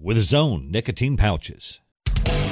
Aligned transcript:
with 0.00 0.18
Zone 0.18 0.70
nicotine 0.70 1.16
pouches. 1.16 1.80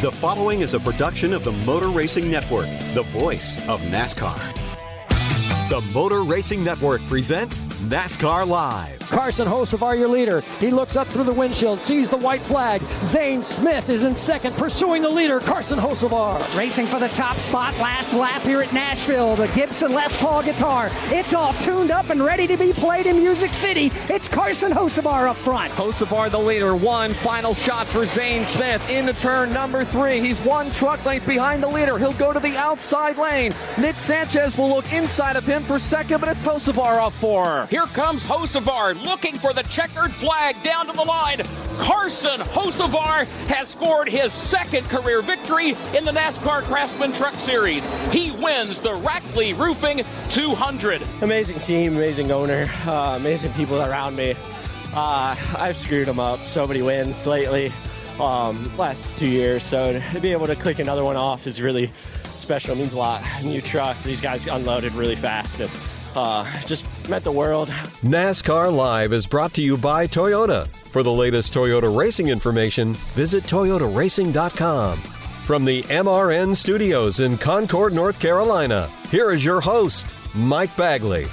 The 0.03 0.13
following 0.13 0.61
is 0.61 0.75
a 0.75 0.81
production 0.81 1.33
of 1.33 1.45
the 1.45 1.53
Motor 1.53 1.89
Racing 1.89 2.31
Network, 2.31 2.69
the 2.95 3.03
voice 3.13 3.57
of 3.69 3.81
NASCAR. 3.83 4.66
The 5.69 5.81
Motor 5.93 6.23
Racing 6.23 6.63
Network 6.63 7.03
presents 7.09 7.63
NASCAR 7.89 8.47
Live. 8.47 9.01
Carson 9.01 9.47
Hocevar, 9.49 9.99
your 9.99 10.09
leader. 10.09 10.41
He 10.59 10.71
looks 10.71 10.97
up 10.97 11.07
through 11.09 11.25
the 11.25 11.33
windshield, 11.33 11.81
sees 11.81 12.09
the 12.09 12.17
white 12.17 12.41
flag. 12.41 12.83
Zane 13.03 13.43
Smith 13.43 13.89
is 13.89 14.05
in 14.05 14.15
second, 14.15 14.55
pursuing 14.55 15.03
the 15.03 15.09
leader, 15.09 15.41
Carson 15.41 15.79
Hocevar. 15.79 16.57
Racing 16.57 16.87
for 16.87 16.99
the 16.99 17.09
top 17.09 17.37
spot, 17.39 17.77
last 17.79 18.15
lap 18.15 18.43
here 18.43 18.63
at 18.63 18.73
Nashville. 18.73 19.37
The 19.37 19.49
Gibson 19.49 19.93
Les 19.93 20.17
Paul 20.17 20.43
guitar. 20.43 20.91
It's 21.07 21.35
all 21.35 21.53
tuned 21.55 21.91
up 21.91 22.11
and 22.11 22.23
ready 22.23 22.47
to 22.47 22.57
be 22.57 22.73
played 22.73 23.07
in 23.07 23.19
Music 23.19 23.53
City. 23.53 23.93
It's 24.09 24.29
Carson 24.29 24.73
Hocevar 24.73 25.29
up 25.29 25.37
front. 25.39 25.73
Hocevar 25.73 26.31
the 26.31 26.39
leader. 26.39 26.77
One 26.77 27.13
final 27.13 27.55
shot 27.55 27.87
for 27.87 28.05
Zane 28.05 28.45
Smith 28.45 28.89
into 28.91 29.13
turn 29.15 29.53
number 29.53 29.85
three. 29.85 30.21
He's 30.21 30.41
one 30.41 30.71
truck 30.71 31.05
length 31.05 31.27
behind 31.27 31.63
the 31.63 31.69
leader. 31.69 31.99
He'll 31.99 32.13
go 32.13 32.33
to 32.33 32.41
the 32.41 32.57
outside 32.57 33.19
lane. 33.19 33.53
Nick 33.79 33.99
Sanchez 33.99 34.59
will 34.59 34.69
look 34.69 34.93
inside 34.93 35.37
of 35.37 35.47
him 35.47 35.56
for 35.65 35.79
second, 35.79 36.21
but 36.21 36.29
it's 36.29 36.45
Hocevar 36.45 36.99
off 37.01 37.15
four. 37.21 37.67
Here 37.67 37.87
comes 37.87 38.23
Hocevar 38.23 39.01
looking 39.05 39.39
for 39.39 39.53
the 39.53 39.63
checkered 39.63 40.13
flag 40.13 40.61
down 40.63 40.87
to 40.87 40.93
the 40.93 41.03
line. 41.03 41.43
Carson 41.79 42.41
Hocevar 42.41 43.27
has 43.47 43.69
scored 43.69 44.09
his 44.09 44.33
second 44.33 44.89
career 44.89 45.23
victory 45.23 45.71
in 45.95 46.05
the 46.05 46.11
NASCAR 46.11 46.63
Craftsman 46.63 47.13
Truck 47.13 47.35
Series. 47.35 47.87
He 48.11 48.33
wins 48.33 48.81
the 48.81 48.97
Rackley 48.97 49.57
Roofing 49.57 50.05
200. 50.31 51.03
Amazing 51.23 51.61
team, 51.61 51.97
amazing 51.97 52.33
owner, 52.33 52.69
uh, 52.87 53.17
amazing 53.19 53.53
people 53.53 53.81
around 53.81 54.17
me. 54.17 54.35
Uh, 54.95 55.37
I've 55.57 55.77
screwed 55.77 56.09
them 56.09 56.19
up 56.19 56.41
so 56.41 56.67
many 56.67 56.83
wins 56.83 57.27
lately, 57.27 57.73
um, 58.19 58.71
last 58.77 59.09
two 59.17 59.29
years. 59.29 59.63
So 59.63 60.01
to 60.13 60.21
be 60.21 60.33
able 60.33 60.47
to 60.47 60.57
click 60.57 60.79
another 60.81 61.05
one 61.05 61.17
off 61.17 61.47
is 61.47 61.61
really 61.61 61.93
special. 62.47 62.77
It 62.77 62.79
means 62.79 62.93
a 62.93 62.99
lot. 62.99 63.25
New 63.43 63.61
truck. 63.61 64.01
These 64.05 64.21
guys 64.21 64.47
unloaded 64.47 64.95
really 64.95 65.17
fast. 65.17 65.59
And, 65.59 65.71
uh, 66.15 66.47
just 66.63 66.87
met 67.09 67.25
the 67.25 67.33
world. 67.33 67.69
NASCAR 68.05 68.73
Live 68.73 69.13
is 69.13 69.27
brought 69.27 69.53
to 69.55 69.63
you 69.63 69.77
by 69.77 70.07
Toyota. 70.07 70.69
For 70.69 71.03
the 71.03 71.11
latest 71.11 71.53
Toyota 71.53 71.95
racing 71.95 72.29
information, 72.29 72.95
visit 73.15 73.43
toyotaracing.com. 73.45 75.03
From 75.45 75.65
the 75.65 75.83
MRN 75.85 76.55
studios 76.55 77.19
in 77.19 77.37
Concord, 77.37 77.93
North 77.93 78.21
Carolina, 78.21 78.89
here 79.11 79.33
is 79.33 79.45
your 79.45 79.61
host, 79.61 80.15
Mike 80.35 80.75
Bagley. 80.77 81.27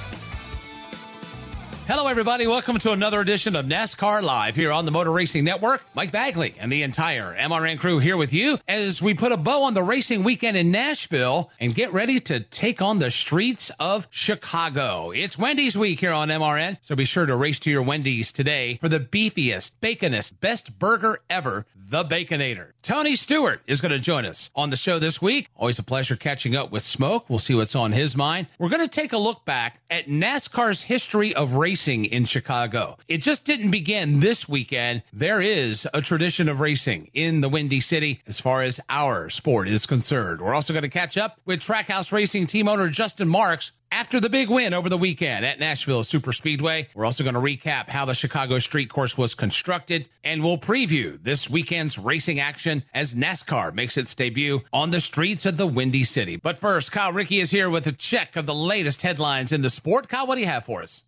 Hello, 1.86 2.06
everybody. 2.06 2.46
Welcome 2.46 2.78
to 2.78 2.92
another 2.92 3.20
edition 3.20 3.54
of 3.54 3.66
NASCAR 3.66 4.22
Live 4.22 4.56
here 4.56 4.72
on 4.72 4.86
the 4.86 4.90
Motor 4.90 5.12
Racing 5.12 5.44
Network. 5.44 5.84
Mike 5.94 6.12
Bagley 6.12 6.54
and 6.58 6.72
the 6.72 6.82
entire 6.82 7.36
MRN 7.36 7.78
crew 7.78 7.98
here 7.98 8.16
with 8.16 8.32
you 8.32 8.58
as 8.66 9.02
we 9.02 9.12
put 9.12 9.32
a 9.32 9.36
bow 9.36 9.64
on 9.64 9.74
the 9.74 9.82
racing 9.82 10.24
weekend 10.24 10.56
in 10.56 10.70
Nashville 10.70 11.50
and 11.60 11.74
get 11.74 11.92
ready 11.92 12.20
to 12.20 12.40
take 12.40 12.80
on 12.80 13.00
the 13.00 13.10
streets 13.10 13.70
of 13.78 14.08
Chicago. 14.10 15.10
It's 15.10 15.38
Wendy's 15.38 15.76
week 15.76 16.00
here 16.00 16.12
on 16.12 16.28
MRN, 16.28 16.78
so 16.80 16.96
be 16.96 17.04
sure 17.04 17.26
to 17.26 17.36
race 17.36 17.58
to 17.60 17.70
your 17.70 17.82
Wendy's 17.82 18.32
today 18.32 18.78
for 18.80 18.88
the 18.88 19.00
beefiest, 19.00 19.72
baconest, 19.82 20.40
best 20.40 20.78
burger 20.78 21.18
ever, 21.28 21.66
the 21.76 22.02
Baconator. 22.02 22.73
Tony 22.84 23.16
Stewart 23.16 23.62
is 23.66 23.80
going 23.80 23.92
to 23.92 23.98
join 23.98 24.26
us 24.26 24.50
on 24.54 24.68
the 24.68 24.76
show 24.76 24.98
this 24.98 25.22
week. 25.22 25.48
Always 25.56 25.78
a 25.78 25.82
pleasure 25.82 26.16
catching 26.16 26.54
up 26.54 26.70
with 26.70 26.82
Smoke. 26.82 27.30
We'll 27.30 27.38
see 27.38 27.54
what's 27.54 27.74
on 27.74 27.92
his 27.92 28.14
mind. 28.14 28.46
We're 28.58 28.68
going 28.68 28.86
to 28.86 28.88
take 28.88 29.14
a 29.14 29.16
look 29.16 29.46
back 29.46 29.80
at 29.88 30.06
NASCAR's 30.06 30.82
history 30.82 31.34
of 31.34 31.54
racing 31.54 32.04
in 32.04 32.26
Chicago. 32.26 32.98
It 33.08 33.22
just 33.22 33.46
didn't 33.46 33.70
begin 33.70 34.20
this 34.20 34.46
weekend. 34.46 35.02
There 35.14 35.40
is 35.40 35.88
a 35.94 36.02
tradition 36.02 36.46
of 36.46 36.60
racing 36.60 37.08
in 37.14 37.40
the 37.40 37.48
Windy 37.48 37.80
City 37.80 38.20
as 38.26 38.38
far 38.38 38.62
as 38.62 38.80
our 38.90 39.30
sport 39.30 39.66
is 39.66 39.86
concerned. 39.86 40.42
We're 40.42 40.52
also 40.52 40.74
going 40.74 40.82
to 40.82 40.90
catch 40.90 41.16
up 41.16 41.40
with 41.46 41.60
Trackhouse 41.60 42.12
Racing 42.12 42.48
team 42.48 42.68
owner 42.68 42.90
Justin 42.90 43.28
Marks 43.28 43.72
after 43.94 44.18
the 44.18 44.28
big 44.28 44.50
win 44.50 44.74
over 44.74 44.88
the 44.88 44.98
weekend 44.98 45.46
at 45.46 45.60
Nashville 45.60 46.02
Super 46.02 46.32
Speedway. 46.32 46.88
We're 46.96 47.04
also 47.04 47.22
going 47.22 47.34
to 47.34 47.40
recap 47.40 47.88
how 47.88 48.04
the 48.04 48.12
Chicago 48.12 48.58
street 48.58 48.90
course 48.90 49.16
was 49.16 49.36
constructed 49.36 50.08
and 50.24 50.42
we'll 50.42 50.58
preview 50.58 51.22
this 51.22 51.48
weekend's 51.48 51.96
racing 51.96 52.40
action 52.40 52.73
as 52.92 53.14
NASCAR 53.14 53.72
makes 53.72 53.96
its 53.96 54.14
debut 54.14 54.62
on 54.72 54.90
the 54.90 55.00
streets 55.00 55.46
of 55.46 55.56
the 55.56 55.66
Windy 55.66 56.02
City. 56.02 56.36
But 56.36 56.58
first, 56.58 56.90
Kyle 56.90 57.12
Rickey 57.12 57.40
is 57.40 57.50
here 57.50 57.70
with 57.70 57.86
a 57.86 57.92
check 57.92 58.34
of 58.34 58.46
the 58.46 58.54
latest 58.54 59.02
headlines 59.02 59.52
in 59.52 59.62
the 59.62 59.70
sport. 59.70 60.08
Kyle, 60.08 60.26
what 60.26 60.34
do 60.34 60.40
you 60.40 60.46
have 60.46 60.64
for 60.64 60.82
us? 60.82 61.04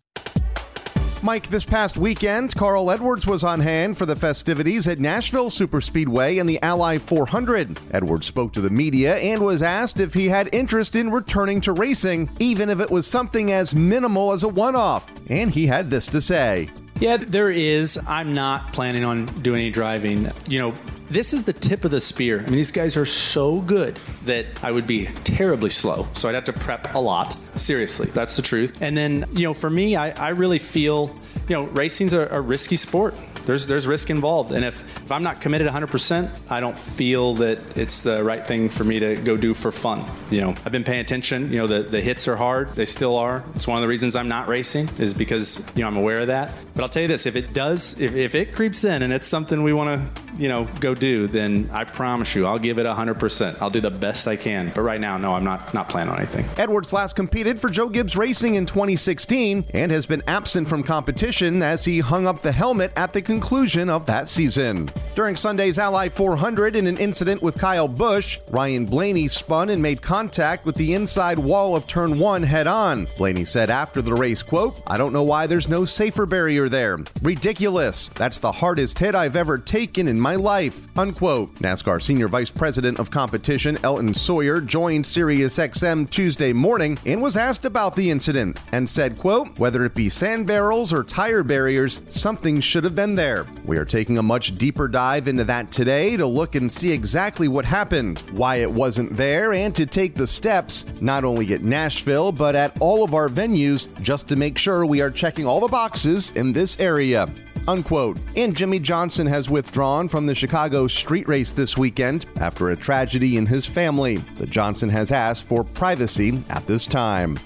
Mike, 1.23 1.47
this 1.49 1.65
past 1.65 1.97
weekend, 1.97 2.53
Carl 2.53 2.91
Edwards 2.91 3.25
was 3.25 3.43
on 3.43 3.59
hand 3.59 3.97
for 3.97 4.05
the 4.05 4.15
festivities 4.15 4.87
at 4.87 4.99
Nashville 4.99 5.49
Superspeedway 5.49 6.39
and 6.39 6.47
the 6.47 6.61
Ally 6.61 6.99
400. 6.99 7.79
Edwards 7.91 8.27
spoke 8.27 8.53
to 8.53 8.61
the 8.61 8.69
media 8.69 9.17
and 9.17 9.41
was 9.41 9.63
asked 9.63 9.99
if 9.99 10.13
he 10.13 10.29
had 10.29 10.47
interest 10.53 10.95
in 10.95 11.11
returning 11.11 11.59
to 11.61 11.73
racing, 11.73 12.29
even 12.39 12.69
if 12.69 12.79
it 12.79 12.91
was 12.91 13.07
something 13.07 13.51
as 13.51 13.73
minimal 13.73 14.31
as 14.31 14.43
a 14.43 14.47
one 14.47 14.75
off. 14.75 15.09
And 15.29 15.49
he 15.49 15.65
had 15.65 15.89
this 15.89 16.07
to 16.09 16.21
say. 16.21 16.69
Yeah, 16.99 17.17
there 17.17 17.51
is. 17.51 17.99
I'm 18.07 18.33
not 18.33 18.71
planning 18.71 19.03
on 19.03 19.25
doing 19.41 19.61
any 19.61 19.71
driving. 19.71 20.31
You 20.47 20.59
know, 20.59 20.73
this 21.09 21.33
is 21.33 21.43
the 21.43 21.53
tip 21.53 21.85
of 21.85 21.91
the 21.91 22.01
spear. 22.01 22.39
I 22.39 22.43
mean, 22.43 22.53
these 22.53 22.71
guys 22.71 22.97
are 22.97 23.05
so 23.05 23.61
good 23.61 23.99
that 24.25 24.45
I 24.63 24.71
would 24.71 24.87
be 24.87 25.05
terribly 25.23 25.69
slow. 25.69 26.07
So 26.13 26.27
I'd 26.27 26.35
have 26.35 26.45
to 26.45 26.53
prep 26.53 26.93
a 26.95 26.99
lot. 26.99 27.37
Seriously, 27.55 28.07
that's 28.13 28.35
the 28.35 28.41
truth. 28.41 28.81
And 28.81 28.95
then, 28.95 29.25
you 29.33 29.43
know, 29.43 29.53
for 29.53 29.69
me, 29.69 29.95
I, 29.95 30.09
I 30.11 30.29
really 30.29 30.59
feel, 30.59 31.15
you 31.47 31.55
know, 31.55 31.63
racing's 31.63 32.13
a, 32.13 32.27
a 32.27 32.41
risky 32.41 32.75
sport 32.75 33.13
there's 33.47 33.65
there's 33.65 33.87
risk 33.87 34.09
involved, 34.09 34.51
and 34.51 34.65
if 34.65 34.81
if 35.03 35.09
I'm 35.11 35.23
not 35.23 35.39
committed 35.39 35.67
100%, 35.67 36.29
I 36.49 36.59
don't 36.59 36.77
feel 36.77 37.35
that 37.35 37.77
it's 37.77 38.03
the 38.03 38.21
right 38.21 38.45
thing 38.45 38.67
for 38.67 38.83
me 38.83 38.99
to 38.99 39.15
go 39.15 39.37
do 39.37 39.53
for 39.53 39.71
fun. 39.71 40.03
You 40.29 40.41
know, 40.41 40.49
I've 40.65 40.73
been 40.73 40.83
paying 40.83 40.99
attention. 40.99 41.49
You 41.51 41.59
know, 41.59 41.67
the 41.67 41.83
the 41.83 42.01
hits 42.01 42.27
are 42.27 42.35
hard. 42.35 42.73
They 42.73 42.83
still 42.85 43.15
are. 43.15 43.45
It's 43.55 43.65
one 43.65 43.77
of 43.77 43.81
the 43.81 43.87
reasons 43.87 44.17
I'm 44.17 44.27
not 44.27 44.49
racing 44.49 44.89
is 44.99 45.13
because 45.13 45.65
you 45.75 45.81
know 45.81 45.87
I'm 45.87 45.95
aware 45.95 46.19
of 46.19 46.27
that. 46.27 46.51
But 46.75 46.83
I'll 46.83 46.89
tell 46.89 47.03
you 47.03 47.07
this: 47.07 47.25
if 47.25 47.37
it 47.37 47.53
does, 47.53 47.97
if 48.01 48.15
if 48.15 48.35
it 48.35 48.53
creeps 48.53 48.83
in 48.83 49.01
and 49.01 49.13
it's 49.13 49.27
something 49.27 49.63
we 49.63 49.71
want 49.71 50.15
to 50.15 50.23
you 50.41 50.49
know 50.49 50.67
go 50.81 50.93
do, 50.93 51.27
then 51.27 51.69
I 51.71 51.85
promise 51.85 52.35
you 52.35 52.45
I'll 52.45 52.59
give 52.59 52.79
it 52.79 52.85
100%. 52.85 53.61
I'll 53.61 53.69
do 53.69 53.79
the 53.79 53.89
best 53.89 54.27
I 54.27 54.35
can. 54.35 54.73
But 54.75 54.81
right 54.81 54.99
now, 54.99 55.17
no, 55.17 55.33
I'm 55.33 55.45
not 55.45 55.73
not 55.73 55.87
planning 55.87 56.11
on 56.11 56.19
anything. 56.19 56.45
Edwards 56.57 56.91
last 56.91 57.15
competed 57.15 57.61
for 57.61 57.69
Joe 57.69 57.87
Gibbs 57.87 58.17
Racing 58.17 58.55
in 58.55 58.65
2016 58.65 59.67
and 59.73 59.89
has 59.89 60.05
been 60.05 60.21
absent 60.27 60.67
from 60.67 60.83
competition 60.83 61.36
as 61.37 61.85
he 61.85 61.99
hung 61.99 62.25
up 62.25 62.41
the 62.41 62.51
helmet 62.51 62.91
at 62.95 63.13
the 63.13 63.21
conclusion 63.21 63.91
of 63.91 64.07
that 64.07 64.27
season. 64.27 64.89
During 65.13 65.35
Sunday's 65.35 65.77
Ally 65.77 66.09
400, 66.09 66.75
in 66.75 66.87
an 66.87 66.97
incident 66.97 67.43
with 67.43 67.59
Kyle 67.59 67.87
Busch, 67.87 68.39
Ryan 68.49 68.85
Blaney 68.85 69.27
spun 69.27 69.69
and 69.69 69.79
made 69.79 70.01
contact 70.01 70.65
with 70.65 70.75
the 70.75 70.95
inside 70.95 71.37
wall 71.37 71.75
of 71.75 71.85
turn 71.85 72.17
one 72.17 72.41
head 72.41 72.65
on. 72.65 73.07
Blaney 73.17 73.45
said 73.45 73.69
after 73.69 74.01
the 74.01 74.15
race, 74.15 74.41
quote, 74.41 74.81
I 74.87 74.97
don't 74.97 75.13
know 75.13 75.23
why 75.23 75.45
there's 75.45 75.69
no 75.69 75.85
safer 75.85 76.25
barrier 76.25 76.69
there. 76.69 76.97
Ridiculous. 77.21 78.09
That's 78.15 78.39
the 78.39 78.51
hardest 78.51 78.97
hit 78.97 79.13
I've 79.13 79.35
ever 79.35 79.59
taken 79.59 80.07
in 80.07 80.19
my 80.19 80.35
life. 80.35 80.87
Unquote. 80.97 81.53
NASCAR 81.55 82.01
Senior 82.01 82.29
Vice 82.29 82.49
President 82.49 82.99
of 82.99 83.11
Competition 83.11 83.77
Elton 83.83 84.15
Sawyer 84.15 84.59
joined 84.59 85.05
SiriusXM 85.05 86.09
Tuesday 86.09 86.51
morning 86.51 86.97
and 87.05 87.21
was 87.21 87.37
asked 87.37 87.65
about 87.65 87.95
the 87.95 88.09
incident 88.09 88.59
and 88.71 88.89
said, 88.89 89.19
quote, 89.19 89.59
whether 89.59 89.85
it 89.85 89.93
be 89.93 90.09
sand 90.09 90.47
barrels 90.47 90.91
or 90.91 91.03
tire 91.03 91.26
barriers, 91.43 92.01
something 92.09 92.59
should 92.61 92.83
have 92.83 92.95
been 92.95 93.15
there. 93.15 93.45
We 93.65 93.77
are 93.77 93.85
taking 93.85 94.17
a 94.17 94.23
much 94.23 94.55
deeper 94.55 94.87
dive 94.87 95.27
into 95.27 95.43
that 95.43 95.71
today 95.71 96.15
to 96.15 96.25
look 96.25 96.55
and 96.55 96.71
see 96.71 96.91
exactly 96.91 97.47
what 97.47 97.65
happened, 97.65 98.19
why 98.31 98.57
it 98.57 98.71
wasn't 98.71 99.15
there, 99.15 99.53
and 99.53 99.75
to 99.75 99.85
take 99.85 100.15
the 100.15 100.25
steps, 100.25 100.85
not 101.01 101.23
only 101.23 101.53
at 101.53 101.63
Nashville, 101.63 102.31
but 102.31 102.55
at 102.55 102.79
all 102.79 103.03
of 103.03 103.13
our 103.13 103.29
venues, 103.29 103.87
just 104.01 104.27
to 104.29 104.35
make 104.35 104.57
sure 104.57 104.85
we 104.85 105.01
are 105.01 105.11
checking 105.11 105.45
all 105.45 105.59
the 105.59 105.67
boxes 105.67 106.31
in 106.31 106.53
this 106.53 106.79
area. 106.79 107.27
Unquote. 107.67 108.17
And 108.35 108.55
Jimmie 108.55 108.79
Johnson 108.79 109.27
has 109.27 109.49
withdrawn 109.49 110.07
from 110.07 110.25
the 110.25 110.35
Chicago 110.35 110.87
street 110.87 111.27
race 111.27 111.51
this 111.51 111.77
weekend 111.77 112.25
after 112.39 112.69
a 112.69 112.77
tragedy 112.77 113.37
in 113.37 113.45
his 113.45 113.65
family. 113.65 114.17
The 114.37 114.47
Johnson 114.47 114.89
has 114.89 115.11
asked 115.11 115.43
for 115.43 115.63
privacy 115.63 116.41
at 116.49 116.65
this 116.65 116.87
time. 116.87 117.37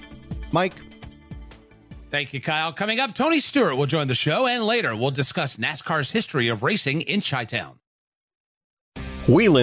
Mike? 0.52 0.74
Thank 2.12 2.34
you, 2.34 2.42
Kyle. 2.42 2.74
Coming 2.74 3.00
up, 3.00 3.14
Tony 3.14 3.40
Stewart 3.40 3.78
will 3.78 3.86
join 3.86 4.06
the 4.06 4.14
show, 4.14 4.46
and 4.46 4.66
later 4.66 4.94
we'll 4.94 5.10
discuss 5.10 5.56
NASCAR's 5.56 6.10
history 6.10 6.48
of 6.48 6.62
racing 6.62 7.00
in 7.00 7.22
Chi 7.22 7.46
Town. 7.46 7.78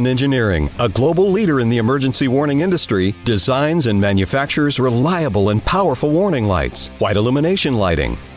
Engineering, 0.07 0.71
a 0.79 0.89
global 0.89 1.29
leader 1.29 1.59
in 1.59 1.69
the 1.69 1.77
emergency 1.77 2.27
warning 2.27 2.61
industry, 2.61 3.13
designs 3.23 3.85
and 3.85 4.01
manufactures 4.01 4.79
reliable 4.79 5.49
and 5.49 5.63
powerful 5.63 6.09
warning 6.09 6.45
lights, 6.45 6.87
white 6.97 7.17
illumination 7.17 7.75
lighting, 7.75 8.17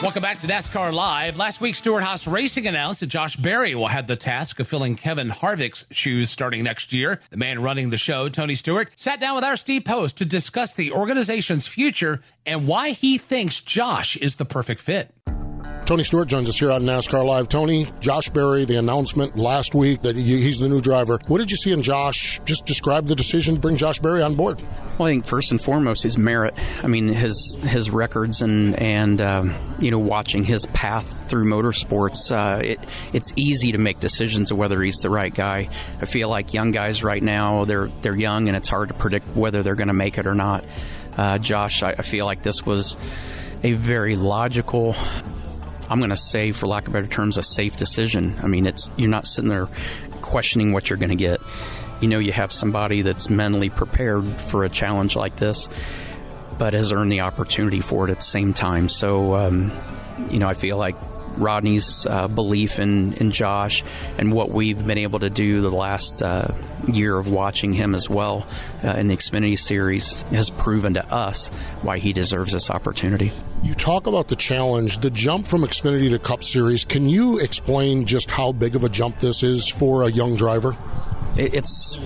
Welcome 0.00 0.22
back 0.22 0.40
to 0.42 0.46
NASCAR 0.46 0.92
Live. 0.92 1.36
Last 1.36 1.60
week, 1.60 1.74
Stewart-Haas 1.74 2.28
Racing 2.28 2.68
announced 2.68 3.00
that 3.00 3.08
Josh 3.08 3.34
Berry 3.34 3.74
will 3.74 3.88
have 3.88 4.06
the 4.06 4.14
task 4.14 4.60
of 4.60 4.68
filling 4.68 4.94
Kevin 4.94 5.28
Harvick's 5.28 5.86
shoes 5.90 6.30
starting 6.30 6.62
next 6.62 6.92
year. 6.92 7.20
The 7.30 7.36
man 7.36 7.60
running 7.60 7.90
the 7.90 7.96
show, 7.96 8.28
Tony 8.28 8.54
Stewart, 8.54 8.92
sat 8.94 9.18
down 9.18 9.34
with 9.34 9.42
our 9.42 9.56
Steve 9.56 9.84
Post 9.84 10.18
to 10.18 10.24
discuss 10.24 10.72
the 10.72 10.92
organization's 10.92 11.66
future 11.66 12.20
and 12.46 12.68
why 12.68 12.90
he 12.90 13.18
thinks 13.18 13.60
Josh 13.60 14.16
is 14.16 14.36
the 14.36 14.44
perfect 14.44 14.80
fit. 14.80 15.12
Tony 15.88 16.02
Stewart 16.02 16.28
joins 16.28 16.50
us 16.50 16.58
here 16.58 16.70
on 16.70 16.82
NASCAR 16.82 17.24
Live. 17.24 17.48
Tony, 17.48 17.86
Josh 18.00 18.28
Berry, 18.28 18.66
the 18.66 18.76
announcement 18.76 19.38
last 19.38 19.74
week 19.74 20.02
that 20.02 20.16
he's 20.16 20.58
the 20.58 20.68
new 20.68 20.82
driver. 20.82 21.18
What 21.28 21.38
did 21.38 21.50
you 21.50 21.56
see 21.56 21.72
in 21.72 21.82
Josh? 21.82 22.38
Just 22.44 22.66
describe 22.66 23.06
the 23.06 23.14
decision 23.14 23.54
to 23.54 23.60
bring 23.62 23.78
Josh 23.78 23.98
Berry 23.98 24.20
on 24.20 24.34
board. 24.34 24.60
Well, 24.98 25.08
I 25.08 25.12
think 25.12 25.24
first 25.24 25.50
and 25.50 25.58
foremost 25.58 26.02
his 26.02 26.18
merit. 26.18 26.52
I 26.82 26.88
mean 26.88 27.08
his 27.08 27.56
his 27.62 27.88
records 27.88 28.42
and 28.42 28.78
and 28.78 29.18
um, 29.22 29.54
you 29.80 29.90
know 29.90 29.98
watching 29.98 30.44
his 30.44 30.66
path 30.66 31.30
through 31.30 31.46
motorsports. 31.46 32.30
Uh, 32.30 32.60
it 32.62 32.80
it's 33.14 33.32
easy 33.34 33.72
to 33.72 33.78
make 33.78 33.98
decisions 33.98 34.50
of 34.50 34.58
whether 34.58 34.82
he's 34.82 34.98
the 34.98 35.08
right 35.08 35.34
guy. 35.34 35.70
I 36.02 36.04
feel 36.04 36.28
like 36.28 36.52
young 36.52 36.70
guys 36.70 37.02
right 37.02 37.22
now 37.22 37.64
they're 37.64 37.86
they're 38.02 38.14
young 38.14 38.48
and 38.48 38.58
it's 38.58 38.68
hard 38.68 38.88
to 38.88 38.94
predict 38.94 39.34
whether 39.34 39.62
they're 39.62 39.74
going 39.74 39.88
to 39.88 39.94
make 39.94 40.18
it 40.18 40.26
or 40.26 40.34
not. 40.34 40.66
Uh, 41.16 41.38
Josh, 41.38 41.82
I, 41.82 41.92
I 41.92 42.02
feel 42.02 42.26
like 42.26 42.42
this 42.42 42.66
was 42.66 42.98
a 43.62 43.72
very 43.72 44.16
logical 44.16 44.94
I'm 45.88 45.98
going 45.98 46.10
to 46.10 46.16
say, 46.16 46.52
for 46.52 46.66
lack 46.66 46.86
of 46.86 46.92
better 46.92 47.06
terms, 47.06 47.38
a 47.38 47.42
safe 47.42 47.76
decision. 47.76 48.34
I 48.42 48.46
mean, 48.46 48.66
it's 48.66 48.90
you're 48.96 49.10
not 49.10 49.26
sitting 49.26 49.48
there 49.48 49.68
questioning 50.20 50.72
what 50.72 50.90
you're 50.90 50.98
going 50.98 51.10
to 51.10 51.16
get. 51.16 51.40
You 52.00 52.08
know, 52.08 52.18
you 52.18 52.32
have 52.32 52.52
somebody 52.52 53.02
that's 53.02 53.28
mentally 53.28 53.70
prepared 53.70 54.26
for 54.40 54.64
a 54.64 54.68
challenge 54.68 55.16
like 55.16 55.36
this, 55.36 55.68
but 56.58 56.74
has 56.74 56.92
earned 56.92 57.10
the 57.10 57.20
opportunity 57.20 57.80
for 57.80 58.08
it 58.08 58.10
at 58.10 58.18
the 58.18 58.22
same 58.22 58.52
time. 58.54 58.88
So, 58.88 59.34
um, 59.34 59.72
you 60.30 60.38
know, 60.38 60.48
I 60.48 60.54
feel 60.54 60.76
like 60.76 60.96
Rodney's 61.38 62.06
uh, 62.06 62.28
belief 62.28 62.78
in, 62.78 63.14
in 63.14 63.30
Josh 63.30 63.84
and 64.18 64.32
what 64.32 64.50
we've 64.50 64.84
been 64.84 64.98
able 64.98 65.20
to 65.20 65.30
do 65.30 65.60
the 65.60 65.70
last 65.70 66.22
uh, 66.22 66.52
year 66.92 67.16
of 67.18 67.28
watching 67.28 67.72
him 67.72 67.94
as 67.94 68.08
well 68.08 68.46
uh, 68.84 68.88
in 68.88 69.08
the 69.08 69.16
Xfinity 69.16 69.58
Series 69.58 70.22
has 70.30 70.50
proven 70.50 70.94
to 70.94 71.12
us 71.12 71.48
why 71.82 71.98
he 71.98 72.12
deserves 72.12 72.52
this 72.52 72.70
opportunity. 72.70 73.32
You 73.62 73.74
talk 73.74 74.06
about 74.06 74.28
the 74.28 74.36
challenge, 74.36 74.98
the 74.98 75.10
jump 75.10 75.46
from 75.46 75.62
Xfinity 75.62 76.10
to 76.10 76.18
Cup 76.18 76.44
Series. 76.44 76.84
Can 76.84 77.08
you 77.08 77.38
explain 77.38 78.06
just 78.06 78.30
how 78.30 78.52
big 78.52 78.76
of 78.76 78.84
a 78.84 78.88
jump 78.88 79.18
this 79.18 79.42
is 79.42 79.68
for 79.68 80.04
a 80.04 80.10
young 80.10 80.36
driver? 80.36 80.76
It's 81.36 81.98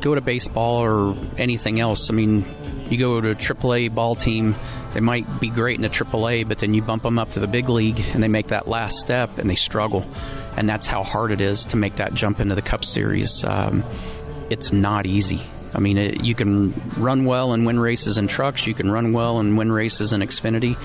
go 0.00 0.14
to 0.14 0.20
baseball 0.20 0.84
or 0.84 1.16
anything 1.36 1.80
else. 1.80 2.10
I 2.10 2.14
mean, 2.14 2.44
you 2.90 2.98
go 2.98 3.20
to 3.20 3.30
a 3.30 3.34
AAA 3.34 3.94
ball 3.94 4.14
team, 4.14 4.54
they 4.92 5.00
might 5.00 5.40
be 5.40 5.50
great 5.50 5.76
in 5.76 5.82
the 5.82 5.88
AAA, 5.88 6.48
but 6.48 6.58
then 6.58 6.74
you 6.74 6.82
bump 6.82 7.02
them 7.02 7.18
up 7.18 7.32
to 7.32 7.40
the 7.40 7.46
big 7.46 7.68
league 7.68 8.00
and 8.12 8.22
they 8.22 8.28
make 8.28 8.48
that 8.48 8.66
last 8.66 8.98
step 8.98 9.38
and 9.38 9.48
they 9.48 9.54
struggle. 9.54 10.06
And 10.56 10.68
that's 10.68 10.86
how 10.86 11.02
hard 11.02 11.30
it 11.30 11.40
is 11.40 11.66
to 11.66 11.76
make 11.76 11.96
that 11.96 12.14
jump 12.14 12.40
into 12.40 12.54
the 12.54 12.62
Cup 12.62 12.84
Series. 12.84 13.44
Um, 13.44 13.84
it's 14.50 14.72
not 14.72 15.06
easy. 15.06 15.40
I 15.74 15.80
mean, 15.80 15.98
it, 15.98 16.24
you 16.24 16.34
can 16.34 16.72
run 16.96 17.24
well 17.24 17.52
and 17.52 17.66
win 17.66 17.78
races 17.78 18.18
in 18.18 18.26
trucks. 18.26 18.66
You 18.66 18.74
can 18.74 18.90
run 18.90 19.12
well 19.12 19.38
and 19.38 19.58
win 19.58 19.70
races 19.70 20.12
in 20.12 20.22
Xfinity, 20.22 20.76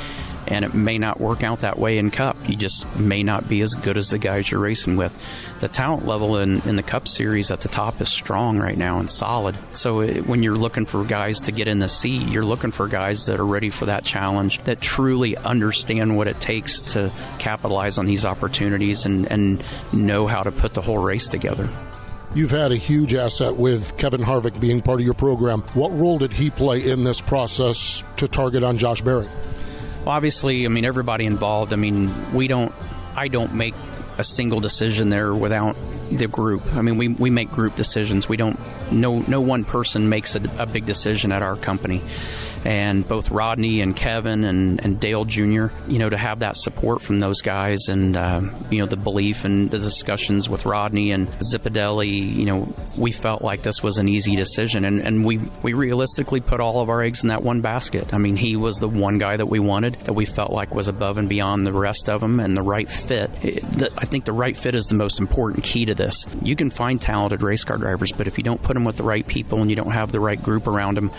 and 0.47 0.65
it 0.65 0.73
may 0.73 0.97
not 0.97 1.21
work 1.21 1.43
out 1.43 1.61
that 1.61 1.79
way 1.79 1.97
in 1.97 2.11
Cup. 2.11 2.37
You 2.47 2.55
just 2.55 2.93
may 2.97 3.23
not 3.23 3.47
be 3.47 3.61
as 3.61 3.73
good 3.75 3.97
as 3.97 4.09
the 4.09 4.17
guys 4.17 4.51
you're 4.51 4.59
racing 4.59 4.97
with. 4.97 5.17
The 5.63 5.69
talent 5.69 6.05
level 6.05 6.39
in, 6.39 6.59
in 6.67 6.75
the 6.75 6.83
Cup 6.83 7.07
Series 7.07 7.49
at 7.49 7.61
the 7.61 7.69
top 7.69 8.01
is 8.01 8.09
strong 8.09 8.59
right 8.59 8.77
now 8.77 8.99
and 8.99 9.09
solid. 9.09 9.55
So 9.71 10.01
it, 10.01 10.27
when 10.27 10.43
you're 10.43 10.57
looking 10.57 10.85
for 10.85 11.05
guys 11.05 11.43
to 11.43 11.53
get 11.53 11.69
in 11.69 11.79
the 11.79 11.87
seat, 11.87 12.23
you're 12.23 12.43
looking 12.43 12.71
for 12.71 12.85
guys 12.89 13.27
that 13.27 13.39
are 13.39 13.45
ready 13.45 13.69
for 13.69 13.85
that 13.85 14.03
challenge, 14.03 14.61
that 14.65 14.81
truly 14.81 15.37
understand 15.37 16.17
what 16.17 16.27
it 16.27 16.41
takes 16.41 16.81
to 16.81 17.13
capitalize 17.39 17.97
on 17.97 18.05
these 18.05 18.25
opportunities 18.25 19.05
and, 19.05 19.31
and 19.31 19.63
know 19.93 20.27
how 20.27 20.43
to 20.43 20.51
put 20.51 20.73
the 20.73 20.81
whole 20.81 20.97
race 20.97 21.29
together. 21.29 21.69
You've 22.35 22.51
had 22.51 22.73
a 22.73 22.75
huge 22.75 23.15
asset 23.15 23.55
with 23.55 23.95
Kevin 23.95 24.19
Harvick 24.19 24.59
being 24.59 24.81
part 24.81 24.99
of 24.99 25.05
your 25.05 25.13
program. 25.13 25.61
What 25.75 25.97
role 25.97 26.17
did 26.17 26.33
he 26.33 26.49
play 26.49 26.83
in 26.83 27.05
this 27.05 27.21
process 27.21 28.03
to 28.17 28.27
target 28.27 28.63
on 28.63 28.77
Josh 28.77 29.01
Berry? 29.01 29.29
Well, 29.99 30.09
obviously, 30.09 30.65
I 30.65 30.67
mean, 30.67 30.83
everybody 30.83 31.23
involved. 31.23 31.71
I 31.71 31.77
mean, 31.77 32.11
we 32.33 32.49
don't, 32.49 32.73
I 33.15 33.29
don't 33.29 33.53
make 33.53 33.75
a 34.17 34.23
single 34.23 34.59
decision 34.59 35.09
there 35.09 35.33
without 35.33 35.75
the 36.11 36.27
group. 36.27 36.61
I 36.73 36.81
mean, 36.81 36.97
we, 36.97 37.07
we 37.09 37.29
make 37.29 37.49
group 37.51 37.75
decisions. 37.75 38.29
We 38.29 38.37
don't, 38.37 38.59
no, 38.91 39.19
no 39.19 39.41
one 39.41 39.63
person 39.63 40.09
makes 40.09 40.35
a, 40.35 40.41
a 40.57 40.65
big 40.65 40.85
decision 40.85 41.31
at 41.31 41.41
our 41.41 41.55
company 41.55 42.01
and 42.65 43.07
both 43.07 43.29
Rodney 43.31 43.81
and 43.81 43.95
Kevin 43.95 44.43
and, 44.43 44.83
and 44.83 44.99
Dale 44.99 45.25
Jr., 45.25 45.67
you 45.87 45.99
know, 45.99 46.09
to 46.09 46.17
have 46.17 46.39
that 46.39 46.55
support 46.55 47.01
from 47.01 47.19
those 47.19 47.41
guys 47.41 47.87
and, 47.89 48.15
uh, 48.15 48.41
you 48.69 48.79
know, 48.79 48.85
the 48.85 48.95
belief 48.97 49.45
and 49.45 49.69
the 49.69 49.79
discussions 49.79 50.49
with 50.49 50.65
Rodney 50.65 51.11
and 51.11 51.29
Zipadelli, 51.39 52.09
you 52.09 52.45
know, 52.45 52.73
we 52.97 53.11
felt 53.11 53.41
like 53.41 53.63
this 53.63 53.83
was 53.83 53.97
an 53.97 54.07
easy 54.07 54.35
decision. 54.35 54.85
And, 54.85 55.01
and 55.01 55.25
we, 55.25 55.39
we 55.61 55.73
realistically 55.73 56.39
put 56.39 56.59
all 56.59 56.79
of 56.79 56.89
our 56.89 57.01
eggs 57.01 57.23
in 57.23 57.29
that 57.29 57.43
one 57.43 57.61
basket. 57.61 58.13
I 58.13 58.17
mean, 58.17 58.35
he 58.35 58.55
was 58.55 58.77
the 58.77 58.87
one 58.87 59.17
guy 59.17 59.35
that 59.37 59.47
we 59.47 59.59
wanted 59.59 59.95
that 60.01 60.13
we 60.13 60.25
felt 60.25 60.51
like 60.51 60.73
was 60.73 60.87
above 60.87 61.17
and 61.17 61.27
beyond 61.27 61.67
the 61.67 61.73
rest 61.73 62.09
of 62.09 62.21
them 62.21 62.39
and 62.39 62.55
the 62.55 62.61
right 62.61 62.89
fit. 62.89 63.29
It, 63.43 63.61
the, 63.73 63.91
I 63.97 64.05
think 64.05 64.25
the 64.25 64.33
right 64.33 64.55
fit 64.55 64.75
is 64.75 64.85
the 64.85 64.95
most 64.95 65.19
important 65.19 65.63
key 65.63 65.85
to 65.85 65.95
this. 65.95 66.25
You 66.41 66.55
can 66.55 66.69
find 66.69 67.01
talented 67.01 67.41
race 67.41 67.63
car 67.63 67.77
drivers, 67.77 68.11
but 68.11 68.27
if 68.27 68.37
you 68.37 68.43
don't 68.43 68.61
put 68.61 68.73
them 68.73 68.85
with 68.85 68.97
the 68.97 69.03
right 69.03 69.25
people 69.27 69.61
and 69.61 69.69
you 69.69 69.75
don't 69.75 69.91
have 69.91 70.11
the 70.11 70.19
right 70.19 70.41
group 70.41 70.67
around 70.67 70.97
them, 70.97 71.11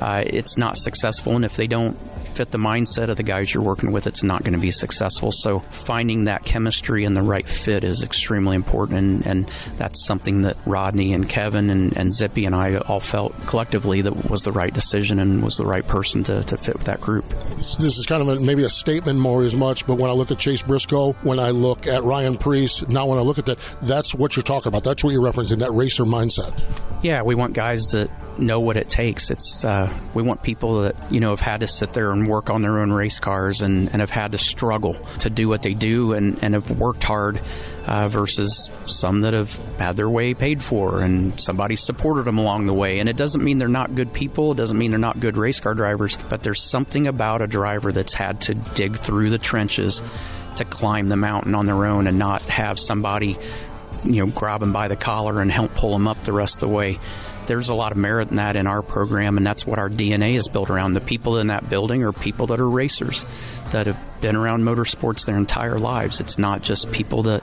uh, 0.00 0.22
it's 0.26 0.56
not 0.56 0.76
successful. 0.76 0.91
And 0.94 1.44
if 1.44 1.56
they 1.56 1.66
don't 1.66 1.96
fit 2.34 2.50
the 2.50 2.58
mindset 2.58 3.08
of 3.08 3.16
the 3.16 3.22
guys 3.22 3.52
you're 3.52 3.62
working 3.62 3.92
with, 3.92 4.06
it's 4.06 4.22
not 4.22 4.42
going 4.42 4.52
to 4.52 4.58
be 4.58 4.70
successful. 4.70 5.32
So 5.32 5.60
finding 5.70 6.24
that 6.24 6.44
chemistry 6.44 7.04
and 7.04 7.16
the 7.16 7.22
right 7.22 7.46
fit 7.46 7.84
is 7.84 8.02
extremely 8.02 8.56
important. 8.56 8.98
And, 8.98 9.26
and 9.26 9.50
that's 9.76 10.04
something 10.06 10.42
that 10.42 10.56
Rodney 10.66 11.12
and 11.12 11.28
Kevin 11.28 11.70
and, 11.70 11.96
and 11.96 12.12
Zippy 12.12 12.44
and 12.44 12.54
I 12.54 12.76
all 12.76 13.00
felt 13.00 13.34
collectively 13.46 14.02
that 14.02 14.30
was 14.30 14.42
the 14.42 14.52
right 14.52 14.72
decision 14.72 15.18
and 15.18 15.42
was 15.42 15.56
the 15.56 15.64
right 15.64 15.86
person 15.86 16.22
to, 16.24 16.42
to 16.44 16.56
fit 16.56 16.76
with 16.76 16.86
that 16.86 17.00
group. 17.00 17.28
This 17.56 17.98
is 17.98 18.06
kind 18.06 18.22
of 18.22 18.28
a, 18.28 18.40
maybe 18.40 18.64
a 18.64 18.70
statement 18.70 19.18
more 19.18 19.42
as 19.42 19.54
much, 19.54 19.86
but 19.86 19.96
when 19.96 20.10
I 20.10 20.14
look 20.14 20.30
at 20.30 20.38
Chase 20.38 20.62
Briscoe, 20.62 21.12
when 21.22 21.38
I 21.38 21.50
look 21.50 21.86
at 21.86 22.04
Ryan 22.04 22.36
Preece, 22.36 22.86
now 22.88 23.06
when 23.06 23.18
I 23.18 23.22
look 23.22 23.38
at 23.38 23.46
that, 23.46 23.58
that's 23.82 24.14
what 24.14 24.36
you're 24.36 24.42
talking 24.42 24.68
about. 24.68 24.84
That's 24.84 25.04
what 25.04 25.12
you're 25.12 25.22
referencing, 25.22 25.58
that 25.58 25.72
racer 25.72 26.04
mindset. 26.04 26.60
Yeah, 27.02 27.22
we 27.22 27.34
want 27.34 27.54
guys 27.54 27.90
that 27.92 28.10
know 28.38 28.60
what 28.60 28.76
it 28.76 28.88
takes. 28.88 29.30
It's 29.30 29.64
uh, 29.64 29.92
we 30.14 30.22
want 30.22 30.42
people 30.42 30.82
that 30.82 30.96
you 31.12 31.20
know 31.20 31.30
have 31.30 31.40
had 31.40 31.60
to 31.60 31.66
sit 31.66 31.92
there 31.92 32.12
and 32.12 32.21
work 32.26 32.50
on 32.50 32.62
their 32.62 32.80
own 32.80 32.92
race 32.92 33.18
cars 33.20 33.62
and, 33.62 33.90
and 33.92 34.00
have 34.00 34.10
had 34.10 34.32
to 34.32 34.38
struggle 34.38 34.94
to 35.20 35.30
do 35.30 35.48
what 35.48 35.62
they 35.62 35.74
do 35.74 36.12
and, 36.12 36.42
and 36.42 36.54
have 36.54 36.70
worked 36.70 37.04
hard 37.04 37.40
uh, 37.86 38.08
versus 38.08 38.70
some 38.86 39.22
that 39.22 39.34
have 39.34 39.56
had 39.78 39.96
their 39.96 40.08
way 40.08 40.34
paid 40.34 40.62
for 40.62 41.00
and 41.00 41.40
somebody 41.40 41.76
supported 41.76 42.24
them 42.24 42.38
along 42.38 42.66
the 42.66 42.74
way. 42.74 42.98
And 42.98 43.08
it 43.08 43.16
doesn't 43.16 43.42
mean 43.42 43.58
they're 43.58 43.68
not 43.68 43.94
good 43.94 44.12
people. 44.12 44.52
It 44.52 44.56
doesn't 44.56 44.78
mean 44.78 44.90
they're 44.90 44.98
not 44.98 45.20
good 45.20 45.36
race 45.36 45.60
car 45.60 45.74
drivers. 45.74 46.16
But 46.28 46.42
there's 46.42 46.62
something 46.62 47.06
about 47.06 47.42
a 47.42 47.46
driver 47.46 47.92
that's 47.92 48.14
had 48.14 48.40
to 48.42 48.54
dig 48.54 48.96
through 48.96 49.30
the 49.30 49.38
trenches 49.38 50.02
to 50.56 50.64
climb 50.64 51.08
the 51.08 51.16
mountain 51.16 51.54
on 51.54 51.66
their 51.66 51.86
own 51.86 52.06
and 52.06 52.18
not 52.18 52.42
have 52.42 52.78
somebody 52.78 53.38
you 54.04 54.24
know 54.24 54.32
grab 54.32 54.60
them 54.60 54.72
by 54.72 54.88
the 54.88 54.96
collar 54.96 55.40
and 55.40 55.50
help 55.50 55.72
pull 55.74 55.92
them 55.92 56.08
up 56.08 56.22
the 56.24 56.32
rest 56.32 56.56
of 56.56 56.60
the 56.60 56.68
way 56.68 56.98
there's 57.46 57.68
a 57.68 57.74
lot 57.74 57.92
of 57.92 57.98
merit 57.98 58.30
in 58.30 58.36
that 58.36 58.56
in 58.56 58.66
our 58.66 58.82
program, 58.82 59.36
and 59.36 59.46
that's 59.46 59.66
what 59.66 59.78
our 59.78 59.88
DNA 59.88 60.36
is 60.36 60.48
built 60.48 60.70
around. 60.70 60.94
The 60.94 61.00
people 61.00 61.38
in 61.38 61.48
that 61.48 61.68
building 61.68 62.02
are 62.02 62.12
people 62.12 62.46
that 62.48 62.60
are 62.60 62.68
racers 62.68 63.26
that 63.70 63.86
have 63.86 64.20
been 64.20 64.36
around 64.36 64.62
motorsports 64.62 65.26
their 65.26 65.36
entire 65.36 65.78
lives. 65.78 66.20
It's 66.20 66.38
not 66.38 66.62
just 66.62 66.90
people 66.92 67.24
that 67.24 67.42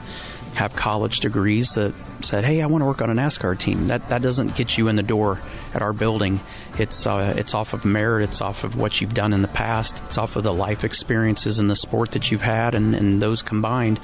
have 0.54 0.74
college 0.74 1.20
degrees 1.20 1.74
that 1.74 1.94
said, 2.22 2.44
"Hey, 2.44 2.60
I 2.60 2.66
want 2.66 2.82
to 2.82 2.86
work 2.86 3.02
on 3.02 3.10
a 3.10 3.14
NASCAR 3.14 3.58
team." 3.58 3.86
That 3.86 4.08
that 4.08 4.22
doesn't 4.22 4.56
get 4.56 4.76
you 4.76 4.88
in 4.88 4.96
the 4.96 5.02
door 5.02 5.38
at 5.74 5.82
our 5.82 5.92
building. 5.92 6.40
It's 6.78 7.06
uh, 7.06 7.34
it's 7.36 7.54
off 7.54 7.72
of 7.72 7.84
merit. 7.84 8.24
It's 8.24 8.40
off 8.40 8.64
of 8.64 8.76
what 8.76 9.00
you've 9.00 9.14
done 9.14 9.32
in 9.32 9.42
the 9.42 9.48
past. 9.48 10.02
It's 10.06 10.18
off 10.18 10.36
of 10.36 10.42
the 10.42 10.52
life 10.52 10.84
experiences 10.84 11.58
in 11.58 11.68
the 11.68 11.76
sport 11.76 12.12
that 12.12 12.30
you've 12.30 12.42
had, 12.42 12.74
and, 12.74 12.94
and 12.94 13.22
those 13.22 13.42
combined, 13.42 14.00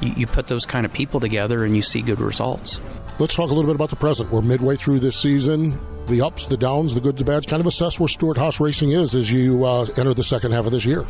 you, 0.00 0.12
you 0.16 0.26
put 0.26 0.46
those 0.46 0.66
kind 0.66 0.86
of 0.86 0.92
people 0.92 1.20
together, 1.20 1.64
and 1.64 1.74
you 1.74 1.82
see 1.82 2.02
good 2.02 2.20
results. 2.20 2.80
Let's 3.18 3.34
talk 3.34 3.50
a 3.50 3.52
little 3.52 3.68
bit 3.68 3.74
about 3.74 3.90
the 3.90 3.96
present. 3.96 4.30
We're 4.30 4.42
midway 4.42 4.76
through 4.76 5.00
this 5.00 5.16
season. 5.16 5.76
The 6.06 6.20
ups, 6.22 6.46
the 6.46 6.56
downs, 6.56 6.94
the 6.94 7.00
goods, 7.00 7.18
the 7.18 7.24
bads. 7.24 7.48
Kind 7.48 7.60
of 7.60 7.66
assess 7.66 7.98
where 7.98 8.08
Stewart-Haas 8.08 8.60
Racing 8.60 8.92
is 8.92 9.16
as 9.16 9.30
you 9.30 9.64
uh, 9.64 9.86
enter 9.96 10.14
the 10.14 10.22
second 10.22 10.52
half 10.52 10.66
of 10.66 10.70
this 10.70 10.84
year. 10.84 11.04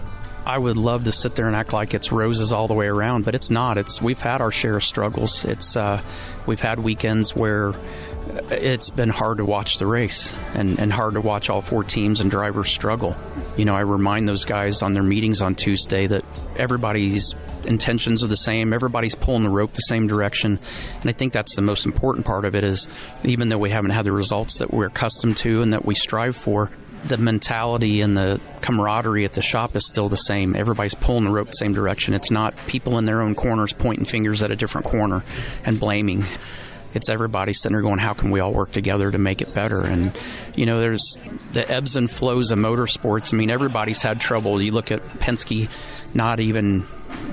I 0.46 0.56
would 0.56 0.78
love 0.78 1.04
to 1.04 1.12
sit 1.12 1.34
there 1.34 1.46
and 1.46 1.54
act 1.54 1.74
like 1.74 1.92
it's 1.92 2.10
roses 2.10 2.50
all 2.50 2.66
the 2.66 2.72
way 2.72 2.86
around, 2.86 3.26
but 3.26 3.34
it's 3.34 3.50
not. 3.50 3.76
It's 3.76 4.00
we've 4.00 4.18
had 4.18 4.40
our 4.40 4.50
share 4.50 4.76
of 4.76 4.84
struggles. 4.84 5.44
It's 5.44 5.76
uh, 5.76 6.02
we've 6.46 6.62
had 6.62 6.78
weekends 6.78 7.36
where 7.36 7.74
it's 8.50 8.88
been 8.88 9.10
hard 9.10 9.36
to 9.38 9.44
watch 9.44 9.76
the 9.76 9.86
race 9.86 10.34
and, 10.54 10.78
and 10.78 10.90
hard 10.90 11.12
to 11.12 11.20
watch 11.20 11.50
all 11.50 11.60
four 11.60 11.84
teams 11.84 12.22
and 12.22 12.30
drivers 12.30 12.70
struggle. 12.70 13.14
You 13.58 13.66
know, 13.66 13.74
I 13.74 13.80
remind 13.80 14.26
those 14.26 14.46
guys 14.46 14.80
on 14.80 14.94
their 14.94 15.02
meetings 15.02 15.42
on 15.42 15.54
Tuesday 15.54 16.06
that 16.06 16.24
everybody's 16.56 17.34
intentions 17.64 18.24
are 18.24 18.28
the 18.28 18.36
same, 18.36 18.72
everybody's 18.72 19.14
pulling 19.14 19.42
the 19.42 19.50
rope 19.50 19.72
the 19.72 19.80
same 19.80 20.06
direction. 20.06 20.58
And 21.00 21.10
I 21.10 21.12
think 21.12 21.32
that's 21.32 21.56
the 21.56 21.62
most 21.62 21.86
important 21.86 22.26
part 22.26 22.44
of 22.44 22.54
it 22.54 22.64
is 22.64 22.88
even 23.24 23.48
though 23.48 23.58
we 23.58 23.70
haven't 23.70 23.90
had 23.90 24.04
the 24.04 24.12
results 24.12 24.58
that 24.58 24.72
we're 24.72 24.86
accustomed 24.86 25.36
to 25.38 25.62
and 25.62 25.72
that 25.72 25.84
we 25.84 25.94
strive 25.94 26.36
for, 26.36 26.70
the 27.04 27.16
mentality 27.16 28.00
and 28.00 28.16
the 28.16 28.40
camaraderie 28.60 29.24
at 29.24 29.32
the 29.32 29.42
shop 29.42 29.76
is 29.76 29.86
still 29.86 30.08
the 30.08 30.16
same. 30.16 30.56
Everybody's 30.56 30.94
pulling 30.94 31.24
the 31.24 31.30
rope 31.30 31.48
the 31.48 31.52
same 31.52 31.72
direction. 31.72 32.14
It's 32.14 32.30
not 32.30 32.56
people 32.66 32.98
in 32.98 33.04
their 33.04 33.22
own 33.22 33.34
corners 33.34 33.72
pointing 33.72 34.04
fingers 34.04 34.42
at 34.42 34.50
a 34.50 34.56
different 34.56 34.86
corner 34.86 35.24
and 35.64 35.78
blaming 35.78 36.24
it's 36.94 37.08
everybody 37.08 37.52
sitting 37.52 37.74
there 37.74 37.82
going, 37.82 37.98
how 37.98 38.14
can 38.14 38.30
we 38.30 38.40
all 38.40 38.52
work 38.52 38.72
together 38.72 39.10
to 39.10 39.18
make 39.18 39.42
it 39.42 39.52
better? 39.54 39.82
And, 39.82 40.16
you 40.54 40.66
know, 40.66 40.80
there's 40.80 41.16
the 41.52 41.70
ebbs 41.70 41.96
and 41.96 42.10
flows 42.10 42.50
of 42.50 42.58
motorsports. 42.58 43.32
I 43.32 43.36
mean, 43.36 43.50
everybody's 43.50 44.02
had 44.02 44.20
trouble. 44.20 44.60
You 44.60 44.72
look 44.72 44.90
at 44.90 45.00
Penske 45.18 45.68
not 46.14 46.40
even 46.40 46.84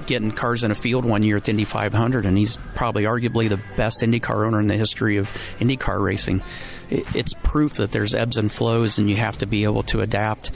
getting 0.05 0.31
cars 0.31 0.63
in 0.63 0.71
a 0.71 0.75
field 0.75 1.05
one 1.05 1.23
year 1.23 1.37
at 1.37 1.45
the 1.45 1.51
Indy 1.51 1.63
500, 1.63 2.25
and 2.25 2.37
he's 2.37 2.57
probably 2.75 3.03
arguably 3.03 3.49
the 3.49 3.59
best 3.75 4.01
IndyCar 4.01 4.45
owner 4.45 4.59
in 4.59 4.67
the 4.67 4.77
history 4.77 5.17
of 5.17 5.31
IndyCar 5.59 6.01
racing. 6.01 6.43
It's 6.89 7.33
proof 7.43 7.75
that 7.75 7.91
there's 7.91 8.13
ebbs 8.13 8.37
and 8.37 8.51
flows, 8.51 8.99
and 8.99 9.09
you 9.09 9.15
have 9.15 9.37
to 9.39 9.45
be 9.45 9.63
able 9.63 9.83
to 9.83 10.01
adapt. 10.01 10.51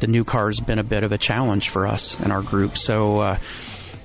The 0.00 0.06
new 0.06 0.24
car 0.24 0.46
has 0.46 0.60
been 0.60 0.78
a 0.78 0.84
bit 0.84 1.02
of 1.02 1.12
a 1.12 1.18
challenge 1.18 1.70
for 1.70 1.86
us 1.86 2.18
and 2.20 2.32
our 2.32 2.42
group. 2.42 2.76
So, 2.76 3.20
uh, 3.20 3.38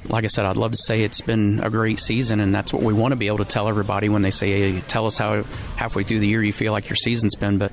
like 0.07 0.23
I 0.23 0.27
said, 0.27 0.45
I'd 0.45 0.57
love 0.57 0.71
to 0.71 0.77
say 0.77 1.01
it's 1.01 1.21
been 1.21 1.59
a 1.61 1.69
great 1.69 1.99
season, 1.99 2.39
and 2.39 2.53
that's 2.53 2.71
what 2.71 2.81
we 2.81 2.93
want 2.93 3.11
to 3.11 3.15
be 3.15 3.27
able 3.27 3.39
to 3.39 3.45
tell 3.45 3.67
everybody 3.67 4.09
when 4.09 4.21
they 4.21 4.29
say, 4.29 4.71
hey, 4.71 4.81
tell 4.81 5.05
us 5.05 5.17
how 5.17 5.43
halfway 5.75 6.03
through 6.03 6.19
the 6.19 6.27
year 6.27 6.41
you 6.41 6.53
feel 6.53 6.71
like 6.71 6.89
your 6.89 6.95
season's 6.95 7.35
been. 7.35 7.57
But 7.57 7.71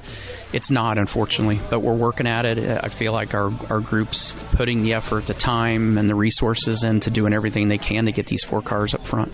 it's 0.53 0.71
not, 0.71 0.99
unfortunately. 0.99 1.61
But 1.71 1.81
we're 1.81 1.95
working 1.95 2.27
at 2.27 2.45
it. 2.45 2.59
I 2.83 2.89
feel 2.89 3.13
like 3.13 3.35
our, 3.35 3.53
our 3.71 3.81
group's 3.81 4.35
putting 4.53 4.83
the 4.83 4.95
effort, 4.95 5.27
the 5.27 5.35
time, 5.35 5.99
and 5.99 6.11
the 6.11 6.15
resources 6.15 6.85
into 6.85 7.11
doing 7.11 7.33
everything 7.33 7.69
they 7.69 7.79
can 7.79 8.07
to 8.07 8.13
get 8.13 8.27
these 8.27 8.45
four 8.45 8.63
cars 8.63 8.95
up 8.95 9.07
front. 9.07 9.33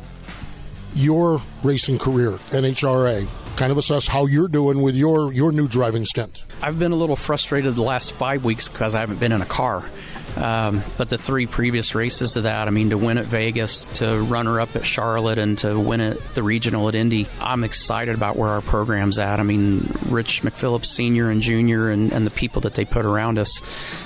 Your 0.94 1.40
racing 1.62 1.98
career, 1.98 2.32
NHRA, 2.50 3.26
kind 3.56 3.72
of 3.72 3.78
assess 3.78 4.06
how 4.06 4.26
you're 4.26 4.48
doing 4.48 4.82
with 4.82 4.94
your, 4.94 5.32
your 5.32 5.52
new 5.52 5.66
driving 5.66 6.04
stint. 6.04 6.44
I've 6.60 6.78
been 6.78 6.92
a 6.92 6.96
little 6.96 7.16
frustrated 7.16 7.74
the 7.74 7.82
last 7.82 8.12
five 8.12 8.44
weeks 8.44 8.68
because 8.68 8.94
I 8.94 9.00
haven't 9.00 9.18
been 9.18 9.32
in 9.32 9.42
a 9.42 9.46
car. 9.46 9.82
Um, 10.36 10.82
but 10.96 11.08
the 11.08 11.18
three 11.18 11.46
previous 11.46 11.94
races 11.94 12.36
of 12.36 12.44
that, 12.44 12.66
I 12.66 12.70
mean, 12.70 12.90
to 12.90 12.98
win 12.98 13.18
at 13.18 13.26
Vegas, 13.26 13.88
to 13.88 14.20
runner 14.22 14.60
up 14.60 14.74
at 14.76 14.86
Charlotte, 14.86 15.38
and 15.38 15.58
to 15.58 15.78
win 15.78 16.00
at 16.00 16.34
the 16.34 16.42
regional 16.42 16.88
at 16.88 16.94
Indy, 16.94 17.28
I'm 17.38 17.64
excited 17.64 18.14
about 18.14 18.36
where 18.36 18.50
our 18.50 18.62
program's 18.62 19.18
at. 19.18 19.40
I 19.40 19.42
mean, 19.42 19.94
Rich 20.06 20.42
McPhillips 20.42 20.86
Sr. 20.86 21.30
and 21.30 21.42
Jr. 21.42 21.88
And, 21.90 22.12
and 22.12 22.26
the 22.26 22.30
people 22.30 22.62
that 22.62 22.74
they 22.74 22.84
put 22.84 23.04
around 23.04 23.38
us 23.38 23.60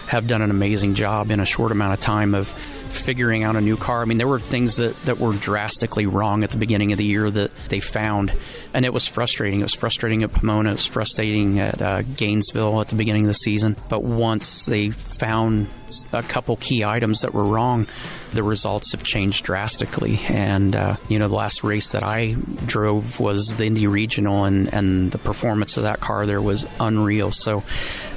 have 0.07 0.27
done 0.27 0.43
an 0.43 0.51
amazing 0.51 0.95
job 0.95 1.31
in 1.31 1.41
a 1.41 1.45
short 1.45 1.73
amount 1.73 1.93
of 1.93 2.01
time 2.01 2.35
of 2.35 2.49
figuring 2.89 3.43
out 3.43 3.57
a 3.57 3.61
new 3.61 3.77
car. 3.77 4.03
I 4.03 4.05
mean, 4.05 4.19
there 4.19 4.29
were 4.29 4.41
things 4.41 4.77
that, 4.77 4.97
that 5.05 5.19
were 5.19 5.33
drastically 5.33 6.07
wrong 6.07 6.45
at 6.45 6.51
the 6.51 6.57
beginning 6.57 6.93
of 6.93 6.99
the 6.99 7.05
year 7.05 7.31
that 7.31 7.55
they 7.69 7.81
found, 7.81 8.33
and 8.73 8.85
it 8.85 8.93
was 8.93 9.07
frustrating. 9.07 9.61
It 9.61 9.65
was 9.65 9.75
frustrating 9.75 10.23
at 10.23 10.33
Pomona. 10.33 10.71
It 10.71 10.75
was 10.75 10.87
frustrating 10.87 11.59
at 11.59 11.83
uh, 11.83 12.03
Gainesville 12.03 12.81
at 12.81 12.89
the 12.89 12.95
beginning 12.95 13.25
of 13.25 13.29
the 13.29 13.35
season. 13.35 13.77
But 13.89 14.03
once 14.05 14.67
they 14.67 14.91
found 14.91 15.69
a 16.13 16.23
couple 16.23 16.57
key 16.57 16.85
items 16.85 17.21
that 17.21 17.35
were 17.35 17.45
wrong, 17.45 17.87
the 18.33 18.43
results 18.43 18.93
have 18.93 19.03
changed 19.03 19.45
drastically. 19.45 20.21
And, 20.29 20.75
uh, 20.75 20.97
you 21.09 21.19
know, 21.19 21.29
the 21.29 21.37
last 21.37 21.65
race 21.65 21.93
that 21.93 22.03
I 22.03 22.33
drove 22.67 23.21
was 23.21 23.57
the 23.57 23.65
Indy 23.65 23.87
Regional, 23.87 24.45
and, 24.45 24.73
and 24.73 25.11
the 25.11 25.19
performance 25.19 25.77
of 25.77 25.83
that 25.83 26.01
car 26.01 26.27
there 26.27 26.41
was 26.41 26.67
unreal. 26.81 27.31
So 27.31 27.63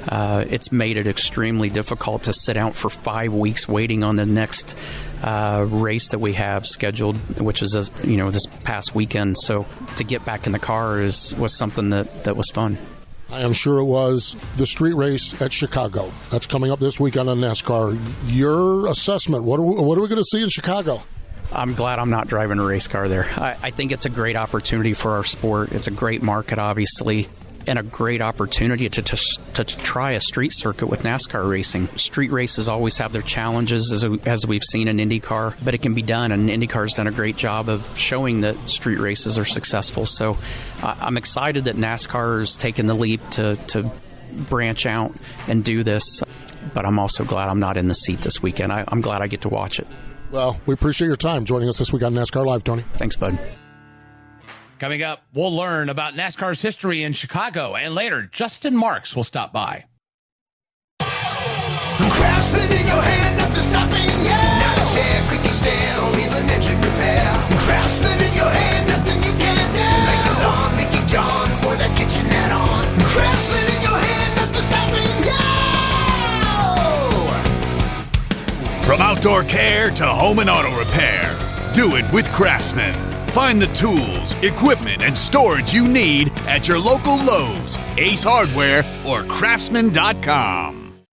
uh, 0.08 0.44
it's 0.48 0.72
made 0.72 0.96
it 0.96 1.06
extremely 1.06 1.68
difficult 1.68 1.79
to 1.82 2.32
sit 2.32 2.56
out 2.56 2.74
for 2.74 2.90
five 2.90 3.32
weeks 3.32 3.68
waiting 3.68 4.02
on 4.02 4.16
the 4.16 4.26
next 4.26 4.76
uh, 5.22 5.66
race 5.68 6.10
that 6.10 6.18
we 6.18 6.34
have 6.34 6.66
scheduled, 6.66 7.16
which 7.40 7.62
is 7.62 7.74
a, 7.74 8.06
you 8.06 8.16
know 8.16 8.30
this 8.30 8.46
past 8.64 8.94
weekend. 8.94 9.36
So 9.38 9.66
to 9.96 10.04
get 10.04 10.24
back 10.24 10.46
in 10.46 10.52
the 10.52 10.58
car 10.58 11.00
is 11.00 11.34
was 11.36 11.56
something 11.56 11.90
that 11.90 12.24
that 12.24 12.36
was 12.36 12.50
fun. 12.50 12.78
I 13.30 13.42
am 13.42 13.52
sure 13.52 13.78
it 13.78 13.84
was 13.84 14.34
the 14.56 14.66
street 14.66 14.94
race 14.94 15.40
at 15.40 15.52
Chicago. 15.52 16.10
That's 16.30 16.46
coming 16.46 16.72
up 16.72 16.80
this 16.80 16.98
weekend 16.98 17.28
on 17.28 17.38
NASCAR. 17.38 17.96
Your 18.26 18.88
assessment? 18.88 19.44
What 19.44 19.60
are 19.60 19.62
we, 19.62 19.80
what 19.80 19.96
are 19.96 20.00
we 20.00 20.08
going 20.08 20.18
to 20.18 20.24
see 20.24 20.42
in 20.42 20.48
Chicago? 20.48 21.00
I'm 21.52 21.74
glad 21.74 22.00
I'm 22.00 22.10
not 22.10 22.26
driving 22.26 22.58
a 22.58 22.64
race 22.64 22.88
car 22.88 23.08
there. 23.08 23.24
I, 23.36 23.56
I, 23.62 23.70
think 23.70 23.92
it's 23.92 24.06
a 24.06 24.10
great 24.10 24.36
opportunity 24.36 24.94
for 24.94 25.12
our 25.12 25.24
sport. 25.24 25.72
It's 25.72 25.88
a 25.88 25.92
great 25.92 26.22
market, 26.22 26.58
obviously 26.58 27.28
and 27.66 27.78
a 27.78 27.82
great 27.82 28.20
opportunity 28.20 28.88
to, 28.88 29.02
to, 29.02 29.16
to, 29.54 29.64
try 29.64 30.12
a 30.12 30.20
street 30.20 30.52
circuit 30.52 30.86
with 30.86 31.02
NASCAR 31.02 31.48
racing. 31.48 31.86
Street 31.96 32.30
races 32.30 32.68
always 32.68 32.98
have 32.98 33.12
their 33.12 33.22
challenges, 33.22 33.92
as, 33.92 34.04
as 34.24 34.46
we've 34.46 34.64
seen 34.64 34.88
in 34.88 34.96
IndyCar, 34.96 35.54
but 35.62 35.74
it 35.74 35.78
can 35.78 35.94
be 35.94 36.02
done, 36.02 36.32
and 36.32 36.48
IndyCar's 36.48 36.94
done 36.94 37.06
a 37.06 37.12
great 37.12 37.36
job 37.36 37.68
of 37.68 37.96
showing 37.98 38.40
that 38.40 38.68
street 38.68 38.98
races 38.98 39.38
are 39.38 39.44
successful. 39.44 40.06
So 40.06 40.36
uh, 40.82 40.96
I'm 41.00 41.16
excited 41.16 41.64
that 41.64 41.76
NASCAR 41.76 42.42
is 42.42 42.56
taking 42.56 42.86
the 42.86 42.94
leap 42.94 43.28
to, 43.30 43.56
to 43.56 43.90
branch 44.48 44.86
out 44.86 45.12
and 45.48 45.64
do 45.64 45.82
this, 45.82 46.22
but 46.74 46.84
I'm 46.84 46.98
also 46.98 47.24
glad 47.24 47.48
I'm 47.48 47.60
not 47.60 47.76
in 47.76 47.88
the 47.88 47.94
seat 47.94 48.20
this 48.20 48.42
weekend. 48.42 48.72
I, 48.72 48.84
I'm 48.88 49.00
glad 49.00 49.22
I 49.22 49.26
get 49.26 49.42
to 49.42 49.48
watch 49.48 49.78
it. 49.78 49.86
Well, 50.30 50.60
we 50.66 50.74
appreciate 50.74 51.08
your 51.08 51.16
time 51.16 51.44
joining 51.44 51.68
us 51.68 51.78
this 51.78 51.92
week 51.92 52.02
on 52.02 52.14
NASCAR 52.14 52.46
Live, 52.46 52.64
Tony. 52.64 52.84
Thanks, 52.96 53.16
bud. 53.16 53.38
Coming 54.80 55.02
up, 55.02 55.22
we'll 55.34 55.54
learn 55.54 55.90
about 55.90 56.14
NASCAR's 56.14 56.62
history 56.62 57.02
in 57.02 57.12
Chicago, 57.12 57.76
and 57.76 57.94
later, 57.94 58.22
Justin 58.22 58.74
Marks 58.74 59.14
will 59.14 59.24
stop 59.24 59.52
by. 59.52 59.84
Craftsman 60.98 62.72
in 62.72 62.86
your 62.86 63.02
hand, 63.02 63.36
nothing 63.36 63.62
stopping 63.62 64.08
you. 64.24 64.30
Not 64.32 64.78
a 64.80 64.86
chair, 64.88 65.22
quickie 65.28 65.52
stand, 65.52 66.00
or 66.00 66.18
even 66.18 66.48
engine 66.48 66.80
repair. 66.80 67.20
Craftsman 67.60 68.24
in 68.24 68.34
your 68.34 68.48
hand, 68.48 68.88
nothing 68.88 69.22
you 69.22 69.36
can't 69.36 69.70
do. 69.76 69.84
Like 69.84 70.24
the 70.24 70.32
lawn, 70.48 70.74
Mickey 70.78 71.04
John, 71.06 71.50
or 71.68 71.76
that 71.76 71.92
kitchenette 71.94 72.50
on. 72.50 72.86
Craftsman 73.04 73.66
in 73.76 73.82
your 73.84 74.00
hand, 74.00 74.32
nothing 74.40 74.64
stopping 74.64 75.04
you. 78.80 78.86
From 78.86 79.02
outdoor 79.02 79.44
care 79.44 79.90
to 79.90 80.06
home 80.06 80.38
and 80.38 80.48
auto 80.48 80.74
repair, 80.78 81.36
do 81.74 81.96
it 81.96 82.10
with 82.14 82.26
Craftsman. 82.32 83.09
Find 83.32 83.62
the 83.62 83.68
tools, 83.68 84.34
equipment, 84.42 85.02
and 85.02 85.16
storage 85.16 85.72
you 85.72 85.86
need 85.86 86.36
at 86.48 86.66
your 86.66 86.80
local 86.80 87.16
Lowe's, 87.16 87.78
Ace 87.96 88.24
Hardware, 88.24 88.84
or 89.06 89.22
Craftsman.com. 89.22 91.04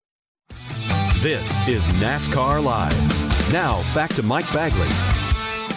This 1.20 1.68
is 1.68 1.86
NASCAR 2.00 2.64
Live. 2.64 3.52
Now, 3.52 3.82
back 3.94 4.14
to 4.14 4.22
Mike 4.22 4.50
Bagley. 4.50 4.88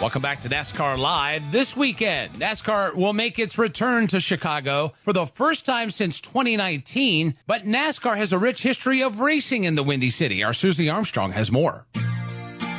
Welcome 0.00 0.22
back 0.22 0.40
to 0.40 0.48
NASCAR 0.48 0.96
Live. 0.96 1.52
This 1.52 1.76
weekend, 1.76 2.32
NASCAR 2.34 2.94
will 2.96 3.12
make 3.12 3.38
its 3.38 3.58
return 3.58 4.06
to 4.06 4.18
Chicago 4.18 4.94
for 5.02 5.12
the 5.12 5.26
first 5.26 5.66
time 5.66 5.90
since 5.90 6.22
2019, 6.22 7.34
but 7.46 7.66
NASCAR 7.66 8.16
has 8.16 8.32
a 8.32 8.38
rich 8.38 8.62
history 8.62 9.02
of 9.02 9.20
racing 9.20 9.64
in 9.64 9.74
the 9.74 9.82
Windy 9.82 10.08
City. 10.08 10.42
Our 10.42 10.54
Susie 10.54 10.88
Armstrong 10.88 11.32
has 11.32 11.52
more. 11.52 11.86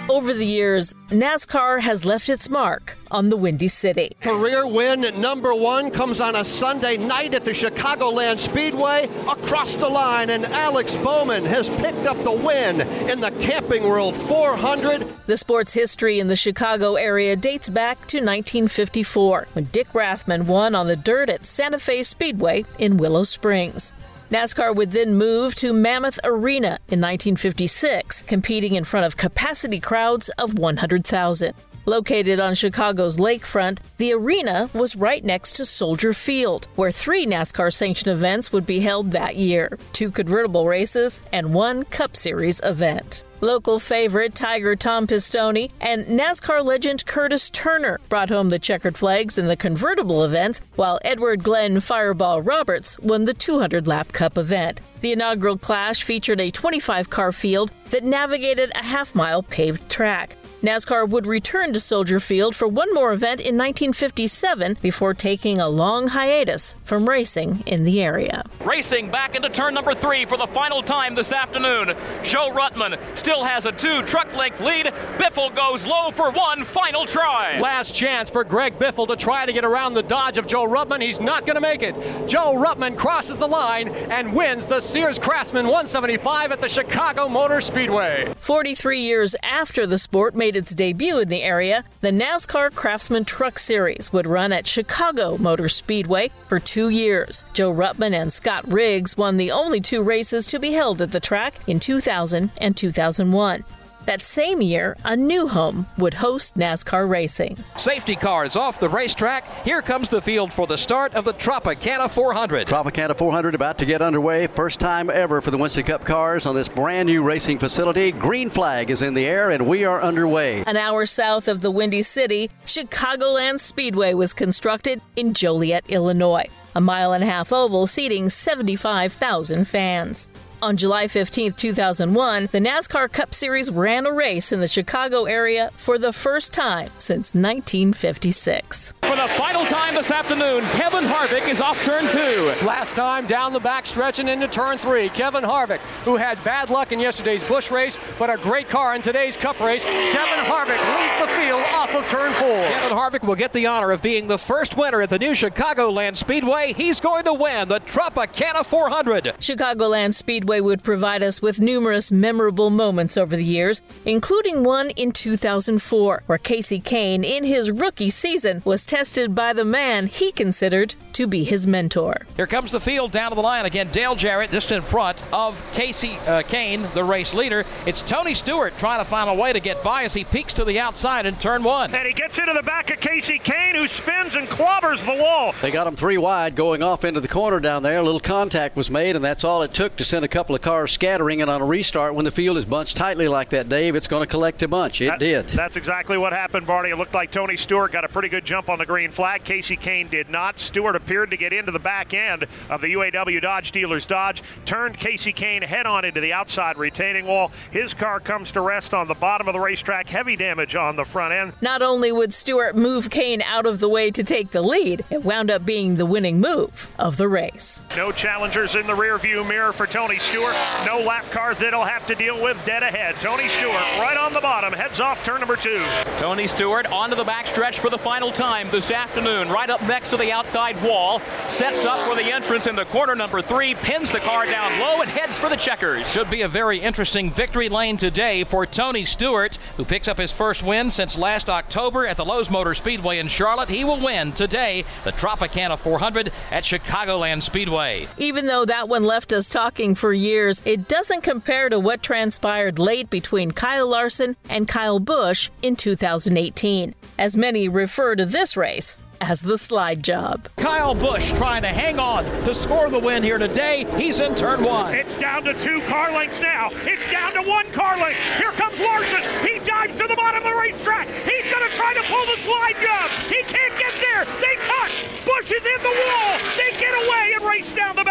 Over 0.09 0.33
the 0.33 0.45
years, 0.45 0.93
NASCAR 1.09 1.79
has 1.79 2.05
left 2.05 2.27
its 2.27 2.49
mark 2.49 2.97
on 3.11 3.29
the 3.29 3.37
Windy 3.37 3.67
City. 3.67 4.17
Career 4.21 4.67
win 4.67 5.01
number 5.21 5.53
one 5.53 5.91
comes 5.91 6.19
on 6.19 6.35
a 6.35 6.43
Sunday 6.43 6.97
night 6.97 7.33
at 7.33 7.45
the 7.45 7.51
Chicagoland 7.51 8.39
Speedway 8.39 9.07
across 9.29 9.75
the 9.75 9.87
line, 9.87 10.31
and 10.31 10.45
Alex 10.47 10.93
Bowman 10.95 11.45
has 11.45 11.69
picked 11.69 12.05
up 12.07 12.21
the 12.23 12.31
win 12.31 12.81
in 13.09 13.19
the 13.19 13.31
Camping 13.39 13.83
World 13.83 14.15
400. 14.27 15.07
The 15.27 15.37
sports 15.37 15.73
history 15.73 16.19
in 16.19 16.27
the 16.27 16.35
Chicago 16.35 16.95
area 16.95 17.35
dates 17.35 17.69
back 17.69 17.97
to 18.07 18.17
1954 18.17 19.47
when 19.53 19.65
Dick 19.65 19.87
Rathmann 19.93 20.45
won 20.45 20.75
on 20.75 20.87
the 20.87 20.95
dirt 20.95 21.29
at 21.29 21.45
Santa 21.45 21.79
Fe 21.79 22.03
Speedway 22.03 22.65
in 22.79 22.97
Willow 22.97 23.23
Springs. 23.23 23.93
NASCAR 24.31 24.73
would 24.73 24.91
then 24.91 25.15
move 25.15 25.55
to 25.55 25.73
Mammoth 25.73 26.17
Arena 26.23 26.79
in 26.87 27.01
1956, 27.01 28.23
competing 28.23 28.75
in 28.75 28.85
front 28.85 29.05
of 29.05 29.17
capacity 29.17 29.81
crowds 29.81 30.29
of 30.37 30.57
100,000. 30.57 31.53
Located 31.85 32.39
on 32.39 32.55
Chicago's 32.55 33.17
lakefront, 33.17 33.79
the 33.97 34.13
arena 34.13 34.69
was 34.73 34.95
right 34.95 35.21
next 35.21 35.57
to 35.57 35.65
Soldier 35.65 36.13
Field, 36.13 36.69
where 36.75 36.93
three 36.93 37.25
NASCAR 37.25 37.73
sanctioned 37.73 38.13
events 38.13 38.53
would 38.53 38.65
be 38.65 38.79
held 38.79 39.11
that 39.11 39.35
year 39.35 39.77
two 39.91 40.09
convertible 40.09 40.65
races 40.65 41.21
and 41.33 41.53
one 41.53 41.83
Cup 41.83 42.15
Series 42.15 42.61
event. 42.63 43.23
Local 43.43 43.79
favorite 43.79 44.35
Tiger 44.35 44.75
Tom 44.75 45.07
Pistone 45.07 45.71
and 45.81 46.05
NASCAR 46.05 46.63
legend 46.63 47.07
Curtis 47.07 47.49
Turner 47.49 47.99
brought 48.07 48.29
home 48.29 48.49
the 48.49 48.59
checkered 48.59 48.95
flags 48.95 49.39
in 49.39 49.47
the 49.47 49.55
convertible 49.55 50.23
events, 50.23 50.61
while 50.75 50.99
Edward 51.03 51.43
Glenn 51.43 51.79
Fireball 51.79 52.43
Roberts 52.43 52.99
won 52.99 53.25
the 53.25 53.33
200 53.33 53.87
lap 53.87 54.11
cup 54.11 54.37
event. 54.37 54.81
The 54.99 55.13
inaugural 55.13 55.57
clash 55.57 56.03
featured 56.03 56.39
a 56.39 56.51
25 56.51 57.09
car 57.09 57.31
field 57.31 57.71
that 57.89 58.03
navigated 58.03 58.71
a 58.75 58.83
half 58.83 59.15
mile 59.15 59.41
paved 59.41 59.89
track. 59.89 60.37
NASCAR 60.61 61.09
would 61.09 61.25
return 61.25 61.73
to 61.73 61.79
Soldier 61.79 62.19
Field 62.19 62.55
for 62.55 62.67
one 62.67 62.93
more 62.93 63.11
event 63.11 63.39
in 63.39 63.57
1957 63.57 64.77
before 64.79 65.15
taking 65.15 65.59
a 65.59 65.67
long 65.67 66.09
hiatus 66.09 66.75
from 66.83 67.09
racing 67.09 67.63
in 67.65 67.83
the 67.83 67.99
area. 67.99 68.43
Racing 68.63 69.09
back 69.09 69.33
into 69.33 69.49
turn 69.49 69.73
number 69.73 69.95
three 69.95 70.23
for 70.25 70.37
the 70.37 70.45
final 70.45 70.83
time 70.83 71.15
this 71.15 71.31
afternoon. 71.31 71.95
Joe 72.21 72.51
Ruttman 72.51 72.99
still 73.17 73.43
has 73.43 73.65
a 73.65 73.71
two 73.71 74.03
truck 74.03 74.31
length 74.35 74.59
lead. 74.61 74.85
Biffle 75.17 75.49
goes 75.55 75.87
low 75.87 76.11
for 76.11 76.29
one 76.29 76.63
final 76.63 77.07
try. 77.07 77.59
Last 77.59 77.95
chance 77.95 78.29
for 78.29 78.43
Greg 78.43 78.77
Biffle 78.77 79.07
to 79.07 79.15
try 79.15 79.47
to 79.47 79.53
get 79.53 79.65
around 79.65 79.95
the 79.95 80.03
dodge 80.03 80.37
of 80.37 80.45
Joe 80.45 80.67
Ruttman. 80.67 81.01
He's 81.01 81.19
not 81.19 81.47
going 81.47 81.55
to 81.55 81.61
make 81.61 81.81
it. 81.81 81.95
Joe 82.27 82.53
Ruttman 82.53 82.95
crosses 82.95 83.37
the 83.37 83.47
line 83.47 83.87
and 83.87 84.31
wins 84.31 84.67
the 84.67 84.79
Sears 84.79 85.17
Craftsman 85.17 85.65
175 85.65 86.51
at 86.51 86.61
the 86.61 86.69
Chicago 86.69 87.27
Motor 87.27 87.61
Speedway. 87.61 88.31
43 88.37 88.99
years 89.01 89.35
after 89.41 89.87
the 89.87 89.97
sport 89.97 90.35
made 90.35 90.50
its 90.55 90.75
debut 90.75 91.19
in 91.19 91.29
the 91.29 91.43
area, 91.43 91.83
the 92.01 92.11
NASCAR 92.11 92.73
Craftsman 92.73 93.25
Truck 93.25 93.59
Series 93.59 94.11
would 94.11 94.27
run 94.27 94.51
at 94.51 94.67
Chicago 94.67 95.37
Motor 95.37 95.69
Speedway 95.69 96.31
for 96.47 96.59
two 96.59 96.89
years. 96.89 97.45
Joe 97.53 97.73
Ruttman 97.73 98.13
and 98.13 98.31
Scott 98.31 98.67
Riggs 98.71 99.17
won 99.17 99.37
the 99.37 99.51
only 99.51 99.81
two 99.81 100.03
races 100.03 100.47
to 100.47 100.59
be 100.59 100.71
held 100.71 101.01
at 101.01 101.11
the 101.11 101.19
track 101.19 101.55
in 101.67 101.79
2000 101.79 102.51
and 102.59 102.77
2001. 102.77 103.63
That 104.05 104.21
same 104.21 104.61
year, 104.61 104.97
a 105.05 105.15
new 105.15 105.47
home 105.47 105.85
would 105.97 106.15
host 106.15 106.55
NASCAR 106.55 107.07
racing. 107.07 107.57
Safety 107.75 108.15
cars 108.15 108.55
off 108.55 108.79
the 108.79 108.89
racetrack. 108.89 109.47
Here 109.63 109.81
comes 109.81 110.09
the 110.09 110.21
field 110.21 110.51
for 110.51 110.65
the 110.65 110.77
start 110.77 111.13
of 111.13 111.23
the 111.23 111.33
Tropicana 111.33 112.09
400. 112.09 112.67
Tropicana 112.67 113.15
400 113.15 113.53
about 113.53 113.77
to 113.77 113.85
get 113.85 114.01
underway. 114.01 114.47
First 114.47 114.79
time 114.79 115.09
ever 115.09 115.39
for 115.39 115.51
the 115.51 115.57
Winston 115.57 115.83
Cup 115.83 116.03
cars 116.03 116.45
on 116.45 116.55
this 116.55 116.67
brand 116.67 117.07
new 117.07 117.21
racing 117.21 117.59
facility. 117.59 118.11
Green 118.11 118.49
flag 118.49 118.89
is 118.89 119.03
in 119.03 119.13
the 119.13 119.25
air 119.25 119.51
and 119.51 119.67
we 119.67 119.85
are 119.85 120.01
underway. 120.01 120.63
An 120.65 120.77
hour 120.77 121.05
south 121.05 121.47
of 121.47 121.61
the 121.61 121.71
Windy 121.71 122.01
City, 122.01 122.49
Chicagoland 122.65 123.59
Speedway 123.59 124.13
was 124.13 124.33
constructed 124.33 125.01
in 125.15 125.33
Joliet, 125.33 125.85
Illinois. 125.89 126.47
A 126.75 126.81
mile 126.81 127.13
and 127.13 127.23
a 127.23 127.27
half 127.27 127.51
oval 127.51 127.85
seating 127.85 128.29
75,000 128.29 129.65
fans. 129.67 130.29
On 130.63 130.77
July 130.77 131.07
15, 131.07 131.53
2001, 131.53 132.49
the 132.51 132.59
NASCAR 132.59 133.11
Cup 133.11 133.33
Series 133.33 133.71
ran 133.71 134.05
a 134.05 134.11
race 134.11 134.51
in 134.51 134.59
the 134.59 134.67
Chicago 134.67 135.25
area 135.25 135.71
for 135.75 135.97
the 135.97 136.13
first 136.13 136.53
time 136.53 136.91
since 136.99 137.33
1956. 137.33 138.93
For 139.11 139.17
the 139.17 139.27
final 139.27 139.65
time 139.65 139.95
this 139.95 140.09
afternoon, 140.09 140.63
Kevin 140.71 141.03
Harvick 141.03 141.49
is 141.49 141.59
off 141.59 141.83
turn 141.83 142.07
two. 142.07 142.53
Last 142.65 142.95
time 142.95 143.27
down 143.27 143.51
the 143.51 143.59
back 143.59 143.85
stretch 143.85 144.19
and 144.19 144.29
into 144.29 144.47
turn 144.47 144.77
three, 144.77 145.09
Kevin 145.09 145.43
Harvick, 145.43 145.79
who 146.05 146.15
had 146.15 146.41
bad 146.45 146.69
luck 146.69 146.93
in 146.93 146.99
yesterday's 147.01 147.43
Busch 147.43 147.69
race, 147.71 147.99
but 148.17 148.29
a 148.29 148.37
great 148.37 148.69
car 148.69 148.95
in 148.95 149.01
today's 149.01 149.35
Cup 149.35 149.59
race. 149.59 149.83
Kevin 149.83 150.45
Harvick 150.45 150.79
leads 150.97 151.19
the 151.19 151.27
field 151.37 151.61
off 151.73 151.93
of 151.93 152.05
turn 152.07 152.31
four. 152.35 152.47
Kevin 152.47 152.97
Harvick 152.97 153.27
will 153.27 153.35
get 153.35 153.51
the 153.51 153.65
honor 153.65 153.91
of 153.91 154.01
being 154.01 154.27
the 154.27 154.37
first 154.37 154.77
winner 154.77 155.01
at 155.01 155.09
the 155.09 155.19
new 155.19 155.31
Chicagoland 155.31 156.15
Speedway. 156.15 156.71
He's 156.71 157.01
going 157.01 157.25
to 157.25 157.33
win 157.33 157.67
the 157.67 157.81
Tropicana 157.81 158.65
400. 158.65 159.25
Chicagoland 159.39 160.13
Speedway 160.13 160.61
would 160.61 160.85
provide 160.85 161.21
us 161.21 161.41
with 161.41 161.59
numerous 161.59 162.13
memorable 162.13 162.69
moments 162.69 163.17
over 163.17 163.35
the 163.35 163.43
years, 163.43 163.81
including 164.05 164.63
one 164.63 164.91
in 164.91 165.11
2004, 165.11 166.23
where 166.27 166.37
Kasey 166.37 166.81
Kahne, 166.81 167.25
in 167.25 167.43
his 167.43 167.69
rookie 167.69 168.09
season, 168.09 168.61
was 168.63 168.85
tested 168.85 169.00
by 169.01 169.51
the 169.51 169.65
man 169.65 170.05
he 170.05 170.31
considered 170.31 170.93
to 171.13 171.25
be 171.25 171.43
his 171.43 171.65
mentor. 171.65 172.25
Here 172.35 172.45
comes 172.45 172.71
the 172.71 172.79
field 172.79 173.11
down 173.11 173.31
to 173.31 173.35
the 173.35 173.41
line 173.41 173.65
again. 173.65 173.87
Dale 173.91 174.15
Jarrett 174.15 174.51
just 174.51 174.71
in 174.71 174.81
front 174.83 175.21
of 175.33 175.59
Kasey 175.73 176.17
uh, 176.27 176.43
Kahne, 176.43 176.91
the 176.93 177.03
race 177.03 177.33
leader. 177.33 177.65
It's 177.87 178.03
Tony 178.03 178.35
Stewart 178.35 178.77
trying 178.77 178.99
to 178.99 179.05
find 179.05 179.27
a 179.29 179.33
way 179.33 179.53
to 179.53 179.59
get 179.59 179.83
by 179.83 180.03
as 180.03 180.13
he 180.13 180.23
peeks 180.23 180.53
to 180.53 180.63
the 180.65 180.79
outside 180.79 181.25
in 181.25 181.35
turn 181.37 181.63
one. 181.63 181.93
And 181.95 182.07
he 182.07 182.13
gets 182.13 182.37
into 182.37 182.53
the 182.53 182.61
back 182.63 182.91
of 182.91 182.99
Kasey 182.99 183.41
Kahne, 183.41 183.75
who 183.75 183.87
spins 183.87 184.35
and 184.35 184.47
clobbers 184.47 185.03
the 185.03 185.21
wall. 185.21 185.53
They 185.61 185.71
got 185.71 185.87
him 185.87 185.95
three 185.95 186.17
wide 186.19 186.55
going 186.55 186.83
off 186.83 187.03
into 187.03 187.19
the 187.21 187.27
corner 187.27 187.59
down 187.59 187.81
there. 187.83 187.97
A 187.97 188.03
little 188.03 188.19
contact 188.19 188.75
was 188.75 188.89
made, 188.91 189.15
and 189.15 189.25
that's 189.25 189.43
all 189.43 189.63
it 189.63 189.73
took 189.73 189.95
to 189.95 190.03
send 190.03 190.23
a 190.23 190.27
couple 190.27 190.55
of 190.55 190.61
cars 190.61 190.91
scattering. 190.91 191.41
And 191.41 191.49
on 191.49 191.61
a 191.61 191.65
restart, 191.65 192.13
when 192.13 192.25
the 192.25 192.31
field 192.31 192.57
is 192.57 192.65
bunched 192.65 192.97
tightly 192.97 193.27
like 193.27 193.49
that, 193.49 193.67
Dave, 193.67 193.95
it's 193.95 194.07
going 194.07 194.21
to 194.23 194.27
collect 194.27 194.61
a 194.63 194.67
bunch. 194.67 195.01
It 195.01 195.07
That- 195.07 195.19
did. 195.19 195.47
That's 195.49 195.75
exactly 195.77 196.17
what 196.17 196.33
happened, 196.33 196.67
Barney. 196.67 196.89
It 196.91 196.97
looked 196.97 197.13
like 197.13 197.31
Tony 197.31 197.57
Stewart 197.57 197.91
got 197.91 198.03
a 198.03 198.09
pretty 198.09 198.29
good 198.29 198.45
jump 198.45 198.69
on 198.69 198.80
the 198.81 198.85
green 198.87 199.11
flag. 199.11 199.43
Kasey 199.43 199.79
Kahne 199.79 200.09
did 200.09 200.27
not. 200.27 200.59
Stewart 200.59 200.95
appeared 200.95 201.29
to 201.29 201.37
get 201.37 201.53
into 201.53 201.71
the 201.71 201.79
back 201.79 202.15
end 202.15 202.47
of 202.67 202.81
the 202.81 202.87
UAW 202.93 203.39
Dodge 203.39 203.71
dealer's 203.71 204.07
Dodge, 204.07 204.41
turned 204.65 204.99
Kasey 204.99 205.35
Kahne 205.35 205.63
head 205.63 205.85
on 205.85 206.03
into 206.03 206.19
the 206.19 206.33
outside 206.33 206.77
retaining 206.77 207.27
wall. 207.27 207.51
His 207.69 207.93
car 207.93 208.19
comes 208.19 208.51
to 208.53 208.61
rest 208.61 208.95
on 208.95 209.07
the 209.07 209.13
bottom 209.13 209.47
of 209.47 209.53
the 209.53 209.59
racetrack. 209.59 210.09
Heavy 210.09 210.35
damage 210.35 210.75
on 210.75 210.95
the 210.95 211.05
front 211.05 211.31
end. 211.31 211.53
Not 211.61 211.83
only 211.83 212.11
would 212.11 212.33
Stewart 212.33 212.75
move 212.75 213.09
Kahne 213.09 213.43
out 213.43 213.67
of 213.67 213.79
the 213.79 213.87
way 213.87 214.09
to 214.09 214.23
take 214.23 214.49
the 214.49 214.63
lead, 214.63 215.05
it 215.11 215.23
wound 215.23 215.51
up 215.51 215.63
being 215.63 215.95
the 215.95 216.05
winning 216.07 216.41
move 216.41 216.87
of 216.97 217.17
the 217.17 217.27
race. 217.27 217.83
No 217.95 218.11
challengers 218.11 218.73
in 218.73 218.87
the 218.87 218.95
rear 218.95 219.19
view 219.19 219.43
mirror 219.43 219.73
for 219.73 219.85
Tony 219.85 220.17
Stewart. 220.17 220.55
No 220.87 220.99
lap 220.99 221.29
cars 221.29 221.59
that 221.59 221.69
he'll 221.73 221.83
have 221.83 222.07
to 222.07 222.15
deal 222.15 222.41
with 222.41 222.57
dead 222.65 222.81
ahead. 222.81 223.13
Tony 223.15 223.47
Stewart 223.47 223.75
right 223.99 224.17
on 224.17 224.33
the 224.33 224.41
bottom, 224.41 224.73
heads 224.73 224.99
off 224.99 225.23
turn 225.23 225.39
number 225.39 225.55
two. 225.55 225.85
Tony 226.17 226.47
Stewart 226.47 226.87
onto 226.87 227.15
the 227.15 227.23
backstretch 227.23 227.77
for 227.77 227.91
the 227.91 227.97
final 227.97 228.31
time 228.31 228.70
this 228.71 228.89
afternoon, 228.89 229.49
right 229.49 229.69
up 229.69 229.81
next 229.83 230.07
to 230.09 230.17
the 230.17 230.31
outside 230.31 230.81
wall. 230.81 231.19
Sets 231.47 231.85
up 231.85 231.99
for 232.07 232.15
the 232.15 232.31
entrance 232.31 232.67
in 232.67 232.75
the 232.75 232.85
corner 232.85 233.15
number 233.15 233.41
three, 233.41 233.75
pins 233.75 234.11
the 234.11 234.19
car 234.19 234.45
down 234.45 234.79
low, 234.79 235.01
and 235.01 235.09
heads 235.09 235.37
for 235.37 235.49
the 235.49 235.55
checkers. 235.55 236.09
Should 236.11 236.29
be 236.29 236.41
a 236.41 236.47
very 236.47 236.79
interesting 236.79 237.31
victory 237.31 237.69
lane 237.69 237.97
today 237.97 238.43
for 238.45 238.65
Tony 238.65 239.05
Stewart, 239.05 239.57
who 239.75 239.83
picks 239.83 240.07
up 240.07 240.17
his 240.17 240.31
first 240.31 240.63
win 240.63 240.89
since 240.89 241.17
last 241.17 241.49
October 241.49 242.07
at 242.07 242.17
the 242.17 242.25
Lowe's 242.25 242.49
Motor 242.49 242.73
Speedway 242.73 243.19
in 243.19 243.27
Charlotte. 243.27 243.69
He 243.69 243.83
will 243.83 243.99
win 243.99 244.31
today 244.31 244.85
the 245.03 245.11
Tropicana 245.11 245.77
400 245.77 246.31
at 246.51 246.63
Chicagoland 246.63 247.43
Speedway. 247.43 248.07
Even 248.17 248.45
though 248.45 248.65
that 248.65 248.87
one 248.87 249.03
left 249.03 249.33
us 249.33 249.49
talking 249.49 249.95
for 249.95 250.13
years, 250.13 250.61
it 250.65 250.87
doesn't 250.87 251.21
compare 251.21 251.69
to 251.69 251.79
what 251.79 252.01
transpired 252.01 252.79
late 252.79 253.09
between 253.09 253.51
Kyle 253.51 253.87
Larson 253.87 254.37
and 254.49 254.67
Kyle 254.67 254.99
Busch 254.99 255.49
in 255.61 255.75
2018. 255.75 256.95
As 257.21 257.37
many 257.37 257.69
refer 257.69 258.15
to 258.15 258.25
this 258.25 258.57
race 258.57 258.97
as 259.21 259.43
the 259.43 259.55
slide 259.55 260.01
job. 260.01 260.49
Kyle 260.57 260.95
Busch 260.95 261.29
trying 261.33 261.61
to 261.61 261.67
hang 261.67 261.99
on 261.99 262.23
to 262.45 262.55
score 262.55 262.89
the 262.89 262.97
win 262.97 263.21
here 263.21 263.37
today. 263.37 263.85
He's 263.95 264.19
in 264.19 264.33
turn 264.33 264.63
one. 264.63 264.95
It's 264.95 265.15
down 265.19 265.43
to 265.43 265.53
two 265.61 265.81
car 265.81 266.11
lengths 266.11 266.41
now. 266.41 266.71
It's 266.81 267.11
down 267.11 267.33
to 267.33 267.47
one 267.47 267.71
car 267.73 267.95
length. 267.99 268.17
Here 268.39 268.49
comes 268.53 268.79
Larson. 268.79 269.21
He 269.45 269.59
dives 269.59 269.95
to 270.01 270.07
the 270.07 270.15
bottom 270.15 270.41
of 270.41 270.49
the 270.49 270.57
racetrack. 270.57 271.05
He's 271.21 271.45
going 271.45 271.61
to 271.69 271.75
try 271.77 271.93
to 271.93 272.01
pull 272.09 272.25
the 272.25 272.41
slide 272.41 272.81
job. 272.81 273.05
He 273.29 273.43
can't 273.45 273.77
get 273.77 273.93
there. 274.01 274.25
They 274.41 274.55
touch. 274.65 275.05
Busch 275.21 275.51
is 275.53 275.61
in 275.61 275.81
the 275.85 275.93
wall. 275.93 276.39
They 276.57 276.73
get 276.81 276.93
away 277.05 277.33
and 277.37 277.45
race 277.45 277.71
down 277.75 277.97
the 277.97 278.03
back 278.03 278.10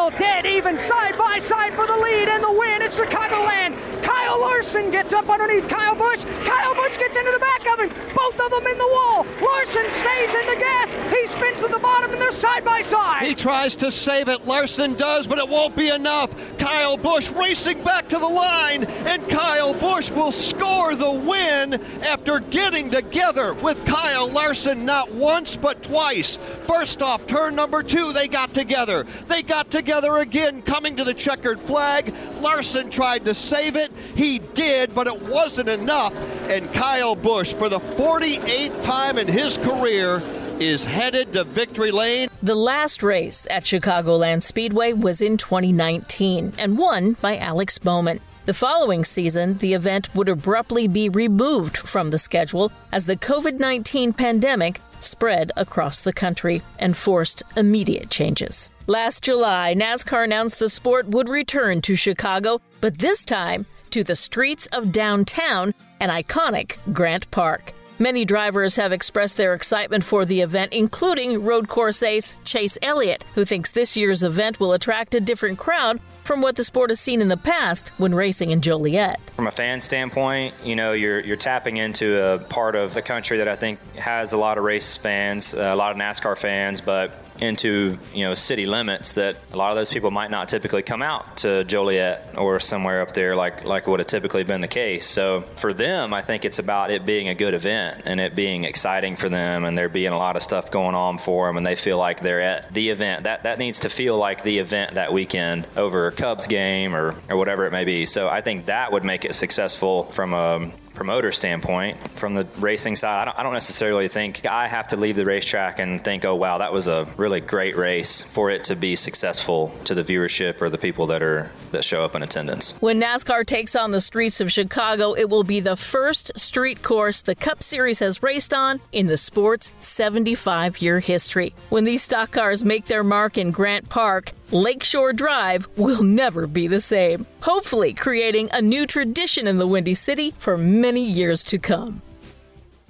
Still 0.00 0.18
dead 0.18 0.46
even 0.46 0.78
side 0.78 1.18
by 1.18 1.38
side 1.38 1.74
for 1.74 1.86
the 1.86 1.94
lead 1.94 2.26
and 2.26 2.42
the 2.42 2.50
win 2.50 2.80
at 2.80 2.90
Chicagoland. 2.90 3.76
Kyle 4.02 4.40
Larson 4.40 4.90
gets 4.90 5.12
up 5.12 5.28
underneath 5.28 5.68
Kyle 5.68 5.94
Busch. 5.94 6.24
Kyle 6.42 6.74
Busch 6.74 6.96
gets 6.96 7.14
into 7.14 7.30
the 7.30 7.38
back 7.38 7.70
of 7.70 7.80
him. 7.80 7.90
Both 8.16 8.40
of 8.40 8.50
them 8.50 8.66
in 8.66 8.78
the 8.78 8.88
wall. 8.88 9.26
Larson 9.42 9.90
stays 9.90 10.34
in 10.34 10.46
the 10.46 10.56
gas. 10.56 10.94
He 11.10 11.26
spins 11.26 11.60
to 11.60 11.68
the 11.68 11.78
bottom 11.78 12.12
and 12.12 12.22
they're 12.22 12.32
side 12.32 12.64
by 12.64 12.80
side. 12.80 13.26
He 13.26 13.34
tries 13.34 13.76
to 13.76 13.92
save 13.92 14.28
it. 14.28 14.46
Larson 14.46 14.94
does, 14.94 15.26
but 15.26 15.38
it 15.38 15.46
won't 15.46 15.76
be 15.76 15.90
enough. 15.90 16.30
Kyle 16.56 16.96
Busch 16.96 17.30
racing 17.32 17.82
back 17.82 18.08
to 18.08 18.18
the 18.18 18.26
line, 18.26 18.84
and 18.84 19.28
Kyle 19.28 19.74
Busch 19.74 20.10
will 20.10 20.32
score 20.32 20.94
the 20.94 21.12
win 21.12 21.74
after 22.04 22.40
getting 22.40 22.90
together 22.90 23.52
with 23.54 23.84
Kyle 23.84 24.30
Larson 24.30 24.86
not 24.86 25.12
once 25.12 25.56
but 25.56 25.82
twice. 25.82 26.38
First 26.62 27.02
off, 27.02 27.26
turn 27.26 27.54
number 27.54 27.82
two, 27.82 28.14
they 28.14 28.28
got 28.28 28.54
together. 28.54 29.04
They 29.28 29.42
got 29.42 29.70
together 29.70 29.89
again, 29.92 30.62
coming 30.62 30.96
to 30.96 31.04
the 31.04 31.14
checkered 31.14 31.60
flag. 31.60 32.14
Larson 32.40 32.90
tried 32.90 33.24
to 33.24 33.34
save 33.34 33.76
it. 33.76 33.92
He 34.14 34.38
did, 34.38 34.94
but 34.94 35.06
it 35.06 35.20
wasn't 35.22 35.68
enough. 35.68 36.14
And 36.48 36.72
Kyle 36.72 37.14
Busch, 37.14 37.52
for 37.52 37.68
the 37.68 37.80
48th 37.80 38.82
time 38.84 39.18
in 39.18 39.28
his 39.28 39.56
career, 39.58 40.22
is 40.60 40.84
headed 40.84 41.32
to 41.32 41.44
victory 41.44 41.90
lane. 41.90 42.28
The 42.42 42.54
last 42.54 43.02
race 43.02 43.46
at 43.50 43.64
Chicagoland 43.64 44.42
Speedway 44.42 44.92
was 44.92 45.22
in 45.22 45.36
2019 45.36 46.54
and 46.58 46.78
won 46.78 47.14
by 47.14 47.36
Alex 47.36 47.78
Bowman. 47.78 48.20
The 48.46 48.54
following 48.54 49.04
season, 49.04 49.58
the 49.58 49.74
event 49.74 50.14
would 50.14 50.28
abruptly 50.28 50.88
be 50.88 51.08
removed 51.08 51.76
from 51.76 52.10
the 52.10 52.18
schedule 52.18 52.72
as 52.90 53.06
the 53.06 53.16
COVID 53.16 53.58
19 53.58 54.12
pandemic 54.12 54.80
spread 55.00 55.52
across 55.56 56.02
the 56.02 56.12
country 56.12 56.62
and 56.78 56.96
forced 56.96 57.42
immediate 57.56 58.10
changes. 58.10 58.70
Last 58.86 59.22
July, 59.22 59.74
NASCAR 59.76 60.24
announced 60.24 60.58
the 60.58 60.68
sport 60.68 61.08
would 61.08 61.28
return 61.28 61.80
to 61.82 61.96
Chicago, 61.96 62.60
but 62.80 62.98
this 62.98 63.24
time 63.24 63.66
to 63.90 64.04
the 64.04 64.16
streets 64.16 64.66
of 64.68 64.92
downtown 64.92 65.74
and 66.00 66.10
iconic 66.10 66.76
Grant 66.92 67.30
Park. 67.30 67.72
Many 67.98 68.24
drivers 68.24 68.76
have 68.76 68.92
expressed 68.92 69.36
their 69.36 69.52
excitement 69.52 70.04
for 70.04 70.24
the 70.24 70.40
event, 70.40 70.72
including 70.72 71.44
road 71.44 71.68
course 71.68 72.02
ace 72.02 72.40
Chase 72.44 72.78
Elliott, 72.80 73.26
who 73.34 73.44
thinks 73.44 73.72
this 73.72 73.94
year's 73.94 74.22
event 74.22 74.58
will 74.58 74.72
attract 74.72 75.14
a 75.14 75.20
different 75.20 75.58
crowd 75.58 76.00
from 76.30 76.42
what 76.42 76.54
the 76.54 76.62
sport 76.62 76.90
has 76.90 77.00
seen 77.00 77.20
in 77.20 77.26
the 77.26 77.36
past 77.36 77.88
when 77.98 78.14
racing 78.14 78.52
in 78.52 78.60
Joliet. 78.60 79.18
From 79.34 79.48
a 79.48 79.50
fan 79.50 79.80
standpoint, 79.80 80.54
you 80.62 80.76
know, 80.76 80.92
you're 80.92 81.18
you're 81.18 81.36
tapping 81.36 81.76
into 81.76 82.22
a 82.22 82.38
part 82.38 82.76
of 82.76 82.94
the 82.94 83.02
country 83.02 83.38
that 83.38 83.48
I 83.48 83.56
think 83.56 83.80
has 83.96 84.32
a 84.32 84.36
lot 84.36 84.56
of 84.56 84.62
race 84.62 84.96
fans, 84.96 85.54
uh, 85.54 85.58
a 85.58 85.74
lot 85.74 85.90
of 85.90 85.96
NASCAR 85.96 86.38
fans, 86.38 86.80
but 86.80 87.10
into 87.40 87.96
you 88.14 88.24
know 88.24 88.34
city 88.34 88.66
limits 88.66 89.12
that 89.12 89.36
a 89.52 89.56
lot 89.56 89.70
of 89.70 89.76
those 89.76 89.90
people 89.90 90.10
might 90.10 90.30
not 90.30 90.48
typically 90.48 90.82
come 90.82 91.02
out 91.02 91.38
to 91.38 91.64
Joliet 91.64 92.34
or 92.36 92.60
somewhere 92.60 93.00
up 93.00 93.12
there 93.12 93.34
like 93.34 93.64
like 93.64 93.86
would 93.86 94.00
have 94.00 94.06
typically 94.06 94.44
been 94.44 94.60
the 94.60 94.68
case. 94.68 95.06
So 95.06 95.42
for 95.56 95.72
them, 95.72 96.12
I 96.12 96.22
think 96.22 96.44
it's 96.44 96.58
about 96.58 96.90
it 96.90 97.06
being 97.06 97.28
a 97.28 97.34
good 97.34 97.54
event 97.54 98.02
and 98.04 98.20
it 98.20 98.34
being 98.34 98.64
exciting 98.64 99.16
for 99.16 99.28
them, 99.28 99.64
and 99.64 99.76
there 99.76 99.88
being 99.88 100.12
a 100.12 100.18
lot 100.18 100.36
of 100.36 100.42
stuff 100.42 100.70
going 100.70 100.94
on 100.94 101.18
for 101.18 101.46
them, 101.46 101.56
and 101.56 101.66
they 101.66 101.76
feel 101.76 101.98
like 101.98 102.20
they're 102.20 102.42
at 102.42 102.72
the 102.72 102.90
event. 102.90 103.24
That 103.24 103.44
that 103.44 103.58
needs 103.58 103.80
to 103.80 103.88
feel 103.88 104.16
like 104.16 104.42
the 104.42 104.58
event 104.58 104.94
that 104.94 105.12
weekend 105.12 105.66
over 105.76 106.06
a 106.06 106.12
Cubs 106.12 106.46
game 106.46 106.94
or 106.94 107.14
or 107.28 107.36
whatever 107.36 107.66
it 107.66 107.72
may 107.72 107.84
be. 107.84 108.06
So 108.06 108.28
I 108.28 108.40
think 108.40 108.66
that 108.66 108.92
would 108.92 109.04
make 109.04 109.24
it 109.24 109.34
successful 109.34 110.04
from 110.12 110.34
a 110.34 110.70
promoter 111.00 111.32
standpoint, 111.32 111.96
from 112.10 112.34
the 112.34 112.46
racing 112.58 112.94
side, 112.94 113.22
I 113.22 113.24
don't, 113.24 113.38
I 113.38 113.42
don't, 113.42 113.54
necessarily 113.54 114.08
think 114.08 114.44
I 114.44 114.68
have 114.68 114.88
to 114.88 114.96
leave 114.96 115.16
the 115.16 115.24
racetrack 115.24 115.78
and 115.78 116.02
think, 116.04 116.26
oh, 116.26 116.34
wow, 116.34 116.58
that 116.58 116.74
was 116.74 116.88
a 116.88 117.06
really 117.16 117.29
great 117.38 117.76
race 117.76 118.22
for 118.22 118.50
it 118.50 118.64
to 118.64 118.74
be 118.74 118.96
successful 118.96 119.72
to 119.84 119.94
the 119.94 120.02
viewership 120.02 120.60
or 120.60 120.68
the 120.68 120.78
people 120.78 121.06
that 121.06 121.22
are 121.22 121.52
that 121.70 121.84
show 121.84 122.02
up 122.02 122.16
in 122.16 122.22
attendance. 122.24 122.72
When 122.80 123.00
NASCAR 123.00 123.46
takes 123.46 123.76
on 123.76 123.92
the 123.92 124.00
streets 124.00 124.40
of 124.40 124.50
Chicago, 124.50 125.12
it 125.12 125.28
will 125.28 125.44
be 125.44 125.60
the 125.60 125.76
first 125.76 126.36
street 126.36 126.82
course 126.82 127.22
the 127.22 127.34
Cup 127.36 127.62
Series 127.62 128.00
has 128.00 128.22
raced 128.22 128.52
on 128.52 128.80
in 128.90 129.06
the 129.06 129.16
sport's 129.16 129.74
75 129.78 130.82
year 130.82 130.98
history. 130.98 131.54
When 131.68 131.84
these 131.84 132.02
stock 132.02 132.32
cars 132.32 132.64
make 132.64 132.86
their 132.86 133.04
mark 133.04 133.38
in 133.38 133.50
Grant 133.50 133.88
Park, 133.88 134.32
Lakeshore 134.50 135.12
Drive 135.12 135.68
will 135.76 136.02
never 136.02 136.46
be 136.46 136.66
the 136.66 136.80
same, 136.80 137.26
hopefully, 137.42 137.92
creating 137.92 138.48
a 138.52 138.62
new 138.62 138.86
tradition 138.86 139.46
in 139.46 139.58
the 139.58 139.66
Windy 139.66 139.94
City 139.94 140.34
for 140.38 140.56
many 140.56 141.04
years 141.04 141.44
to 141.44 141.58
come. 141.58 142.02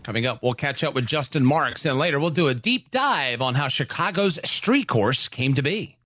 Coming 0.02 0.26
up, 0.26 0.42
we'll 0.42 0.54
catch 0.54 0.82
up 0.82 0.94
with 0.94 1.06
Justin 1.06 1.44
Marks, 1.44 1.84
and 1.84 1.98
later 1.98 2.18
we'll 2.18 2.30
do 2.30 2.48
a 2.48 2.54
deep 2.54 2.90
dive 2.90 3.42
on 3.42 3.54
how 3.54 3.68
Chicago's 3.68 4.38
street 4.48 4.88
course 4.88 5.28
came 5.28 5.54
to 5.54 5.62
be. 5.62 5.96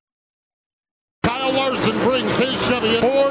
Kyle 1.22 1.52
Larson 1.52 1.98
brings 2.00 2.36
his 2.36 2.66
Chevy 2.68 3.00
four 3.00 3.30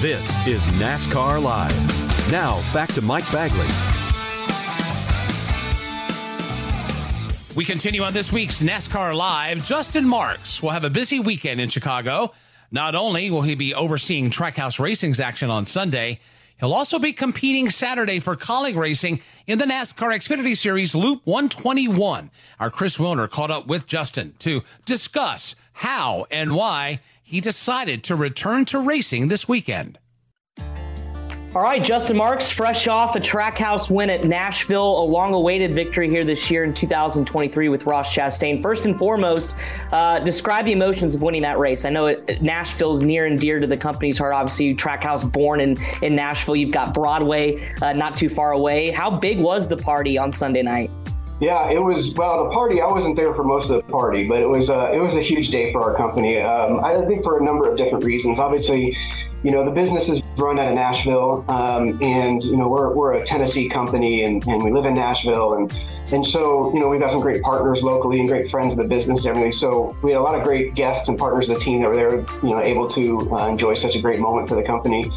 This 0.00 0.30
is 0.46 0.66
NASCAR 0.78 1.42
Live. 1.42 2.32
Now, 2.32 2.62
back 2.72 2.90
to 2.94 3.02
Mike 3.02 3.30
Bagley. 3.30 3.66
We 7.54 7.66
continue 7.66 8.00
on 8.00 8.14
this 8.14 8.32
week's 8.32 8.62
NASCAR 8.62 9.14
Live. 9.14 9.62
Justin 9.62 10.06
Marks 10.06 10.62
will 10.62 10.70
have 10.70 10.84
a 10.84 10.88
busy 10.88 11.20
weekend 11.20 11.60
in 11.60 11.68
Chicago. 11.68 12.32
Not 12.70 12.94
only 12.94 13.30
will 13.30 13.42
he 13.42 13.54
be 13.54 13.74
overseeing 13.74 14.30
Trackhouse 14.30 14.80
Racing's 14.80 15.20
action 15.20 15.50
on 15.50 15.66
Sunday, 15.66 16.20
he'll 16.58 16.72
also 16.72 16.98
be 16.98 17.12
competing 17.12 17.68
Saturday 17.68 18.20
for 18.20 18.36
Kaulig 18.36 18.76
Racing 18.76 19.20
in 19.46 19.58
the 19.58 19.66
NASCAR 19.66 20.14
Xfinity 20.14 20.56
Series 20.56 20.94
Loop 20.94 21.20
121. 21.26 22.30
Our 22.58 22.70
Chris 22.70 22.96
Wilner 22.96 23.28
caught 23.28 23.50
up 23.50 23.66
with 23.66 23.86
Justin 23.86 24.32
to 24.38 24.62
discuss 24.86 25.56
how 25.74 26.24
and 26.30 26.54
why 26.54 27.00
he 27.30 27.40
decided 27.40 28.02
to 28.02 28.16
return 28.16 28.64
to 28.64 28.80
racing 28.80 29.28
this 29.28 29.46
weekend. 29.46 29.96
All 31.54 31.62
right, 31.62 31.82
Justin 31.82 32.16
Marks, 32.16 32.50
fresh 32.50 32.88
off 32.88 33.14
a 33.14 33.20
Trackhouse 33.20 33.88
win 33.88 34.10
at 34.10 34.24
Nashville, 34.24 35.00
a 35.00 35.04
long 35.04 35.32
awaited 35.32 35.70
victory 35.70 36.08
here 36.08 36.24
this 36.24 36.50
year 36.50 36.64
in 36.64 36.74
2023 36.74 37.68
with 37.68 37.86
Ross 37.86 38.12
Chastain. 38.12 38.60
First 38.60 38.84
and 38.84 38.98
foremost, 38.98 39.54
uh, 39.92 40.18
describe 40.18 40.64
the 40.64 40.72
emotions 40.72 41.14
of 41.14 41.22
winning 41.22 41.42
that 41.42 41.58
race. 41.58 41.84
I 41.84 41.90
know 41.90 42.06
it, 42.06 42.42
Nashville 42.42 42.92
is 42.94 43.02
near 43.02 43.26
and 43.26 43.38
dear 43.38 43.60
to 43.60 43.66
the 43.68 43.76
company's 43.76 44.18
heart. 44.18 44.34
Obviously, 44.34 44.74
Trackhouse 44.74 45.30
born 45.30 45.60
in, 45.60 45.76
in 46.02 46.16
Nashville. 46.16 46.56
You've 46.56 46.72
got 46.72 46.94
Broadway 46.94 47.72
uh, 47.80 47.92
not 47.92 48.16
too 48.16 48.28
far 48.28 48.50
away. 48.50 48.90
How 48.90 49.08
big 49.08 49.38
was 49.38 49.68
the 49.68 49.76
party 49.76 50.18
on 50.18 50.32
Sunday 50.32 50.62
night? 50.62 50.90
Yeah, 51.40 51.70
it 51.70 51.82
was. 51.82 52.12
Well, 52.12 52.44
the 52.44 52.50
party. 52.50 52.82
I 52.82 52.86
wasn't 52.86 53.16
there 53.16 53.34
for 53.34 53.44
most 53.44 53.70
of 53.70 53.80
the 53.80 53.90
party, 53.90 54.28
but 54.28 54.42
it 54.42 54.48
was. 54.48 54.68
Uh, 54.68 54.90
it 54.92 54.98
was 54.98 55.14
a 55.14 55.22
huge 55.22 55.48
day 55.48 55.72
for 55.72 55.82
our 55.82 55.96
company. 55.96 56.38
Um, 56.38 56.84
I 56.84 56.92
think 57.06 57.24
for 57.24 57.40
a 57.40 57.44
number 57.44 57.70
of 57.70 57.78
different 57.78 58.04
reasons. 58.04 58.38
Obviously, 58.38 58.94
you 59.42 59.50
know, 59.50 59.64
the 59.64 59.70
business 59.70 60.10
is 60.10 60.20
run 60.36 60.60
out 60.60 60.68
of 60.68 60.74
Nashville, 60.74 61.46
um, 61.48 61.98
and 62.02 62.42
you 62.42 62.58
know, 62.58 62.68
we're, 62.68 62.94
we're 62.94 63.14
a 63.14 63.24
Tennessee 63.24 63.70
company, 63.70 64.24
and, 64.24 64.46
and 64.46 64.62
we 64.62 64.70
live 64.70 64.84
in 64.84 64.92
Nashville, 64.92 65.54
and 65.54 65.72
and 66.12 66.26
so 66.26 66.74
you 66.74 66.80
know, 66.80 66.88
we've 66.88 67.00
got 67.00 67.10
some 67.10 67.20
great 67.22 67.40
partners 67.40 67.82
locally 67.82 68.20
and 68.20 68.28
great 68.28 68.50
friends 68.50 68.74
of 68.74 68.78
the 68.78 68.84
business 68.84 69.20
and 69.20 69.28
everything. 69.28 69.54
So 69.54 69.96
we 70.02 70.10
had 70.10 70.20
a 70.20 70.22
lot 70.22 70.34
of 70.34 70.44
great 70.44 70.74
guests 70.74 71.08
and 71.08 71.16
partners 71.16 71.48
of 71.48 71.54
the 71.54 71.64
team 71.64 71.80
that 71.80 71.88
were 71.88 71.96
there, 71.96 72.18
you 72.42 72.50
know, 72.50 72.62
able 72.62 72.86
to 72.90 73.32
uh, 73.32 73.48
enjoy 73.48 73.74
such 73.74 73.94
a 73.94 74.00
great 74.00 74.20
moment 74.20 74.46
for 74.46 74.56
the 74.56 74.62
company 74.62 75.10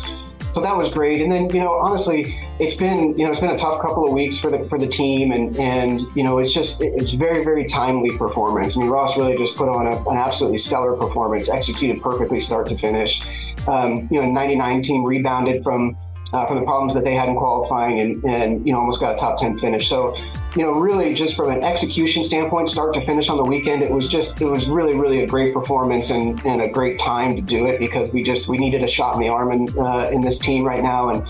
so 0.53 0.61
that 0.61 0.75
was 0.75 0.89
great. 0.89 1.21
And 1.21 1.31
then, 1.31 1.49
you 1.49 1.59
know, 1.59 1.73
honestly, 1.73 2.39
it's 2.59 2.75
been, 2.75 3.17
you 3.17 3.25
know, 3.25 3.31
it's 3.31 3.39
been 3.39 3.49
a 3.49 3.57
tough 3.57 3.81
couple 3.81 4.05
of 4.05 4.13
weeks 4.13 4.37
for 4.37 4.51
the 4.51 4.67
for 4.69 4.77
the 4.77 4.87
team, 4.87 5.31
and 5.31 5.55
and 5.57 6.01
you 6.15 6.23
know, 6.23 6.37
it's 6.37 6.53
just 6.53 6.77
it's 6.81 7.11
very 7.13 7.43
very 7.43 7.65
timely 7.65 8.15
performance. 8.17 8.75
I 8.75 8.79
mean, 8.79 8.89
Ross 8.89 9.17
really 9.17 9.35
just 9.37 9.55
put 9.55 9.69
on 9.69 9.87
a, 9.87 10.09
an 10.09 10.17
absolutely 10.17 10.59
stellar 10.59 10.95
performance, 10.95 11.49
executed 11.49 12.01
perfectly 12.01 12.39
start 12.39 12.67
to 12.69 12.77
finish. 12.77 13.21
Um, 13.67 14.07
you 14.11 14.21
know, 14.21 14.29
99 14.29 14.83
team 14.83 15.03
rebounded 15.03 15.63
from 15.63 15.97
uh, 16.33 16.45
from 16.47 16.59
the 16.59 16.65
problems 16.65 16.93
that 16.93 17.03
they 17.03 17.15
had 17.15 17.29
in 17.29 17.35
qualifying 17.35 17.99
and, 17.99 18.23
and 18.25 18.65
you 18.65 18.73
know 18.73 18.79
almost 18.79 18.99
got 18.99 19.15
a 19.15 19.17
top 19.17 19.39
10 19.39 19.59
finish. 19.59 19.87
So 19.87 20.15
you 20.55 20.61
know, 20.61 20.71
really 20.73 21.13
just 21.13 21.35
from 21.35 21.49
an 21.49 21.63
execution 21.63 22.23
standpoint, 22.23 22.69
start 22.69 22.93
to 22.93 23.05
finish 23.05 23.27
on 23.27 23.37
the 23.37 23.43
weekend, 23.43 23.81
it 23.81 23.89
was 23.89 24.07
just, 24.07 24.39
it 24.39 24.45
was 24.45 24.69
really, 24.69 24.95
really 24.95 25.23
a 25.23 25.27
great 25.27 25.53
performance 25.53 26.11
and, 26.11 26.43
and 26.45 26.61
a 26.61 26.69
great 26.69 26.99
time 26.99 27.35
to 27.35 27.41
do 27.41 27.65
it 27.65 27.79
because 27.79 28.11
we 28.11 28.21
just, 28.21 28.47
we 28.47 28.57
needed 28.57 28.83
a 28.83 28.87
shot 28.87 29.15
in 29.15 29.21
the 29.21 29.29
arm 29.29 29.51
in, 29.51 29.79
uh, 29.79 30.09
in 30.11 30.21
this 30.21 30.37
team 30.37 30.63
right 30.63 30.83
now. 30.83 31.09
And 31.09 31.23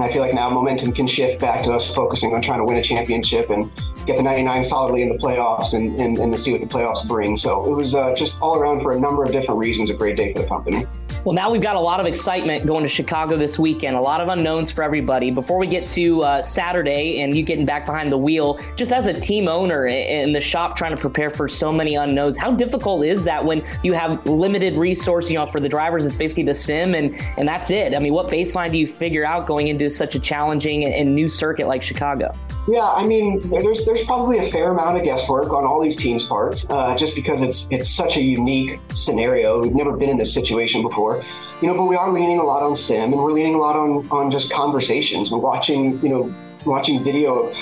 I 0.00 0.12
feel 0.12 0.22
like 0.22 0.34
now 0.34 0.48
momentum 0.50 0.92
can 0.92 1.06
shift 1.06 1.40
back 1.40 1.64
to 1.64 1.72
us 1.72 1.92
focusing 1.92 2.32
on 2.32 2.42
trying 2.42 2.58
to 2.58 2.64
win 2.64 2.76
a 2.76 2.82
championship 2.82 3.50
and 3.50 3.70
get 4.06 4.16
the 4.16 4.22
99 4.22 4.64
solidly 4.64 5.02
in 5.02 5.08
the 5.10 5.18
playoffs 5.18 5.74
and, 5.74 5.98
and, 5.98 6.18
and 6.18 6.32
to 6.32 6.38
see 6.38 6.52
what 6.52 6.60
the 6.60 6.66
playoffs 6.66 7.06
bring. 7.06 7.36
So 7.36 7.70
it 7.70 7.76
was 7.76 7.94
uh, 7.94 8.14
just 8.14 8.40
all 8.40 8.56
around 8.56 8.80
for 8.80 8.92
a 8.92 9.00
number 9.00 9.22
of 9.22 9.32
different 9.32 9.58
reasons 9.60 9.90
a 9.90 9.94
great 9.94 10.16
day 10.16 10.32
for 10.32 10.42
the 10.42 10.48
company. 10.48 10.86
Well, 11.24 11.34
now 11.34 11.50
we've 11.50 11.60
got 11.60 11.76
a 11.76 11.80
lot 11.80 11.98
of 12.00 12.06
excitement 12.06 12.64
going 12.64 12.84
to 12.84 12.88
Chicago 12.88 13.36
this 13.36 13.58
weekend, 13.58 13.96
a 13.96 14.00
lot 14.00 14.20
of 14.20 14.28
unknowns 14.28 14.70
for 14.70 14.82
everybody. 14.82 15.30
Before 15.30 15.58
we 15.58 15.66
get 15.66 15.86
to 15.88 16.22
uh, 16.22 16.42
Saturday 16.42 17.20
and 17.20 17.36
you 17.36 17.42
getting 17.42 17.66
back 17.66 17.84
behind 17.84 18.12
the 18.12 18.16
wheel, 18.16 18.58
just 18.76 18.92
as 18.92 19.06
a 19.06 19.20
team 19.20 19.48
owner 19.48 19.86
in 19.86 20.32
the 20.32 20.40
shop 20.40 20.76
trying 20.76 20.94
to 20.94 21.00
prepare 21.00 21.28
for 21.28 21.48
so 21.48 21.72
many 21.72 21.96
unknowns, 21.96 22.38
how 22.38 22.52
difficult 22.52 23.04
is 23.04 23.24
that 23.24 23.44
when 23.44 23.62
you 23.82 23.92
have 23.92 24.24
limited 24.26 24.76
resources? 24.76 25.30
You 25.30 25.38
know, 25.38 25.46
for 25.46 25.60
the 25.60 25.68
drivers, 25.68 26.06
it's 26.06 26.16
basically 26.16 26.44
the 26.44 26.54
sim 26.54 26.94
and, 26.94 27.20
and 27.36 27.48
that's 27.48 27.70
it. 27.70 27.94
I 27.94 27.98
mean, 27.98 28.14
what 28.14 28.28
baseline 28.28 28.70
do 28.70 28.78
you 28.78 28.86
figure 28.86 29.24
out 29.24 29.46
going 29.46 29.68
into 29.68 29.87
such 29.96 30.14
a 30.14 30.20
challenging 30.20 30.84
and 30.84 31.14
new 31.14 31.28
circuit 31.28 31.66
like 31.66 31.82
Chicago? 31.82 32.34
Yeah, 32.68 32.86
I 32.86 33.06
mean, 33.06 33.48
there's 33.48 33.82
there's 33.86 34.04
probably 34.04 34.46
a 34.46 34.50
fair 34.50 34.72
amount 34.72 34.98
of 34.98 35.02
guesswork 35.02 35.50
on 35.54 35.64
all 35.64 35.82
these 35.82 35.96
teams' 35.96 36.26
parts, 36.26 36.66
uh, 36.68 36.94
just 36.96 37.14
because 37.14 37.40
it's 37.40 37.66
it's 37.70 37.88
such 37.88 38.18
a 38.18 38.20
unique 38.20 38.78
scenario. 38.94 39.62
We've 39.62 39.74
never 39.74 39.96
been 39.96 40.10
in 40.10 40.18
this 40.18 40.34
situation 40.34 40.82
before, 40.82 41.24
you 41.62 41.68
know. 41.68 41.74
But 41.74 41.84
we 41.84 41.96
are 41.96 42.12
leaning 42.12 42.38
a 42.38 42.44
lot 42.44 42.62
on 42.62 42.76
sim, 42.76 43.12
and 43.12 43.14
we're 43.14 43.32
leaning 43.32 43.54
a 43.54 43.58
lot 43.58 43.74
on 43.74 44.06
on 44.10 44.30
just 44.30 44.50
conversations. 44.50 45.30
We're 45.30 45.38
watching, 45.38 45.98
you 46.02 46.10
know, 46.10 46.34
watching 46.66 47.02
video 47.02 47.46
of 47.46 47.56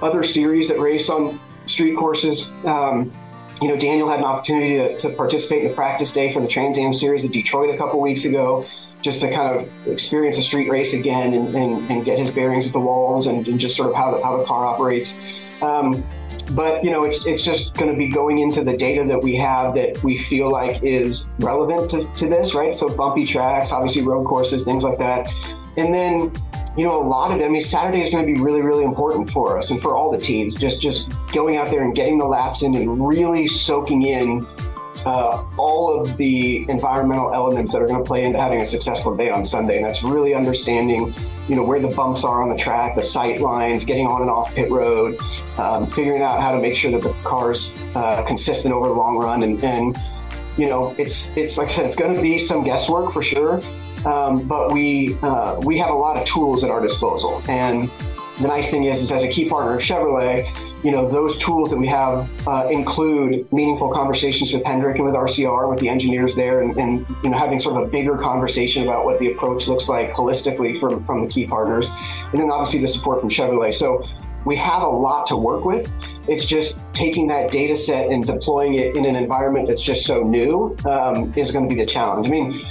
other 0.00 0.22
series 0.22 0.68
that 0.68 0.78
race 0.78 1.08
on 1.08 1.40
street 1.66 1.96
courses. 1.96 2.46
Um, 2.64 3.12
you 3.60 3.66
know, 3.66 3.76
Daniel 3.76 4.08
had 4.08 4.20
an 4.20 4.26
opportunity 4.26 4.76
to, 4.76 4.96
to 4.98 5.10
participate 5.16 5.64
in 5.64 5.70
the 5.70 5.74
practice 5.74 6.12
day 6.12 6.32
for 6.32 6.40
the 6.40 6.46
Trans 6.46 6.78
Am 6.78 6.94
series 6.94 7.24
at 7.24 7.32
Detroit 7.32 7.74
a 7.74 7.78
couple 7.78 8.00
weeks 8.00 8.24
ago 8.24 8.64
just 9.06 9.20
to 9.20 9.32
kind 9.32 9.56
of 9.56 9.86
experience 9.86 10.36
a 10.36 10.42
street 10.42 10.68
race 10.68 10.92
again 10.92 11.32
and, 11.32 11.54
and, 11.54 11.88
and 11.88 12.04
get 12.04 12.18
his 12.18 12.28
bearings 12.28 12.64
with 12.64 12.72
the 12.72 12.80
walls 12.80 13.28
and, 13.28 13.46
and, 13.46 13.60
just 13.60 13.76
sort 13.76 13.88
of 13.88 13.94
how 13.94 14.10
the, 14.10 14.20
how 14.20 14.36
the 14.36 14.44
car 14.44 14.66
operates. 14.66 15.14
Um, 15.62 16.04
but 16.50 16.82
you 16.82 16.90
know, 16.90 17.04
it's 17.04 17.24
it's 17.24 17.42
just 17.42 17.72
going 17.74 17.90
to 17.90 17.96
be 17.96 18.08
going 18.08 18.40
into 18.40 18.64
the 18.64 18.76
data 18.76 19.04
that 19.06 19.22
we 19.22 19.36
have 19.36 19.76
that 19.76 20.02
we 20.02 20.24
feel 20.24 20.50
like 20.50 20.82
is 20.82 21.24
relevant 21.38 21.88
to, 21.92 22.12
to 22.14 22.28
this, 22.28 22.52
right? 22.52 22.76
So 22.76 22.88
bumpy 22.88 23.24
tracks, 23.26 23.70
obviously 23.70 24.02
road 24.02 24.24
courses, 24.24 24.64
things 24.64 24.82
like 24.82 24.98
that, 24.98 25.28
and 25.76 25.94
then 25.94 26.32
you 26.76 26.84
know, 26.84 27.00
a 27.00 27.06
lot 27.06 27.30
of 27.30 27.40
it. 27.40 27.44
I 27.44 27.48
mean, 27.48 27.62
Saturday 27.62 28.02
is 28.02 28.10
going 28.10 28.26
to 28.26 28.32
be 28.32 28.38
really, 28.38 28.60
really 28.60 28.84
important 28.84 29.30
for 29.30 29.56
us 29.56 29.70
and 29.70 29.80
for 29.80 29.96
all 29.96 30.10
the 30.10 30.18
teams. 30.18 30.56
Just 30.56 30.80
just 30.80 31.10
going 31.32 31.56
out 31.56 31.70
there 31.70 31.82
and 31.82 31.94
getting 31.94 32.18
the 32.18 32.26
laps 32.26 32.62
in 32.62 32.74
and 32.74 33.06
really 33.08 33.46
soaking 33.46 34.02
in 34.02 34.46
uh, 35.04 35.44
all 35.56 36.00
of 36.00 36.16
the 36.16 36.68
environmental 36.68 37.32
elements 37.34 37.72
that 37.72 37.82
are 37.82 37.86
going 37.86 38.02
to 38.02 38.06
play 38.06 38.22
into 38.24 38.40
having 38.40 38.62
a 38.62 38.66
successful 38.66 39.14
day 39.16 39.30
on 39.30 39.44
Sunday. 39.44 39.76
And 39.76 39.86
that's 39.86 40.02
really 40.02 40.34
understanding, 40.34 41.14
you 41.48 41.56
know, 41.56 41.62
where 41.62 41.80
the 41.80 41.94
bumps 41.94 42.24
are 42.24 42.42
on 42.42 42.48
the 42.48 42.56
track, 42.56 42.96
the 42.96 43.02
sight 43.02 43.40
lines, 43.40 43.84
getting 43.84 44.06
on 44.06 44.22
and 44.22 44.30
off 44.30 44.54
pit 44.54 44.70
road, 44.70 45.18
um, 45.58 45.90
figuring 45.90 46.22
out 46.22 46.40
how 46.40 46.52
to 46.52 46.58
make 46.58 46.76
sure 46.76 46.90
that 46.90 47.02
the 47.02 47.12
car's 47.22 47.70
uh, 47.94 48.22
consistent 48.22 48.72
over 48.72 48.86
the 48.86 48.94
long 48.94 49.16
run. 49.18 49.42
And, 49.42 49.62
and, 49.62 49.96
you 50.56 50.66
know, 50.66 50.94
it's 50.98 51.28
it's 51.36 51.58
like 51.58 51.68
I 51.68 51.72
said, 51.72 51.86
it's 51.86 51.96
going 51.96 52.14
to 52.14 52.22
be 52.22 52.38
some 52.38 52.64
guesswork 52.64 53.12
for 53.12 53.22
sure. 53.22 53.60
Um, 54.06 54.46
but 54.46 54.72
we 54.72 55.16
uh, 55.22 55.60
we 55.64 55.78
have 55.78 55.90
a 55.90 55.94
lot 55.94 56.16
of 56.16 56.26
tools 56.26 56.64
at 56.64 56.70
our 56.70 56.80
disposal. 56.80 57.42
And 57.48 57.90
the 58.40 58.48
nice 58.48 58.70
thing 58.70 58.84
is, 58.84 59.02
is 59.02 59.12
as 59.12 59.22
a 59.22 59.28
key 59.28 59.48
partner 59.48 59.76
of 59.76 59.80
Chevrolet, 59.80 60.65
you 60.82 60.90
know, 60.90 61.08
those 61.08 61.36
tools 61.38 61.70
that 61.70 61.76
we 61.76 61.86
have 61.88 62.28
uh, 62.46 62.68
include 62.70 63.50
meaningful 63.52 63.90
conversations 63.92 64.52
with 64.52 64.64
Hendrick 64.64 64.96
and 64.96 65.04
with 65.04 65.14
RCR, 65.14 65.68
with 65.70 65.80
the 65.80 65.88
engineers 65.88 66.34
there, 66.34 66.60
and, 66.60 66.76
and, 66.76 67.06
you 67.22 67.30
know, 67.30 67.38
having 67.38 67.60
sort 67.60 67.80
of 67.80 67.88
a 67.88 67.90
bigger 67.90 68.16
conversation 68.16 68.82
about 68.82 69.04
what 69.04 69.18
the 69.18 69.32
approach 69.32 69.66
looks 69.66 69.88
like 69.88 70.10
holistically 70.10 70.78
from, 70.78 71.04
from 71.04 71.24
the 71.24 71.30
key 71.30 71.46
partners. 71.46 71.86
And 72.32 72.40
then 72.40 72.50
obviously 72.50 72.80
the 72.80 72.88
support 72.88 73.20
from 73.20 73.30
Chevrolet. 73.30 73.74
So 73.74 74.06
we 74.44 74.56
have 74.56 74.82
a 74.82 74.88
lot 74.88 75.26
to 75.28 75.36
work 75.36 75.64
with. 75.64 75.90
It's 76.28 76.44
just 76.44 76.76
taking 76.92 77.26
that 77.28 77.50
data 77.50 77.76
set 77.76 78.06
and 78.10 78.24
deploying 78.26 78.74
it 78.74 78.96
in 78.96 79.04
an 79.04 79.16
environment 79.16 79.68
that's 79.68 79.82
just 79.82 80.04
so 80.06 80.20
new 80.20 80.76
um, 80.84 81.32
is 81.36 81.50
going 81.50 81.68
to 81.68 81.74
be 81.74 81.80
the 81.80 81.86
challenge. 81.86 82.26
I 82.28 82.30
mean, 82.30 82.62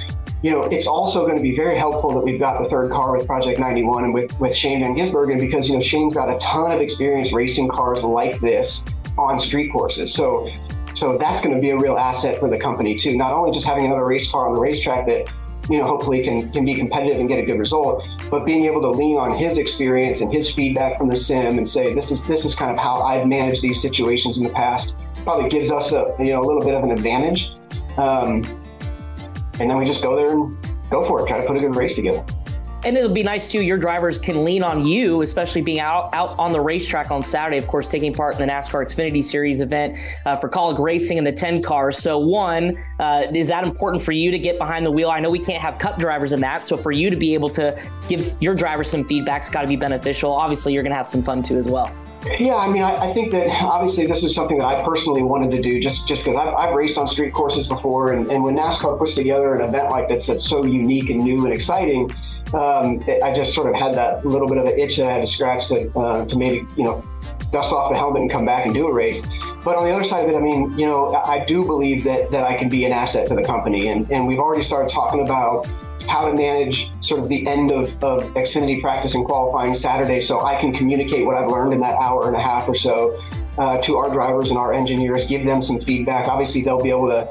you 0.42 0.52
know, 0.52 0.62
it's 0.62 0.88
also 0.88 1.26
going 1.26 1.38
to 1.38 1.42
be 1.42 1.56
very 1.56 1.78
helpful 1.78 2.12
that 2.14 2.20
we've 2.20 2.40
got 2.40 2.62
the 2.62 2.70
third 2.70 2.92
car 2.92 3.16
with 3.16 3.26
Project 3.26 3.60
91 3.60 4.04
and 4.04 4.14
with, 4.14 4.40
with 4.40 4.56
Shane 4.56 4.82
Van 4.82 4.96
Gisbergen 4.96 5.40
because, 5.40 5.68
you 5.68 5.76
know, 5.76 5.82
Shane's 5.82 6.14
got 6.14 6.30
a 6.30 6.38
ton 6.40 6.72
of 6.72 6.82
experience 6.82 7.34
racing 7.34 7.70
cars 7.70 8.04
like 8.04 8.40
this 8.42 8.82
on 9.18 9.40
street 9.40 9.72
courses. 9.72 10.14
So, 10.14 10.50
so 10.94 11.18
that's 11.18 11.42
going 11.42 11.56
to 11.56 11.62
be 11.62 11.72
a 11.72 11.78
real 11.78 11.98
asset 11.98 12.40
for 12.40 12.50
the 12.50 12.60
company 12.60 12.98
too. 12.98 13.18
Not 13.18 13.34
only 13.34 13.52
just 13.52 13.66
having 13.66 13.86
another 13.86 14.06
race 14.06 14.30
car 14.30 14.48
on 14.48 14.54
the 14.54 14.60
racetrack 14.60 15.08
that, 15.08 15.34
you 15.70 15.80
know, 15.80 15.86
hopefully 15.86 16.24
can, 16.24 16.52
can 16.52 16.64
be 16.64 16.76
competitive 16.76 17.20
and 17.20 17.28
get 17.28 17.40
a 17.40 17.44
good 17.44 17.58
result, 17.58 18.08
but 18.30 18.46
being 18.46 18.66
able 18.66 18.82
to 18.82 18.90
lean 18.90 19.18
on 19.18 19.36
his 19.36 19.58
experience 19.58 20.22
and 20.22 20.32
his 20.32 20.52
feedback 20.52 20.98
from 20.98 21.10
the 21.10 21.18
sim 21.18 21.58
and 21.58 21.68
say, 21.68 21.94
this 21.94 22.12
is, 22.12 22.24
this 22.28 22.46
is 22.46 22.54
kind 22.54 22.72
of 22.72 22.78
how 22.78 23.02
I've 23.02 23.26
managed 23.26 23.64
these 23.64 23.82
situations 23.82 24.38
in 24.38 24.44
the 24.44 24.52
past 24.54 24.94
probably 25.26 25.50
gives 25.50 25.72
us 25.72 25.92
a, 25.92 26.16
you 26.20 26.28
know, 26.28 26.40
a 26.40 26.46
little 26.46 26.62
bit 26.62 26.76
of 26.76 26.84
an 26.84 26.92
advantage. 26.92 27.52
Um, 27.98 28.44
and 29.60 29.70
then 29.70 29.78
we 29.78 29.86
just 29.86 30.02
go 30.02 30.16
there 30.16 30.32
and 30.32 30.56
go 30.90 31.08
for 31.08 31.26
it, 31.26 31.28
try 31.28 31.40
to 31.40 31.48
put 31.48 31.58
a 31.58 31.60
good 31.60 31.76
race 31.76 31.96
together. 31.96 32.26
And 32.86 32.96
it'll 32.96 33.10
be 33.10 33.24
nice 33.24 33.52
too. 33.52 33.62
Your 33.62 33.80
drivers 33.80 34.20
can 34.20 34.46
lean 34.46 34.62
on 34.62 34.86
you, 34.86 35.24
especially 35.24 35.64
being 35.64 35.80
out 35.80 36.14
out 36.14 36.38
on 36.38 36.52
the 36.52 36.62
racetrack 36.62 37.10
on 37.10 37.24
Saturday. 37.24 37.58
Of 37.58 37.68
course, 37.68 37.88
taking 37.88 38.14
part 38.14 38.36
in 38.36 38.40
the 38.40 38.46
NASCAR 38.46 38.86
Xfinity 38.86 39.26
Series 39.26 39.60
event 39.60 39.98
uh, 40.26 40.36
for 40.36 40.48
Kaulig 40.48 40.78
Racing 40.78 41.18
and 41.18 41.26
the 41.26 41.32
10 41.32 41.64
cars. 41.64 41.98
So, 41.98 42.20
one, 42.20 42.78
uh, 43.00 43.24
is 43.34 43.48
that 43.48 43.64
important 43.64 44.04
for 44.04 44.12
you 44.12 44.30
to 44.30 44.38
get 44.38 44.60
behind 44.60 44.86
the 44.86 44.92
wheel? 44.92 45.10
I 45.10 45.20
know 45.20 45.32
we 45.32 45.40
can't 45.40 45.62
have 45.62 45.80
Cup 45.80 45.98
drivers 45.98 46.32
in 46.32 46.40
that, 46.42 46.64
so 46.64 46.78
for 46.78 46.92
you 46.92 47.10
to 47.10 47.16
be 47.16 47.34
able 47.34 47.50
to 47.52 47.76
give 48.08 48.24
your 48.40 48.54
drivers 48.54 48.92
some 48.92 49.04
feedback, 49.04 49.42
it's 49.42 49.50
got 49.50 49.64
to 49.64 49.68
be 49.68 49.76
beneficial. 49.76 50.32
Obviously, 50.32 50.72
you're 50.72 50.84
going 50.84 50.92
to 50.92 50.98
have 50.98 51.08
some 51.08 51.24
fun 51.24 51.42
too 51.42 51.58
as 51.58 51.68
well. 51.68 51.92
Yeah, 52.40 52.56
I 52.56 52.68
mean, 52.68 52.82
I, 52.82 53.10
I, 53.10 53.14
think 53.14 53.32
that 53.32 53.48
obviously 53.62 54.08
this 54.08 54.24
is 54.24 54.34
something 54.34 54.58
that 54.58 54.66
I 54.66 54.84
personally 54.84 55.22
wanted 55.22 55.52
to 55.52 55.62
do 55.62 55.80
just 55.80 56.08
just 56.08 56.24
because 56.24 56.36
I've, 56.36 56.54
I've, 56.56 56.74
raced 56.74 56.98
on 56.98 57.08
street 57.08 57.32
courses 57.32 57.68
before, 57.68 58.14
and, 58.14 58.28
and, 58.32 58.44
when 58.44 58.56
NASCAR 58.56 58.98
puts 58.98 59.14
together 59.14 59.54
an 59.54 59.68
event 59.68 59.90
like 59.90 60.08
this 60.08 60.26
that's 60.26 60.48
so 60.48 60.66
unique 60.66 61.12
and 61.12 61.20
new 61.20 61.46
and 61.46 61.54
exciting, 61.54 62.10
um, 62.56 63.04
I 63.24 63.36
just 63.36 63.54
sort 63.54 63.70
of 63.70 63.76
had 63.76 63.94
that 63.96 64.26
little 64.26 64.48
bit 64.48 64.58
of 64.58 64.66
an 64.66 64.80
itch 64.80 64.98
that 64.98 65.08
I 65.08 65.14
had 65.14 65.22
to 65.22 65.28
scratch 65.28 65.68
to 65.68 65.90
uh, 66.00 66.26
to 66.26 66.38
maybe 66.38 66.66
you 66.78 66.84
know 66.84 67.02
dust 67.52 67.72
off 67.72 67.92
the 67.92 67.98
helmet 67.98 68.22
and 68.22 68.32
come 68.32 68.46
back 68.46 68.66
and 68.66 68.74
do 68.74 68.88
a 68.88 68.94
race. 68.94 69.26
But 69.64 69.78
on 69.78 69.86
the 69.86 69.92
other 69.92 70.04
side 70.04 70.26
of 70.26 70.30
it, 70.30 70.38
I 70.38 70.40
mean, 70.40 70.78
you 70.78 70.86
know, 70.86 71.14
I, 71.14 71.34
I 71.34 71.46
do 71.46 71.66
believe 71.66 72.04
that 72.06 72.32
that 72.32 72.44
I 72.44 72.56
can 72.56 72.70
be 72.70 72.86
an 72.86 72.92
asset 72.92 73.28
to 73.28 73.36
the 73.36 73.44
company, 73.44 73.88
and, 73.90 74.10
and 74.12 74.28
we've 74.28 74.40
already 74.40 74.64
started 74.64 74.90
talking 74.90 75.22
about 75.22 75.68
how 76.08 76.30
to 76.30 76.34
manage 76.34 76.90
sort 77.02 77.20
of 77.20 77.28
the 77.28 77.48
end 77.48 77.72
of, 77.72 78.04
of 78.04 78.22
Xfinity 78.36 78.80
practice 78.80 79.16
and 79.16 79.26
qualifying 79.26 79.74
Saturday 79.74 80.22
so 80.22 80.46
I 80.46 80.60
can 80.60 80.72
communicate 80.74 81.26
what 81.26 81.36
I've 81.36 81.50
learned 81.50 81.74
in 81.74 81.80
that 81.82 81.96
hour 81.96 82.28
and 82.28 82.36
a 82.36 82.42
half 82.42 82.68
or 82.68 82.76
so 82.76 83.20
uh, 83.58 83.82
to 83.82 83.98
our 83.98 84.10
drivers 84.10 84.50
and 84.50 84.60
our 84.60 84.74
engineers, 84.74 85.26
give 85.26 85.46
them 85.46 85.64
some 85.64 85.82
feedback. 85.82 86.28
Obviously, 86.28 86.62
they'll 86.62 86.82
be 86.82 86.90
able 86.90 87.10
to 87.10 87.28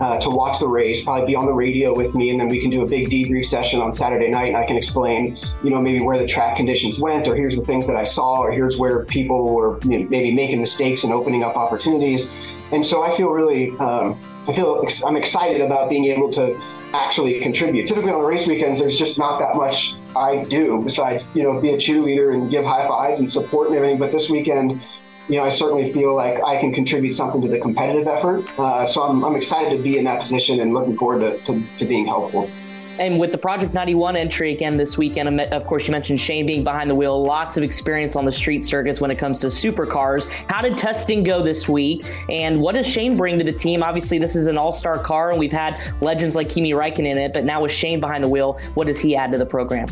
uh, 0.00 0.18
to 0.18 0.30
watch 0.30 0.58
the 0.58 0.68
race, 0.68 1.02
probably 1.02 1.26
be 1.26 1.36
on 1.36 1.46
the 1.46 1.52
radio 1.52 1.94
with 1.94 2.14
me, 2.14 2.30
and 2.30 2.40
then 2.40 2.48
we 2.48 2.60
can 2.60 2.70
do 2.70 2.82
a 2.82 2.86
big 2.86 3.08
debrief 3.10 3.46
session 3.46 3.80
on 3.80 3.92
Saturday 3.92 4.28
night, 4.28 4.48
and 4.48 4.56
I 4.56 4.64
can 4.64 4.76
explain, 4.76 5.38
you 5.62 5.70
know, 5.70 5.80
maybe 5.80 6.00
where 6.00 6.18
the 6.18 6.26
track 6.26 6.56
conditions 6.56 6.98
went, 6.98 7.26
or 7.26 7.34
here's 7.34 7.56
the 7.56 7.64
things 7.64 7.86
that 7.86 7.96
I 7.96 8.04
saw, 8.04 8.38
or 8.38 8.52
here's 8.52 8.76
where 8.76 9.04
people 9.04 9.54
were 9.54 9.78
you 9.82 9.98
know, 9.98 10.08
maybe 10.08 10.32
making 10.32 10.60
mistakes 10.60 11.04
and 11.04 11.12
opening 11.12 11.42
up 11.42 11.56
opportunities. 11.56 12.26
And 12.70 12.84
so 12.84 13.02
I 13.02 13.16
feel 13.16 13.28
really, 13.28 13.70
um, 13.78 14.20
I 14.46 14.54
feel 14.54 14.80
ex- 14.82 15.02
I'm 15.02 15.16
excited 15.16 15.60
about 15.60 15.88
being 15.88 16.04
able 16.06 16.32
to 16.32 16.60
actually 16.92 17.40
contribute. 17.40 17.86
Typically 17.86 18.10
on 18.10 18.20
the 18.20 18.26
race 18.26 18.46
weekends, 18.46 18.80
there's 18.80 18.98
just 18.98 19.18
not 19.18 19.38
that 19.40 19.56
much 19.56 19.94
I 20.16 20.44
do 20.44 20.80
besides, 20.82 21.24
you 21.34 21.42
know, 21.42 21.60
be 21.60 21.70
a 21.70 21.76
cheerleader 21.76 22.34
and 22.34 22.50
give 22.50 22.64
high 22.64 22.86
fives 22.86 23.20
and 23.20 23.30
support 23.30 23.68
and 23.68 23.76
everything. 23.76 23.98
But 23.98 24.12
this 24.12 24.28
weekend, 24.28 24.80
you 25.28 25.36
know, 25.36 25.44
I 25.44 25.50
certainly 25.50 25.92
feel 25.92 26.14
like 26.16 26.42
I 26.42 26.58
can 26.58 26.72
contribute 26.72 27.14
something 27.14 27.42
to 27.42 27.48
the 27.48 27.58
competitive 27.58 28.08
effort. 28.08 28.48
Uh, 28.58 28.86
so 28.86 29.02
I'm, 29.02 29.24
I'm 29.24 29.36
excited 29.36 29.76
to 29.76 29.82
be 29.82 29.98
in 29.98 30.04
that 30.04 30.20
position 30.20 30.60
and 30.60 30.72
looking 30.72 30.96
forward 30.96 31.20
to, 31.20 31.38
to, 31.44 31.62
to 31.78 31.84
being 31.84 32.06
helpful. 32.06 32.50
And 32.98 33.20
with 33.20 33.30
the 33.30 33.38
Project 33.38 33.74
91 33.74 34.16
entry 34.16 34.52
again 34.52 34.76
this 34.76 34.98
weekend, 34.98 35.40
of 35.40 35.66
course, 35.66 35.86
you 35.86 35.92
mentioned 35.92 36.18
Shane 36.18 36.46
being 36.46 36.64
behind 36.64 36.90
the 36.90 36.96
wheel, 36.96 37.22
lots 37.22 37.56
of 37.56 37.62
experience 37.62 38.16
on 38.16 38.24
the 38.24 38.32
street 38.32 38.64
circuits 38.64 39.00
when 39.00 39.10
it 39.12 39.18
comes 39.18 39.38
to 39.40 39.46
supercars. 39.48 40.28
How 40.48 40.62
did 40.62 40.76
testing 40.76 41.22
go 41.22 41.40
this 41.40 41.68
week? 41.68 42.04
And 42.28 42.60
what 42.60 42.74
does 42.74 42.88
Shane 42.88 43.16
bring 43.16 43.38
to 43.38 43.44
the 43.44 43.52
team? 43.52 43.84
Obviously, 43.84 44.18
this 44.18 44.34
is 44.34 44.48
an 44.48 44.58
all 44.58 44.72
star 44.72 44.98
car, 44.98 45.30
and 45.30 45.38
we've 45.38 45.52
had 45.52 45.78
legends 46.02 46.34
like 46.34 46.48
Kimi 46.48 46.72
Räikkönen 46.72 47.06
in 47.06 47.18
it, 47.18 47.32
but 47.32 47.44
now 47.44 47.62
with 47.62 47.70
Shane 47.70 48.00
behind 48.00 48.24
the 48.24 48.28
wheel, 48.28 48.58
what 48.74 48.88
does 48.88 48.98
he 48.98 49.14
add 49.14 49.30
to 49.30 49.38
the 49.38 49.46
program? 49.46 49.86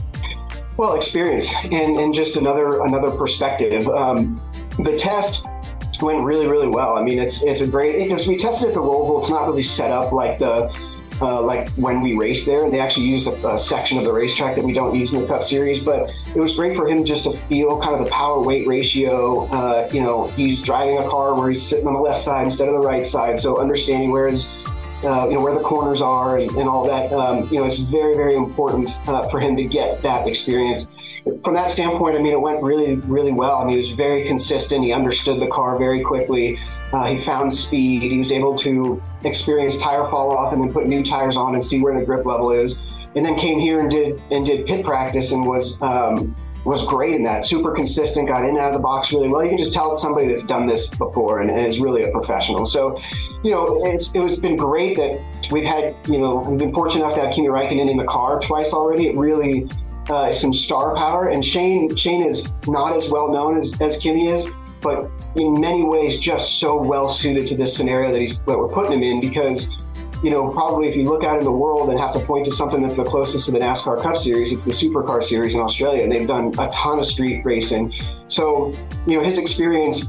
Well, 0.77 0.97
experience 0.97 1.49
and, 1.65 1.99
and 1.99 2.13
just 2.13 2.37
another 2.37 2.83
another 2.83 3.13
perspective. 3.13 3.87
Um, 3.89 4.41
the 4.79 4.97
test 4.99 5.45
went 6.03 6.23
really, 6.23 6.47
really 6.47 6.69
well. 6.69 6.97
I 6.97 7.03
mean, 7.03 7.19
it's 7.19 7.43
it's 7.43 7.61
a 7.61 7.67
great 7.67 8.09
because 8.09 8.27
we 8.27 8.37
tested 8.37 8.69
at 8.69 8.75
the 8.75 8.81
Roval. 8.81 9.21
It's 9.21 9.31
not 9.31 9.47
really 9.47 9.63
set 9.63 9.91
up 9.91 10.13
like 10.13 10.39
the 10.39 10.71
uh, 11.21 11.41
like 11.41 11.69
when 11.71 12.01
we 12.01 12.15
raced 12.15 12.47
there. 12.47 12.65
And 12.65 12.73
they 12.73 12.81
actually 12.81 13.07
used 13.07 13.27
a, 13.27 13.55
a, 13.55 13.59
section 13.59 13.99
of 13.99 14.05
the 14.05 14.13
racetrack 14.13 14.57
that 14.57 14.65
we 14.65 14.73
don't 14.73 14.95
use 14.95 15.13
in 15.13 15.23
the 15.23 15.27
Cup 15.27 15.45
Series. 15.45 15.83
But 15.83 16.11
it 16.35 16.41
was 16.41 16.55
great 16.55 16.77
for 16.77 16.89
him 16.89 17.05
just 17.05 17.25
to 17.25 17.37
feel 17.49 17.81
kind 17.81 17.99
of 17.99 18.05
the 18.05 18.11
power 18.11 18.41
weight 18.43 18.67
ratio. 18.67 19.47
Uh, 19.47 19.89
you 19.93 20.03
know, 20.03 20.29
he's 20.29 20.61
driving 20.61 20.99
a 20.99 21.09
car 21.09 21.35
where 21.35 21.51
he's 21.51 21.67
sitting 21.67 21.87
on 21.87 21.95
the 21.95 22.01
left 22.01 22.21
side 22.21 22.45
instead 22.45 22.69
of 22.69 22.75
the 22.75 22.87
right 22.87 23.07
side. 23.07 23.41
So 23.41 23.61
understanding 23.61 24.11
where 24.11 24.29
his 24.29 24.47
uh, 25.05 25.29
you 25.29 25.35
know 25.35 25.41
where 25.41 25.55
the 25.55 25.61
corners 25.61 26.01
are 26.01 26.39
and, 26.39 26.51
and 26.53 26.69
all 26.69 26.87
that. 26.87 27.13
Um, 27.13 27.49
you 27.51 27.59
know, 27.59 27.65
it's 27.65 27.79
very 27.79 28.15
very 28.15 28.35
important 28.35 28.89
uh, 29.09 29.29
for 29.29 29.41
him 29.41 29.57
to 29.57 29.65
get 29.65 30.03
that 30.03 30.27
experience 30.27 30.87
from 31.43 31.55
that 31.55 31.71
standpoint, 31.71 32.17
I 32.17 32.23
mean, 32.23 32.33
it 32.33 32.41
went 32.41 32.63
really, 32.63 32.95
really 32.95 33.33
well. 33.33 33.57
I 33.57 33.65
mean, 33.65 33.83
he 33.83 33.89
was 33.89 33.97
very 33.97 34.25
consistent. 34.27 34.85
He 34.85 34.93
understood 34.93 35.39
the 35.39 35.49
car 35.49 35.77
very 35.77 36.03
quickly. 36.03 36.59
Uh, 36.93 37.05
he 37.07 37.25
found 37.25 37.53
speed. 37.53 38.03
He 38.03 38.19
was 38.19 38.31
able 38.31 38.57
to 38.59 39.01
experience 39.25 39.77
tire 39.77 40.05
fall 40.05 40.37
off 40.37 40.53
and 40.53 40.63
then 40.63 40.73
put 40.73 40.87
new 40.87 41.03
tires 41.03 41.37
on 41.37 41.57
and 41.57 41.65
see 41.65 41.81
where 41.81 41.99
the 41.99 42.05
grip 42.05 42.25
level 42.27 42.53
is. 42.53 42.77
And 43.17 43.25
then 43.25 43.37
came 43.39 43.59
here 43.59 43.81
and 43.81 43.91
did 43.91 44.23
and 44.31 44.47
did 44.47 44.67
pit 44.67 44.85
practice 44.85 45.33
and 45.33 45.45
was 45.45 45.81
um, 45.83 46.33
was 46.65 46.85
great 46.85 47.15
in 47.15 47.25
that. 47.25 47.45
Super 47.45 47.75
consistent. 47.75 48.29
Got 48.29 48.45
in 48.45 48.51
and 48.51 48.59
out 48.59 48.69
of 48.69 48.75
the 48.75 48.79
box 48.79 49.13
really 49.13 49.29
well. 49.29 49.43
You 49.43 49.49
can 49.49 49.59
just 49.59 49.73
tell 49.73 49.91
it's 49.93 50.03
somebody 50.03 50.29
that's 50.29 50.45
done 50.45 50.67
this 50.67 50.87
before 50.89 51.41
and, 51.41 51.51
and 51.51 51.67
is 51.67 51.81
really 51.81 52.03
a 52.03 52.11
professional. 52.11 52.67
So, 52.67 53.01
you 53.43 53.51
know, 53.51 53.83
it's 53.87 54.13
it 54.15 54.23
has 54.23 54.37
been 54.37 54.55
great 54.55 54.97
that 54.97 55.21
we've 55.51 55.65
had. 55.65 55.97
You 56.07 56.19
know, 56.19 56.37
we've 56.37 56.59
been 56.59 56.73
fortunate 56.73 57.03
enough 57.03 57.17
to 57.17 57.23
have 57.23 57.35
Kimi 57.35 57.49
Räikkönen 57.49 57.91
in 57.91 57.97
the 57.97 58.05
car 58.05 58.39
twice 58.39 58.73
already. 58.73 59.09
It 59.09 59.17
really 59.17 59.67
uh, 60.11 60.33
some 60.33 60.53
star 60.53 60.95
power. 60.95 61.29
And 61.29 61.45
Shane 61.45 61.95
Shane 61.97 62.25
is 62.25 62.47
not 62.67 62.97
as 62.97 63.09
well 63.09 63.31
known 63.31 63.61
as, 63.61 63.73
as 63.81 63.97
Kimi 63.97 64.29
is, 64.29 64.47
but 64.81 65.11
in 65.37 65.61
many 65.61 65.83
ways 65.83 66.19
just 66.19 66.59
so 66.59 66.77
well 66.77 67.09
suited 67.09 67.47
to 67.49 67.57
this 67.57 67.77
scenario 67.77 68.13
that 68.13 68.21
he's 68.21 68.39
that 68.47 68.59
we're 68.59 68.73
putting 68.73 68.93
him 68.93 69.03
in 69.03 69.21
because 69.21 69.69
you 70.23 70.31
know, 70.31 70.49
probably 70.49 70.89
if 70.89 70.97
you 70.97 71.05
look 71.05 71.25
out 71.25 71.39
in 71.39 71.45
the 71.45 71.53
world 71.53 71.91
and 71.91 71.99
have 71.99 72.13
to 72.13 72.21
point 72.21 72.45
to 72.47 72.51
something 72.51 72.83
that's 72.83 72.97
the 72.97 73.05
closest 73.05 73.47
to 73.47 73.53
the 73.53 73.59
NASCAR 73.59 74.03
Cup 74.03 74.17
Series, 74.17 74.51
it's 74.51 74.65
the 74.65 74.71
Supercar 74.71 75.23
Series 75.23 75.55
in 75.55 75.61
Australia. 75.61 76.03
And 76.03 76.13
they've 76.13 76.27
done 76.27 76.53
a 76.59 76.69
ton 76.71 76.99
of 76.99 77.07
street 77.07 77.43
racing. 77.45 77.93
So, 78.29 78.73
you 79.07 79.19
know, 79.19 79.25
his 79.25 79.39
experience 79.39 80.07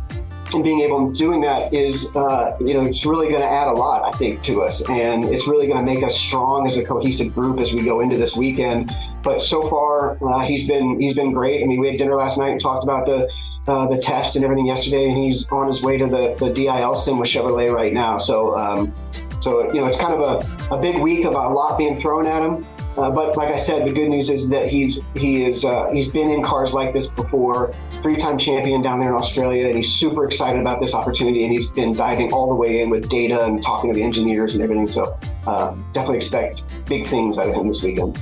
and 0.53 0.63
being 0.63 0.81
able 0.81 1.11
to 1.11 1.17
doing 1.17 1.41
that 1.41 1.73
is, 1.73 2.05
uh, 2.15 2.55
you 2.59 2.73
know, 2.73 2.81
it's 2.81 3.05
really 3.05 3.27
going 3.27 3.41
to 3.41 3.47
add 3.47 3.67
a 3.67 3.73
lot, 3.73 4.13
I 4.13 4.17
think, 4.17 4.43
to 4.43 4.63
us, 4.63 4.81
and 4.89 5.25
it's 5.25 5.47
really 5.47 5.67
going 5.67 5.77
to 5.77 5.83
make 5.83 6.03
us 6.03 6.17
strong 6.17 6.67
as 6.67 6.77
a 6.77 6.83
cohesive 6.83 7.33
group 7.33 7.59
as 7.59 7.73
we 7.73 7.83
go 7.83 7.99
into 7.99 8.17
this 8.17 8.35
weekend. 8.35 8.91
But 9.23 9.43
so 9.43 9.69
far, 9.69 10.17
uh, 10.23 10.47
he's 10.47 10.65
been 10.65 10.99
he's 10.99 11.15
been 11.15 11.33
great. 11.33 11.63
I 11.63 11.67
mean, 11.67 11.79
we 11.79 11.87
had 11.87 11.97
dinner 11.97 12.15
last 12.15 12.37
night 12.37 12.51
and 12.51 12.61
talked 12.61 12.83
about 12.83 13.05
the 13.05 13.27
uh, 13.67 13.87
the 13.87 13.97
test 13.97 14.35
and 14.35 14.45
everything 14.45 14.65
yesterday, 14.65 15.09
and 15.09 15.17
he's 15.17 15.45
on 15.49 15.67
his 15.67 15.81
way 15.81 15.97
to 15.97 16.05
the, 16.07 16.35
the 16.39 16.49
DIL 16.53 16.95
sim 16.95 17.17
with 17.17 17.29
Chevrolet 17.29 17.73
right 17.73 17.93
now. 17.93 18.17
So, 18.17 18.57
um, 18.57 18.93
so 19.41 19.67
you 19.73 19.81
know, 19.81 19.87
it's 19.87 19.97
kind 19.97 20.13
of 20.13 20.21
a, 20.21 20.73
a 20.73 20.81
big 20.81 20.97
week 20.97 21.25
of 21.25 21.33
a 21.33 21.47
lot 21.49 21.77
being 21.77 21.99
thrown 21.99 22.25
at 22.25 22.43
him. 22.43 22.65
Uh, 22.97 23.11
but 23.11 23.37
like 23.37 23.53
I 23.53 23.57
said, 23.57 23.87
the 23.87 23.93
good 23.93 24.09
news 24.09 24.29
is 24.31 24.49
that 24.49 24.69
he's 24.69 24.99
he 25.15 25.45
is 25.45 25.63
uh, 25.63 25.89
he's 25.91 26.07
been 26.07 26.31
in 26.31 26.43
cars 26.43 26.73
like 26.73 26.93
this 26.93 27.05
before, 27.05 27.71
three-time 28.01 28.39
champion 28.39 28.81
down 28.81 28.97
there 28.97 29.09
in 29.09 29.15
Australia, 29.15 29.67
and 29.67 29.75
he's 29.75 29.91
super 29.91 30.25
excited 30.25 30.59
about 30.59 30.81
this 30.81 30.93
opportunity. 30.95 31.43
And 31.43 31.53
he's 31.53 31.67
been 31.67 31.95
diving 31.95 32.33
all 32.33 32.47
the 32.47 32.55
way 32.55 32.81
in 32.81 32.89
with 32.89 33.07
data 33.07 33.45
and 33.45 33.61
talking 33.61 33.91
to 33.91 33.95
the 33.95 34.01
engineers 34.01 34.53
and 34.53 34.63
everything. 34.63 34.91
So 34.91 35.17
uh, 35.45 35.75
definitely 35.93 36.17
expect 36.17 36.63
big 36.87 37.07
things 37.07 37.37
out 37.37 37.49
of 37.49 37.55
him 37.55 37.67
this 37.67 37.83
weekend. 37.83 38.19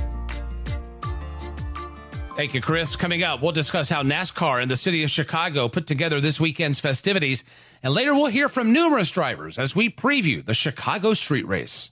Thank 2.35 2.53
you, 2.53 2.59
Chris. 2.59 2.97
Coming 2.97 3.23
up, 3.23 3.41
we'll 3.41 3.53
discuss 3.53 3.87
how 3.87 4.03
NASCAR 4.03 4.61
and 4.61 4.69
the 4.69 4.75
city 4.75 5.05
of 5.05 5.09
Chicago 5.09 5.69
put 5.69 5.87
together 5.87 6.19
this 6.19 6.37
weekend's 6.37 6.81
festivities. 6.81 7.45
And 7.81 7.93
later, 7.93 8.13
we'll 8.13 8.25
hear 8.25 8.49
from 8.49 8.73
numerous 8.73 9.09
drivers 9.09 9.57
as 9.57 9.73
we 9.73 9.89
preview 9.89 10.43
the 10.43 10.53
Chicago 10.53 11.13
Street 11.13 11.47
Race. 11.47 11.91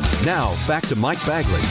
Now, 0.25 0.55
back 0.67 0.85
to 0.87 0.95
Mike 0.95 1.17
Bagley. 1.25 1.61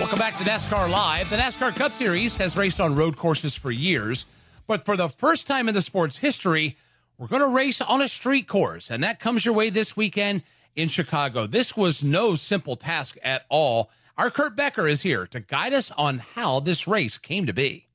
Welcome 0.00 0.18
back 0.18 0.36
to 0.38 0.42
NASCAR 0.42 0.90
Live. 0.90 1.30
The 1.30 1.36
NASCAR 1.36 1.76
Cup 1.76 1.92
Series 1.92 2.36
has 2.38 2.56
raced 2.56 2.80
on 2.80 2.96
road 2.96 3.16
courses 3.16 3.54
for 3.54 3.70
years, 3.70 4.26
but 4.66 4.84
for 4.84 4.96
the 4.96 5.08
first 5.08 5.46
time 5.46 5.68
in 5.68 5.74
the 5.74 5.82
sport's 5.82 6.16
history, 6.16 6.76
we're 7.18 7.28
going 7.28 7.42
to 7.42 7.54
race 7.54 7.80
on 7.80 8.02
a 8.02 8.08
street 8.08 8.48
course, 8.48 8.90
and 8.90 9.04
that 9.04 9.20
comes 9.20 9.44
your 9.44 9.54
way 9.54 9.70
this 9.70 9.96
weekend 9.96 10.42
in 10.74 10.88
Chicago. 10.88 11.46
This 11.46 11.76
was 11.76 12.02
no 12.02 12.34
simple 12.34 12.74
task 12.74 13.16
at 13.22 13.46
all. 13.48 13.92
Our 14.18 14.28
Kurt 14.28 14.56
Becker 14.56 14.88
is 14.88 15.02
here 15.02 15.28
to 15.28 15.38
guide 15.38 15.72
us 15.72 15.92
on 15.92 16.18
how 16.18 16.58
this 16.58 16.88
race 16.88 17.16
came 17.16 17.46
to 17.46 17.52
be. 17.52 17.86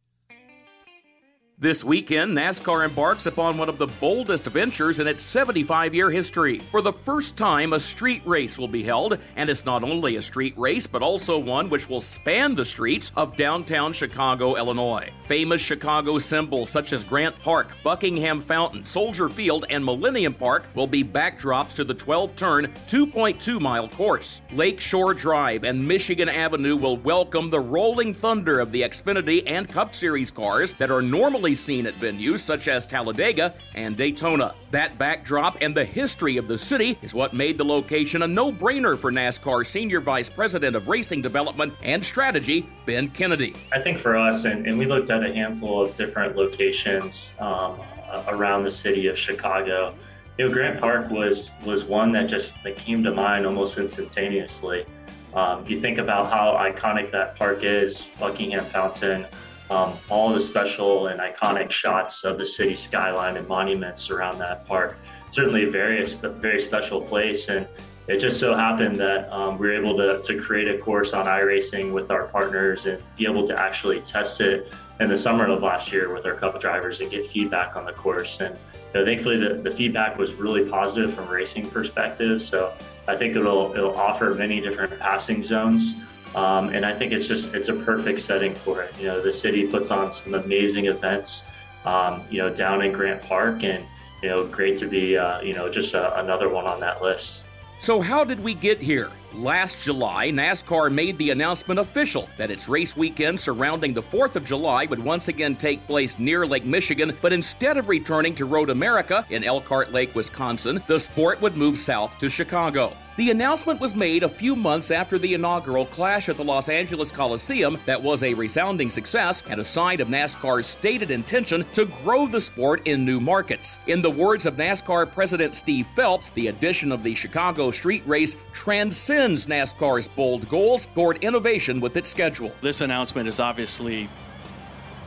This 1.61 1.83
weekend, 1.83 2.37
NASCAR 2.37 2.85
embarks 2.85 3.25
upon 3.25 3.57
one 3.57 3.67
of 3.67 3.77
the 3.77 3.87
boldest 3.87 4.45
ventures 4.45 4.99
in 4.99 5.07
its 5.07 5.21
75 5.21 5.93
year 5.93 6.09
history. 6.09 6.59
For 6.71 6.81
the 6.81 6.93
first 6.93 7.35
time, 7.35 7.73
a 7.73 7.79
street 7.81 8.21
race 8.25 8.57
will 8.57 8.69
be 8.69 8.81
held, 8.81 9.17
and 9.35 9.49
it's 9.49 9.65
not 9.65 9.83
only 9.83 10.15
a 10.15 10.21
street 10.21 10.57
race, 10.57 10.87
but 10.87 11.03
also 11.03 11.37
one 11.37 11.69
which 11.69 11.89
will 11.89 11.99
span 11.99 12.55
the 12.55 12.63
streets 12.63 13.11
of 13.17 13.35
downtown 13.35 13.91
Chicago, 13.91 14.55
Illinois. 14.55 15.09
Famous 15.23 15.61
Chicago 15.61 16.17
symbols 16.17 16.69
such 16.69 16.93
as 16.93 17.03
Grant 17.03 17.37
Park, 17.39 17.75
Buckingham 17.83 18.39
Fountain, 18.39 18.85
Soldier 18.85 19.27
Field, 19.27 19.65
and 19.69 19.83
Millennium 19.83 20.35
Park 20.35 20.69
will 20.75 20.87
be 20.87 21.03
backdrops 21.03 21.75
to 21.75 21.83
the 21.83 21.93
12 21.93 22.37
turn, 22.37 22.73
2.2 22.87 23.59
mile 23.59 23.89
course. 23.89 24.41
Lakeshore 24.53 25.13
Drive 25.13 25.65
and 25.65 25.85
Michigan 25.85 26.29
Avenue 26.29 26.77
will 26.77 26.95
welcome 26.95 27.49
the 27.49 27.59
rolling 27.59 28.13
thunder 28.13 28.61
of 28.61 28.71
the 28.71 28.83
Xfinity 28.83 29.43
and 29.45 29.67
Cup 29.67 29.93
Series 29.93 30.31
cars 30.31 30.71
that 30.71 30.89
are 30.89 31.01
normally 31.01 31.48
seen 31.55 31.87
at 31.87 31.93
venues 31.95 32.39
such 32.39 32.67
as 32.67 32.85
Talladega 32.85 33.53
and 33.75 33.95
Daytona. 33.95 34.55
That 34.71 34.97
backdrop 34.97 35.57
and 35.61 35.75
the 35.75 35.85
history 35.85 36.37
of 36.37 36.47
the 36.47 36.57
city 36.57 36.97
is 37.01 37.13
what 37.13 37.33
made 37.33 37.57
the 37.57 37.65
location 37.65 38.23
a 38.23 38.27
no 38.27 38.51
brainer 38.51 38.97
for 38.97 39.11
NASCAR 39.11 39.65
Senior 39.65 39.99
Vice 40.01 40.29
President 40.29 40.75
of 40.75 40.87
Racing 40.87 41.21
Development 41.21 41.73
and 41.83 42.03
Strategy, 42.03 42.69
Ben 42.85 43.09
Kennedy. 43.09 43.55
I 43.71 43.79
think 43.79 43.99
for 43.99 44.17
us, 44.17 44.45
and, 44.45 44.67
and 44.67 44.77
we 44.77 44.85
looked 44.85 45.09
at 45.09 45.23
a 45.23 45.33
handful 45.33 45.85
of 45.85 45.93
different 45.93 46.35
locations 46.35 47.31
um, 47.39 47.79
around 48.27 48.63
the 48.63 48.71
city 48.71 49.07
of 49.07 49.17
Chicago. 49.17 49.95
You 50.37 50.47
know, 50.47 50.53
Grant 50.53 50.79
Park 50.79 51.09
was 51.09 51.51
was 51.65 51.83
one 51.83 52.11
that 52.13 52.29
just 52.29 52.55
that 52.63 52.77
came 52.77 53.03
to 53.03 53.11
mind 53.11 53.45
almost 53.45 53.77
instantaneously. 53.77 54.85
Um, 55.33 55.65
you 55.67 55.79
think 55.79 55.99
about 55.99 56.31
how 56.31 56.57
iconic 56.59 57.11
that 57.11 57.35
park 57.35 57.59
is, 57.63 58.07
Buckingham 58.19 58.65
Fountain, 58.65 59.27
um, 59.69 59.97
all 60.09 60.33
the 60.33 60.41
special 60.41 61.07
and 61.07 61.19
iconic 61.19 61.71
shots 61.71 62.23
of 62.23 62.37
the 62.37 62.45
city 62.45 62.75
skyline 62.75 63.37
and 63.37 63.47
monuments 63.47 64.09
around 64.09 64.39
that 64.39 64.65
park. 64.67 64.97
Certainly 65.31 65.65
a 65.65 65.69
very, 65.69 66.03
very 66.05 66.61
special 66.61 67.01
place. 67.01 67.49
And 67.49 67.67
it 68.07 68.19
just 68.19 68.39
so 68.39 68.55
happened 68.55 68.99
that 68.99 69.31
um, 69.31 69.59
we 69.59 69.67
were 69.67 69.73
able 69.73 69.95
to, 69.97 70.21
to 70.23 70.41
create 70.41 70.67
a 70.67 70.79
course 70.79 71.13
on 71.13 71.25
iRacing 71.25 71.93
with 71.93 72.09
our 72.09 72.25
partners 72.27 72.87
and 72.87 73.01
be 73.15 73.25
able 73.25 73.47
to 73.47 73.59
actually 73.59 74.01
test 74.01 74.41
it 74.41 74.73
in 74.99 75.09
the 75.09 75.17
summer 75.17 75.45
of 75.45 75.61
last 75.61 75.91
year 75.91 76.11
with 76.11 76.25
our 76.25 76.33
couple 76.33 76.59
drivers 76.59 77.01
and 77.01 77.11
get 77.11 77.27
feedback 77.27 77.75
on 77.75 77.85
the 77.85 77.93
course. 77.93 78.39
And 78.41 78.57
you 78.93 78.99
know, 78.99 79.05
thankfully, 79.05 79.37
the, 79.37 79.61
the 79.61 79.69
feedback 79.69 80.17
was 80.17 80.33
really 80.33 80.67
positive 80.67 81.13
from 81.13 81.27
racing 81.27 81.69
perspective. 81.69 82.41
So 82.41 82.73
I 83.07 83.15
think 83.15 83.35
it'll 83.35 83.73
it'll 83.75 83.95
offer 83.95 84.33
many 84.33 84.59
different 84.59 84.97
passing 84.99 85.43
zones 85.43 85.95
um, 86.35 86.69
and 86.69 86.85
I 86.85 86.97
think 86.97 87.11
it's 87.11 87.27
just 87.27 87.53
it's 87.53 87.69
a 87.69 87.73
perfect 87.73 88.19
setting 88.21 88.55
for 88.55 88.81
it. 88.83 88.93
You 88.99 89.07
know, 89.07 89.21
the 89.21 89.33
city 89.33 89.67
puts 89.67 89.91
on 89.91 90.11
some 90.11 90.33
amazing 90.33 90.85
events, 90.85 91.43
um, 91.85 92.23
you 92.29 92.37
know, 92.39 92.53
down 92.53 92.81
in 92.81 92.91
Grant 92.91 93.21
Park, 93.21 93.63
and 93.63 93.83
you 94.21 94.29
know, 94.29 94.45
great 94.45 94.77
to 94.77 94.87
be 94.87 95.17
uh, 95.17 95.41
you 95.41 95.53
know 95.53 95.69
just 95.69 95.93
a, 95.93 96.19
another 96.19 96.49
one 96.49 96.65
on 96.65 96.79
that 96.81 97.01
list. 97.01 97.43
So, 97.81 98.01
how 98.01 98.25
did 98.25 98.41
we 98.41 98.53
get 98.53 98.81
here? 98.81 99.09
Last 99.33 99.85
July, 99.85 100.31
NASCAR 100.31 100.91
made 100.91 101.17
the 101.17 101.29
announcement 101.29 101.79
official 101.79 102.27
that 102.35 102.51
its 102.51 102.67
race 102.67 102.97
weekend 102.97 103.39
surrounding 103.39 103.93
the 103.93 104.01
4th 104.01 104.35
of 104.35 104.43
July 104.43 104.85
would 104.87 104.99
once 104.99 105.29
again 105.29 105.55
take 105.55 105.85
place 105.87 106.19
near 106.19 106.45
Lake 106.45 106.65
Michigan, 106.65 107.15
but 107.21 107.31
instead 107.31 107.77
of 107.77 107.87
returning 107.87 108.35
to 108.35 108.45
Road 108.45 108.69
America 108.69 109.25
in 109.29 109.45
Elkhart 109.45 109.93
Lake, 109.93 110.13
Wisconsin, 110.13 110.83
the 110.87 110.99
sport 110.99 111.39
would 111.41 111.55
move 111.55 111.77
south 111.79 112.19
to 112.19 112.29
Chicago. 112.29 112.91
The 113.19 113.31
announcement 113.31 113.81
was 113.81 113.95
made 113.95 114.23
a 114.23 114.29
few 114.29 114.55
months 114.55 114.91
after 114.91 115.17
the 115.17 115.33
inaugural 115.33 115.87
clash 115.87 116.29
at 116.29 116.37
the 116.37 116.43
Los 116.45 116.69
Angeles 116.69 117.11
Coliseum 117.11 117.77
that 117.85 118.01
was 118.01 118.23
a 118.23 118.33
resounding 118.33 118.89
success 118.89 119.43
and 119.49 119.59
a 119.59 119.65
sign 119.65 119.99
of 119.99 120.07
NASCAR's 120.07 120.65
stated 120.65 121.11
intention 121.11 121.65
to 121.73 121.83
grow 122.01 122.27
the 122.27 122.39
sport 122.39 122.87
in 122.87 123.03
new 123.03 123.19
markets. 123.19 123.77
In 123.87 124.01
the 124.01 124.09
words 124.09 124.45
of 124.45 124.55
NASCAR 124.55 125.11
President 125.11 125.53
Steve 125.53 125.85
Phelps, 125.87 126.29
the 126.29 126.47
addition 126.47 126.93
of 126.93 127.03
the 127.03 127.13
Chicago 127.13 127.71
street 127.71 128.03
race 128.07 128.37
transcends 128.53 129.47
NASCAR's 129.47 130.07
bold 130.07 130.47
goals 130.47 130.85
toward 130.85 131.21
innovation 131.21 131.81
with 131.81 131.97
its 131.97 132.09
schedule. 132.09 132.53
This 132.61 132.79
announcement 132.79 133.27
is 133.27 133.41
obviously 133.41 134.07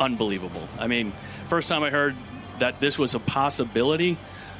unbelievable. 0.00 0.68
I 0.78 0.86
mean, 0.86 1.14
first 1.46 1.66
time 1.70 1.82
I 1.82 1.88
heard 1.88 2.14
that 2.58 2.78
this 2.78 2.98
was 2.98 3.14
a 3.14 3.20
possibility, 3.20 4.18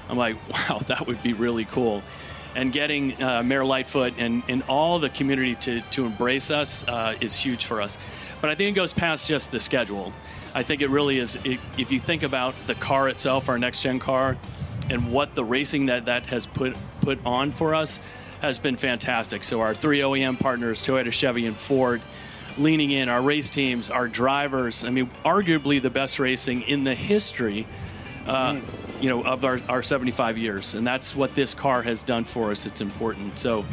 I'm 0.09 0.17
like, 0.17 0.37
wow, 0.71 0.79
that 0.87 1.07
would 1.07 1.23
be 1.23 1.35
really 1.35 1.67
cool. 1.67 2.03
And 2.55 2.73
getting 2.73 3.21
uh, 3.23 3.43
Mayor 3.43 3.65
Lightfoot 3.65 4.15
and, 4.19 4.43
and 4.49 4.63
all 4.69 4.99
the 4.99 5.09
community 5.09 5.55
to, 5.55 5.81
to 5.81 6.05
embrace 6.05 6.51
us 6.51 6.87
uh, 6.87 7.15
is 7.21 7.35
huge 7.35 7.65
for 7.65 7.81
us. 7.81 7.97
But 8.41 8.51
I 8.51 8.55
think 8.55 8.77
it 8.77 8.79
goes 8.79 8.93
past 8.93 9.27
just 9.27 9.51
the 9.51 9.61
schedule. 9.61 10.13
I 10.55 10.63
think 10.63 10.83
it 10.83 10.91
really 10.91 11.19
is, 11.19 11.37
it, 11.45 11.61
if 11.79 11.91
you 11.91 11.99
think 11.99 12.23
about 12.23 12.55
the 12.67 12.75
car 12.75 13.09
itself, 13.09 13.49
our 13.49 13.59
next 13.59 13.83
gen 13.83 13.99
car, 14.01 14.37
and 14.91 15.11
what 15.11 15.35
the 15.35 15.45
racing 15.45 15.87
that 15.87 16.07
that 16.07 16.27
has 16.27 16.47
put, 16.47 16.77
put 17.01 17.25
on 17.25 17.53
for 17.53 17.75
us 17.75 18.01
has 18.43 18.59
been 18.59 18.77
fantastic. 18.77 19.45
So 19.45 19.61
our 19.61 19.75
three 19.75 20.01
OEM 20.01 20.39
partners, 20.39 20.83
Toyota, 20.83 21.13
Chevy, 21.13 21.47
and 21.47 21.57
Ford, 21.57 22.03
leaning 22.59 22.91
in, 22.91 23.09
our 23.09 23.23
race 23.23 23.49
teams, 23.49 23.89
our 23.89 24.09
drivers. 24.09 24.85
I 24.85 24.91
mean, 24.91 25.11
arguably 25.25 25.81
the 25.81 25.91
best 25.91 26.19
racing 26.19 26.63
in 26.63 26.85
the 26.85 26.95
history, 26.95 27.67
uh, 28.27 28.61
you 29.03 29.09
know, 29.09 29.23
of 29.25 29.45
our, 29.45 29.61
our 29.69 29.83
75 29.83 30.39
years, 30.39 30.75
and 30.75 30.87
that's 30.87 31.15
what 31.15 31.35
this 31.35 31.53
car 31.53 31.83
has 31.83 32.03
done 32.03 32.25
for 32.25 32.51
us. 32.51 32.67
It's 32.67 32.81
important. 32.81 33.39
So. 33.39 33.65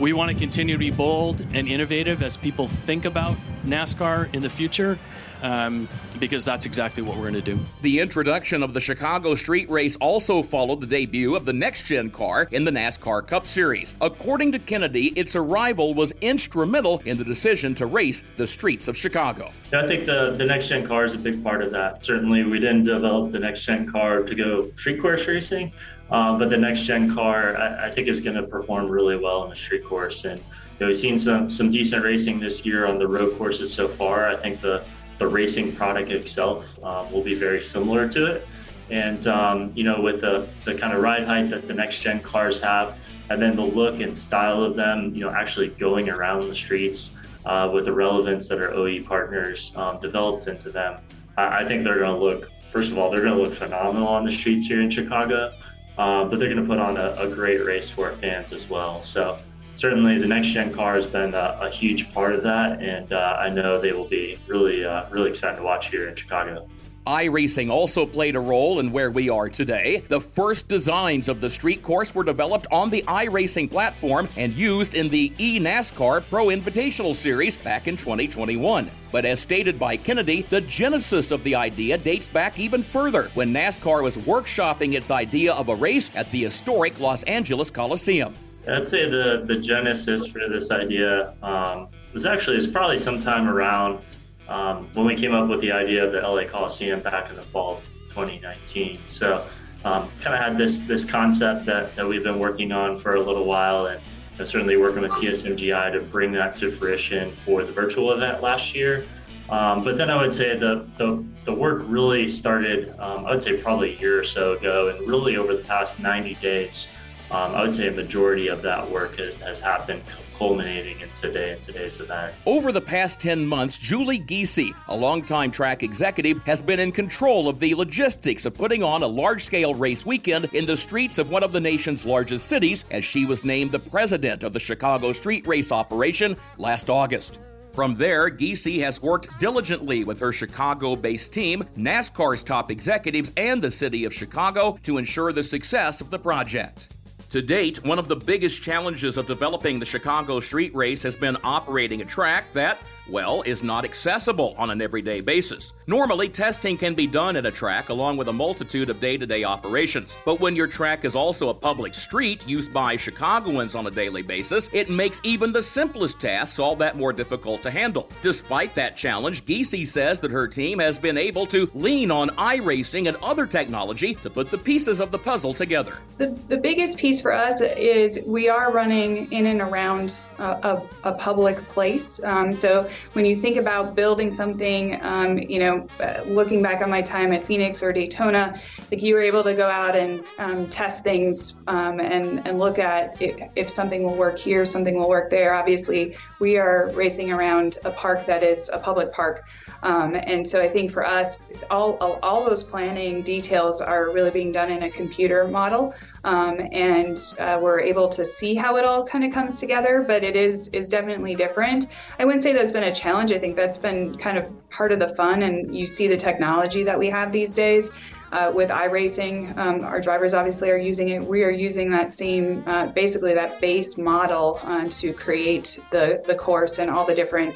We 0.00 0.12
want 0.12 0.32
to 0.32 0.36
continue 0.36 0.74
to 0.74 0.78
be 0.78 0.90
bold 0.90 1.46
and 1.54 1.68
innovative 1.68 2.20
as 2.20 2.36
people 2.36 2.66
think 2.66 3.04
about 3.04 3.36
NASCAR 3.64 4.34
in 4.34 4.42
the 4.42 4.50
future 4.50 4.98
um, 5.44 5.86
because 6.18 6.44
that's 6.44 6.64
exactly 6.64 7.02
what 7.02 7.16
we're 7.16 7.30
going 7.30 7.34
to 7.34 7.42
do. 7.42 7.60
The 7.82 8.00
introduction 8.00 8.62
of 8.62 8.72
the 8.72 8.80
Chicago 8.80 9.34
Street 9.34 9.68
Race 9.68 9.94
also 9.96 10.42
followed 10.42 10.80
the 10.80 10.86
debut 10.86 11.36
of 11.36 11.44
the 11.44 11.52
next 11.52 11.84
gen 11.84 12.10
car 12.10 12.48
in 12.50 12.64
the 12.64 12.70
NASCAR 12.70 13.26
Cup 13.26 13.46
Series. 13.46 13.94
According 14.00 14.52
to 14.52 14.58
Kennedy, 14.58 15.08
its 15.08 15.36
arrival 15.36 15.92
was 15.92 16.12
instrumental 16.22 17.02
in 17.04 17.18
the 17.18 17.24
decision 17.24 17.74
to 17.76 17.86
race 17.86 18.22
the 18.36 18.46
streets 18.46 18.88
of 18.88 18.96
Chicago. 18.96 19.52
I 19.74 19.86
think 19.86 20.06
the, 20.06 20.34
the 20.36 20.46
next 20.46 20.68
gen 20.68 20.86
car 20.86 21.04
is 21.04 21.12
a 21.12 21.18
big 21.18 21.44
part 21.44 21.62
of 21.62 21.70
that. 21.72 22.02
Certainly, 22.02 22.44
we 22.44 22.58
didn't 22.58 22.84
develop 22.84 23.30
the 23.30 23.38
next 23.38 23.64
gen 23.64 23.90
car 23.90 24.22
to 24.22 24.34
go 24.34 24.70
street 24.76 25.00
course 25.00 25.26
racing, 25.26 25.72
uh, 26.10 26.38
but 26.38 26.48
the 26.48 26.56
next 26.56 26.84
gen 26.84 27.14
car 27.14 27.56
I, 27.58 27.88
I 27.88 27.90
think 27.90 28.08
is 28.08 28.22
going 28.22 28.36
to 28.36 28.44
perform 28.44 28.88
really 28.88 29.16
well 29.16 29.44
in 29.44 29.50
the 29.50 29.56
street 29.56 29.84
course. 29.84 30.24
And 30.24 30.40
you 30.40 30.46
know, 30.80 30.86
we've 30.86 30.96
seen 30.96 31.18
some 31.18 31.50
some 31.50 31.70
decent 31.70 32.02
racing 32.02 32.40
this 32.40 32.64
year 32.64 32.86
on 32.86 32.98
the 32.98 33.06
road 33.06 33.36
courses 33.36 33.72
so 33.72 33.88
far. 33.88 34.28
I 34.28 34.36
think 34.36 34.62
the 34.62 34.82
the 35.18 35.26
racing 35.26 35.74
product 35.74 36.10
itself 36.10 36.66
uh, 36.82 37.06
will 37.12 37.22
be 37.22 37.34
very 37.34 37.62
similar 37.62 38.08
to 38.08 38.26
it. 38.26 38.48
And, 38.90 39.26
um, 39.26 39.72
you 39.74 39.84
know, 39.84 40.00
with 40.00 40.20
the, 40.20 40.48
the 40.64 40.74
kind 40.74 40.92
of 40.92 41.02
ride 41.02 41.24
height 41.24 41.50
that 41.50 41.66
the 41.66 41.74
next 41.74 42.00
gen 42.00 42.20
cars 42.20 42.60
have, 42.60 42.96
and 43.30 43.40
then 43.40 43.56
the 43.56 43.64
look 43.64 44.00
and 44.00 44.16
style 44.16 44.62
of 44.62 44.76
them, 44.76 45.14
you 45.14 45.24
know, 45.24 45.30
actually 45.30 45.68
going 45.68 46.10
around 46.10 46.48
the 46.48 46.54
streets 46.54 47.12
uh, 47.46 47.70
with 47.72 47.86
the 47.86 47.92
relevance 47.92 48.48
that 48.48 48.60
our 48.60 48.72
OE 48.72 49.02
partners 49.02 49.72
um, 49.76 49.98
developed 50.00 50.46
into 50.48 50.70
them, 50.70 51.00
I, 51.38 51.62
I 51.62 51.64
think 51.64 51.84
they're 51.84 51.98
going 51.98 52.14
to 52.14 52.22
look, 52.22 52.50
first 52.70 52.90
of 52.90 52.98
all, 52.98 53.10
they're 53.10 53.22
going 53.22 53.36
to 53.36 53.42
look 53.42 53.54
phenomenal 53.54 54.08
on 54.08 54.26
the 54.26 54.32
streets 54.32 54.66
here 54.66 54.82
in 54.82 54.90
Chicago, 54.90 55.54
uh, 55.96 56.24
but 56.24 56.38
they're 56.38 56.52
going 56.52 56.60
to 56.60 56.68
put 56.68 56.78
on 56.78 56.96
a, 56.98 57.14
a 57.18 57.28
great 57.28 57.64
race 57.64 57.88
for 57.88 58.10
our 58.10 58.16
fans 58.16 58.52
as 58.52 58.68
well. 58.68 59.02
So, 59.02 59.38
certainly 59.76 60.18
the 60.18 60.26
next 60.26 60.48
gen 60.48 60.72
car 60.72 60.96
has 60.96 61.06
been 61.06 61.34
a, 61.34 61.58
a 61.62 61.70
huge 61.70 62.12
part 62.12 62.34
of 62.34 62.42
that, 62.42 62.82
and 62.82 63.12
uh, 63.12 63.38
I 63.40 63.48
know 63.48 63.80
they 63.80 63.92
will 63.92 64.08
be 64.08 64.38
really, 64.46 64.84
uh, 64.84 65.08
really 65.10 65.30
excited 65.30 65.56
to 65.56 65.62
watch 65.62 65.88
here 65.88 66.08
in 66.08 66.16
Chicago 66.16 66.68
iRacing 67.06 67.70
also 67.70 68.06
played 68.06 68.34
a 68.34 68.40
role 68.40 68.80
in 68.80 68.90
where 68.90 69.10
we 69.10 69.28
are 69.28 69.50
today. 69.50 70.02
The 70.08 70.20
first 70.20 70.68
designs 70.68 71.28
of 71.28 71.40
the 71.40 71.50
street 71.50 71.82
course 71.82 72.14
were 72.14 72.24
developed 72.24 72.66
on 72.72 72.88
the 72.88 73.02
iRacing 73.02 73.70
platform 73.70 74.28
and 74.36 74.54
used 74.54 74.94
in 74.94 75.10
the 75.10 75.30
eNASCAR 75.38 76.24
Pro 76.30 76.46
Invitational 76.46 77.14
Series 77.14 77.56
back 77.58 77.88
in 77.88 77.96
2021. 77.96 78.90
But 79.12 79.24
as 79.24 79.40
stated 79.40 79.78
by 79.78 79.96
Kennedy, 79.96 80.42
the 80.42 80.62
genesis 80.62 81.30
of 81.30 81.44
the 81.44 81.54
idea 81.54 81.98
dates 81.98 82.28
back 82.28 82.58
even 82.58 82.82
further 82.82 83.30
when 83.34 83.52
NASCAR 83.52 84.02
was 84.02 84.16
workshopping 84.18 84.94
its 84.94 85.10
idea 85.10 85.52
of 85.52 85.68
a 85.68 85.74
race 85.74 86.10
at 86.14 86.30
the 86.30 86.44
historic 86.44 86.98
Los 86.98 87.22
Angeles 87.24 87.70
Coliseum. 87.70 88.34
I'd 88.66 88.88
say 88.88 89.08
the, 89.08 89.44
the 89.46 89.56
genesis 89.56 90.26
for 90.26 90.48
this 90.48 90.70
idea 90.70 91.34
um, 91.42 91.88
was 92.12 92.24
actually 92.24 92.56
is 92.56 92.66
probably 92.66 92.98
sometime 92.98 93.48
around 93.48 94.00
um, 94.48 94.88
when 94.94 95.06
we 95.06 95.16
came 95.16 95.34
up 95.34 95.48
with 95.48 95.60
the 95.60 95.72
idea 95.72 96.04
of 96.04 96.12
the 96.12 96.20
LA 96.20 96.44
Coliseum 96.48 97.00
back 97.00 97.30
in 97.30 97.36
the 97.36 97.42
fall 97.42 97.74
of 97.74 97.82
2019. 98.10 98.98
So 99.06 99.46
um, 99.84 100.08
kind 100.20 100.34
of 100.34 100.40
had 100.40 100.56
this 100.56 100.78
this 100.80 101.04
concept 101.04 101.66
that, 101.66 101.94
that 101.96 102.06
we've 102.06 102.22
been 102.22 102.38
working 102.38 102.72
on 102.72 102.98
for 102.98 103.16
a 103.16 103.20
little 103.20 103.44
while 103.44 103.86
and 103.86 104.00
certainly 104.36 104.76
working 104.76 105.02
with 105.02 105.12
TSMGI 105.12 105.92
to 105.92 106.00
bring 106.00 106.32
that 106.32 106.54
to 106.56 106.70
fruition 106.70 107.32
for 107.44 107.64
the 107.64 107.72
virtual 107.72 108.12
event 108.12 108.42
last 108.42 108.74
year. 108.74 109.04
Um, 109.48 109.84
but 109.84 109.98
then 109.98 110.10
I 110.10 110.20
would 110.20 110.32
say 110.32 110.56
the, 110.56 110.88
the, 110.96 111.22
the 111.44 111.52
work 111.52 111.82
really 111.86 112.30
started, 112.30 112.98
um, 112.98 113.26
I 113.26 113.30
would 113.30 113.42
say 113.42 113.58
probably 113.58 113.94
a 113.94 113.98
year 113.98 114.18
or 114.18 114.24
so 114.24 114.54
ago, 114.54 114.88
and 114.88 115.06
really 115.06 115.36
over 115.36 115.54
the 115.54 115.62
past 115.62 116.00
90 116.00 116.34
days, 116.36 116.88
um, 117.30 117.54
I 117.54 117.62
would 117.62 117.74
say 117.74 117.88
a 117.88 117.92
majority 117.92 118.48
of 118.48 118.62
that 118.62 118.88
work 118.90 119.18
has, 119.18 119.60
happened 119.60 120.02
culminating 120.36 121.00
in 121.00 121.08
today 121.10 121.52
in 121.52 121.60
today's 121.60 122.00
event. 122.00 122.34
Over 122.44 122.72
the 122.72 122.80
past 122.80 123.20
10 123.20 123.46
months, 123.46 123.78
Julie 123.78 124.18
Giese, 124.18 124.74
a 124.88 124.96
longtime 124.96 125.50
track 125.50 125.82
executive, 125.82 126.42
has 126.44 126.60
been 126.60 126.80
in 126.80 126.92
control 126.92 127.48
of 127.48 127.60
the 127.60 127.74
logistics 127.74 128.44
of 128.44 128.54
putting 128.54 128.82
on 128.82 129.02
a 129.02 129.06
large 129.06 129.44
scale 129.44 129.74
race 129.74 130.04
weekend 130.04 130.46
in 130.52 130.66
the 130.66 130.76
streets 130.76 131.18
of 131.18 131.30
one 131.30 131.42
of 131.42 131.52
the 131.52 131.60
nation's 131.60 132.04
largest 132.04 132.48
cities, 132.48 132.84
as 132.90 133.04
she 133.04 133.24
was 133.24 133.44
named 133.44 133.70
the 133.70 133.78
president 133.78 134.42
of 134.42 134.52
the 134.52 134.60
Chicago 134.60 135.12
Street 135.12 135.46
Race 135.46 135.72
operation 135.72 136.36
last 136.58 136.90
August. 136.90 137.38
From 137.72 137.96
there, 137.96 138.30
Giese 138.30 138.80
has 138.82 139.02
worked 139.02 139.36
diligently 139.40 140.04
with 140.04 140.20
her 140.20 140.32
Chicago 140.32 140.94
based 140.94 141.32
team, 141.32 141.64
NASCAR's 141.76 142.44
top 142.44 142.70
executives, 142.70 143.32
and 143.36 143.60
the 143.60 143.70
city 143.70 144.04
of 144.04 144.14
Chicago 144.14 144.78
to 144.84 144.96
ensure 144.96 145.32
the 145.32 145.42
success 145.42 146.00
of 146.00 146.10
the 146.10 146.18
project. 146.18 146.88
To 147.34 147.42
date, 147.42 147.84
one 147.84 147.98
of 147.98 148.06
the 148.06 148.14
biggest 148.14 148.62
challenges 148.62 149.16
of 149.16 149.26
developing 149.26 149.80
the 149.80 149.84
Chicago 149.84 150.38
street 150.38 150.72
race 150.72 151.02
has 151.02 151.16
been 151.16 151.36
operating 151.42 152.00
a 152.00 152.04
track 152.04 152.52
that, 152.52 152.78
well, 153.08 153.42
is 153.42 153.62
not 153.62 153.84
accessible 153.84 154.54
on 154.58 154.70
an 154.70 154.80
everyday 154.80 155.20
basis. 155.20 155.72
Normally, 155.86 156.28
testing 156.28 156.76
can 156.76 156.94
be 156.94 157.06
done 157.06 157.36
at 157.36 157.46
a 157.46 157.50
track 157.50 157.88
along 157.88 158.16
with 158.16 158.28
a 158.28 158.32
multitude 158.32 158.88
of 158.88 159.00
day 159.00 159.16
to 159.16 159.26
day 159.26 159.44
operations. 159.44 160.16
But 160.24 160.40
when 160.40 160.56
your 160.56 160.66
track 160.66 161.04
is 161.04 161.14
also 161.14 161.48
a 161.48 161.54
public 161.54 161.94
street 161.94 162.46
used 162.48 162.72
by 162.72 162.96
Chicagoans 162.96 163.74
on 163.74 163.86
a 163.86 163.90
daily 163.90 164.22
basis, 164.22 164.70
it 164.72 164.88
makes 164.88 165.20
even 165.24 165.52
the 165.52 165.62
simplest 165.62 166.20
tasks 166.20 166.58
all 166.58 166.76
that 166.76 166.96
more 166.96 167.12
difficult 167.12 167.62
to 167.62 167.70
handle. 167.70 168.08
Despite 168.22 168.74
that 168.74 168.96
challenge, 168.96 169.44
Giese 169.44 169.86
says 169.86 170.20
that 170.20 170.30
her 170.30 170.48
team 170.48 170.78
has 170.78 170.98
been 170.98 171.18
able 171.18 171.46
to 171.46 171.70
lean 171.74 172.10
on 172.10 172.30
iRacing 172.30 173.08
and 173.08 173.16
other 173.18 173.46
technology 173.46 174.14
to 174.16 174.30
put 174.30 174.50
the 174.50 174.58
pieces 174.58 175.00
of 175.00 175.10
the 175.10 175.18
puzzle 175.18 175.54
together. 175.54 175.98
The, 176.18 176.28
the 176.48 176.56
biggest 176.56 176.98
piece 176.98 177.20
for 177.20 177.32
us 177.32 177.60
is 177.60 178.20
we 178.26 178.48
are 178.48 178.72
running 178.72 179.30
in 179.32 179.46
and 179.46 179.60
around 179.60 180.14
a, 180.38 180.82
a, 181.04 181.12
public 181.12 181.66
place. 181.68 182.22
Um, 182.24 182.52
so 182.52 182.88
when 183.12 183.24
you 183.24 183.36
think 183.36 183.56
about 183.56 183.94
building 183.94 184.30
something, 184.30 185.02
um, 185.02 185.38
you 185.38 185.58
know, 185.58 185.86
uh, 186.00 186.22
looking 186.26 186.62
back 186.62 186.82
on 186.82 186.90
my 186.90 187.02
time 187.02 187.32
at 187.32 187.44
Phoenix 187.44 187.82
or 187.82 187.92
Daytona, 187.92 188.60
like 188.90 189.02
you 189.02 189.14
were 189.14 189.22
able 189.22 189.42
to 189.44 189.54
go 189.54 189.68
out 189.68 189.96
and 189.96 190.24
um, 190.38 190.68
test 190.68 191.04
things 191.04 191.60
um, 191.66 192.00
and, 192.00 192.46
and 192.46 192.58
look 192.58 192.78
at 192.78 193.20
if, 193.20 193.50
if, 193.56 193.70
something 193.70 194.04
will 194.04 194.16
work 194.16 194.38
here, 194.38 194.64
something 194.64 194.98
will 194.98 195.08
work 195.08 195.30
there. 195.30 195.54
Obviously, 195.54 196.16
we 196.44 196.58
are 196.58 196.90
racing 196.92 197.32
around 197.32 197.78
a 197.86 197.90
park 197.90 198.26
that 198.26 198.42
is 198.42 198.68
a 198.70 198.78
public 198.78 199.10
park. 199.14 199.46
Um, 199.82 200.14
and 200.14 200.46
so 200.46 200.60
I 200.60 200.68
think 200.68 200.90
for 200.90 201.04
us, 201.06 201.40
all, 201.70 201.96
all, 202.02 202.18
all, 202.22 202.44
those 202.44 202.62
planning 202.62 203.22
details 203.22 203.80
are 203.80 204.10
really 204.12 204.30
being 204.30 204.52
done 204.52 204.70
in 204.70 204.82
a 204.82 204.90
computer 204.90 205.48
model. 205.48 205.94
Um, 206.22 206.60
and 206.70 207.18
uh, 207.38 207.58
we're 207.62 207.80
able 207.80 208.10
to 208.10 208.26
see 208.26 208.54
how 208.54 208.76
it 208.76 208.84
all 208.84 209.06
kind 209.06 209.24
of 209.24 209.32
comes 209.32 209.58
together, 209.58 210.04
but 210.06 210.22
it 210.22 210.36
is 210.36 210.68
is 210.68 210.90
definitely 210.90 211.34
different. 211.34 211.86
I 212.18 212.26
wouldn't 212.26 212.42
say 212.42 212.52
that's 212.52 212.72
been 212.72 212.84
a 212.84 212.94
challenge. 212.94 213.32
I 213.32 213.38
think 213.38 213.56
that's 213.56 213.78
been 213.78 214.18
kind 214.18 214.36
of 214.36 214.44
part 214.68 214.92
of 214.92 214.98
the 214.98 215.08
fun, 215.08 215.42
and 215.42 215.74
you 215.74 215.86
see 215.86 216.08
the 216.08 216.16
technology 216.16 216.82
that 216.84 216.98
we 216.98 217.08
have 217.08 217.32
these 217.32 217.54
days. 217.54 217.90
Uh, 218.34 218.50
with 218.50 218.68
iRacing, 218.68 219.56
um, 219.56 219.84
our 219.84 220.00
drivers 220.00 220.34
obviously 220.34 220.68
are 220.68 220.76
using 220.76 221.10
it. 221.10 221.22
We 221.22 221.44
are 221.44 221.50
using 221.68 221.88
that 221.92 222.12
same, 222.12 222.64
uh, 222.66 222.88
basically 222.88 223.32
that 223.34 223.60
base 223.60 223.96
model 223.96 224.58
uh, 224.64 224.88
to 225.00 225.12
create 225.12 225.80
the 225.92 226.20
the 226.26 226.34
course 226.34 226.80
and 226.80 226.90
all 226.90 227.04
the 227.06 227.14
different 227.14 227.54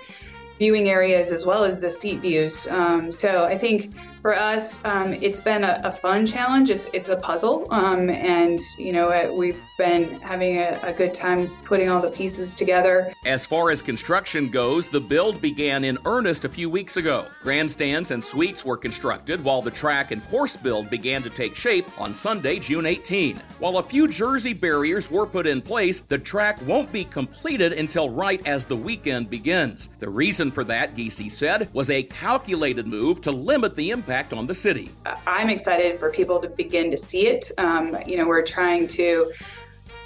viewing 0.57 0.89
areas 0.89 1.33
as 1.33 1.45
well 1.45 1.65
as 1.65 1.81
the 1.81 1.91
seat 1.91 2.21
views. 2.21 2.69
Um, 2.69 3.11
so 3.11 3.45
I 3.45 3.59
think 3.59 3.93
for 4.23 4.37
us, 4.37 4.85
um, 4.85 5.13
it's 5.15 5.41
been 5.41 5.65
a, 5.65 5.81
a, 5.85 5.93
fun 5.93 6.27
challenge. 6.27 6.71
It's 6.71 6.87
it's 6.93 7.09
a 7.09 7.17
puzzle, 7.17 7.67
um, 7.71 8.11
and 8.11 8.59
you 8.79 8.93
know 8.93 9.09
uh, 9.09 9.33
we've 9.33 9.61
been 9.77 10.21
having 10.21 10.59
a, 10.59 10.79
a, 10.83 10.93
good 10.93 11.15
time 11.15 11.49
putting 11.65 11.89
all 11.89 12.01
the 12.01 12.11
pieces 12.11 12.55
together. 12.55 13.13
As 13.25 13.47
far 13.47 13.71
as 13.71 13.81
construction 13.81 14.49
goes, 14.49 14.89
the 14.89 15.01
build 15.01 15.41
began 15.41 15.85
in 15.85 15.99
earnest 16.05 16.45
a 16.45 16.49
few 16.49 16.69
weeks 16.69 16.97
ago. 16.97 17.29
Grandstands 17.43 18.11
and 18.11 18.23
suites 18.23 18.65
were 18.65 18.77
constructed, 18.77 19.43
while 19.43 19.63
the 19.63 19.71
track 19.71 20.11
and 20.11 20.25
course 20.29 20.57
build 20.57 20.91
began 20.91 21.23
to 21.23 21.31
take 21.31 21.55
shape 21.55 21.87
on 22.01 22.13
Sunday, 22.13 22.59
June 22.59 22.87
18. 22.87 23.37
While 23.61 23.79
a 23.79 23.83
few 23.83 24.09
Jersey 24.09 24.55
barriers 24.55 25.11
were 25.11 25.27
put 25.27 25.47
in 25.47 25.63
place, 25.63 26.01
the 26.01 26.19
track 26.19 26.61
won't 26.67 26.91
be 26.91 27.05
completed 27.05 27.73
until 27.73 28.11
right 28.11 28.45
as 28.47 28.65
the 28.65 28.77
weekend 28.77 29.31
begins. 29.31 29.89
The 30.01 30.09
reason 30.11 30.51
for 30.51 30.65
that, 30.65 30.97
Giese 30.97 31.33
said, 31.33 31.69
was 31.73 31.91
a 31.91 32.03
calculated 32.03 32.87
move 32.87 33.21
to 33.23 33.31
limit 33.31 33.75
the 33.75 33.91
impact 33.91 34.08
on 34.11 34.47
the 34.47 34.55
city. 34.55 34.91
I'm 35.27 35.51
excited 35.51 35.99
for 35.99 36.11
people 36.11 36.41
to 36.41 36.49
begin 36.49 36.91
to 36.91 36.97
see 36.97 37.27
it. 37.27 37.51
Um, 37.59 37.97
you 38.07 38.17
know, 38.17 38.27
we're 38.27 38.43
trying 38.43 38.87
to 38.89 39.31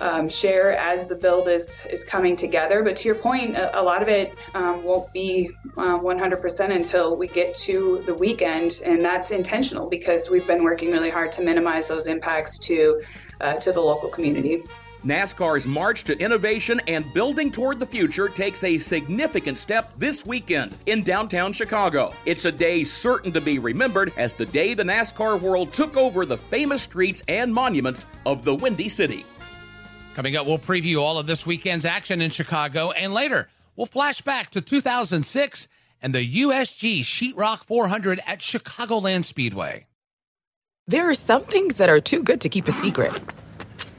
um, 0.01 0.29
share 0.29 0.73
as 0.73 1.07
the 1.07 1.15
build 1.15 1.49
is 1.49 1.87
is 1.87 2.05
coming 2.05 2.35
together. 2.35 2.83
But 2.83 2.97
to 2.97 3.09
your 3.09 3.15
point, 3.15 3.57
a, 3.57 3.81
a 3.81 3.83
lot 3.83 4.03
of 4.03 4.09
it 4.09 4.35
um, 4.55 4.83
won't 4.83 5.13
be 5.13 5.51
uh, 5.77 5.99
100% 5.99 6.75
until 6.75 7.17
we 7.17 7.29
get 7.29 7.55
to 7.67 8.03
the 8.05 8.15
weekend, 8.15 8.83
and 8.85 9.03
that's 9.03 9.31
intentional 9.31 9.89
because 9.89 10.29
we've 10.29 10.47
been 10.47 10.65
working 10.65 10.91
really 10.91 11.11
hard 11.11 11.31
to 11.33 11.43
minimize 11.43 11.89
those 11.89 12.09
impacts 12.09 12.59
to 12.59 13.01
uh, 13.41 13.55
to 13.55 13.73
the 13.73 13.81
local 13.81 14.09
community. 14.09 14.63
NASCAR's 15.05 15.67
march 15.67 16.05
to 16.05 16.19
innovation 16.19 16.81
and 16.87 17.13
building 17.13 17.51
toward 17.51 17.81
the 17.81 17.87
future 17.87 18.29
takes 18.29 18.63
a 18.63 18.79
significant 18.79 19.59
step 19.59 19.93
this 19.95 20.25
weekend 20.25 20.77
in 20.87 21.03
downtown 21.03 21.53
Chicago. 21.53 22.15
It's 22.25 22.45
a 22.45 22.53
day 22.53 22.85
certain 22.85 23.33
to 23.33 23.41
be 23.41 23.59
remembered 23.59 24.13
as 24.17 24.33
the 24.33 24.47
day 24.47 24.75
the 24.75 24.85
NASCAR 24.85 25.41
world 25.41 25.73
took 25.73 25.97
over 25.97 26.25
the 26.25 26.39
famous 26.39 26.83
streets 26.83 27.23
and 27.27 27.53
monuments 27.53 28.07
of 28.27 28.45
the 28.45 28.55
Windy 28.55 28.89
City. 28.89 29.27
Coming 30.15 30.37
up, 30.37 30.47
we'll 30.47 30.59
preview 30.59 31.01
all 31.01 31.19
of 31.19 31.27
this 31.27 31.45
weekend's 31.47 31.85
action 31.85 32.21
in 32.21 32.31
Chicago, 32.31 32.93
and 32.93 33.13
later, 33.13 33.49
we'll 33.75 33.87
flash 33.87 34.21
back 34.21 34.51
to 34.51 34.61
2006 34.61 35.69
and 36.01 36.15
the 36.15 36.43
USG 36.43 37.01
Sheetrock 37.01 37.65
400 37.65 38.21
at 38.27 38.41
Chicagoland 38.41 39.25
Speedway. 39.25 39.87
There 40.87 41.09
are 41.09 41.15
some 41.15 41.43
things 41.45 41.77
that 41.77 41.89
are 41.89 42.01
too 42.01 42.23
good 42.23 42.41
to 42.43 42.49
keep 42.49 42.69
a 42.69 42.73
secret, 42.73 43.19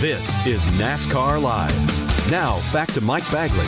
This 0.00 0.30
is 0.46 0.64
NASCAR 0.78 1.42
Live. 1.42 2.30
Now, 2.30 2.58
back 2.72 2.90
to 2.92 3.02
Mike 3.02 3.30
Bagley. 3.30 3.66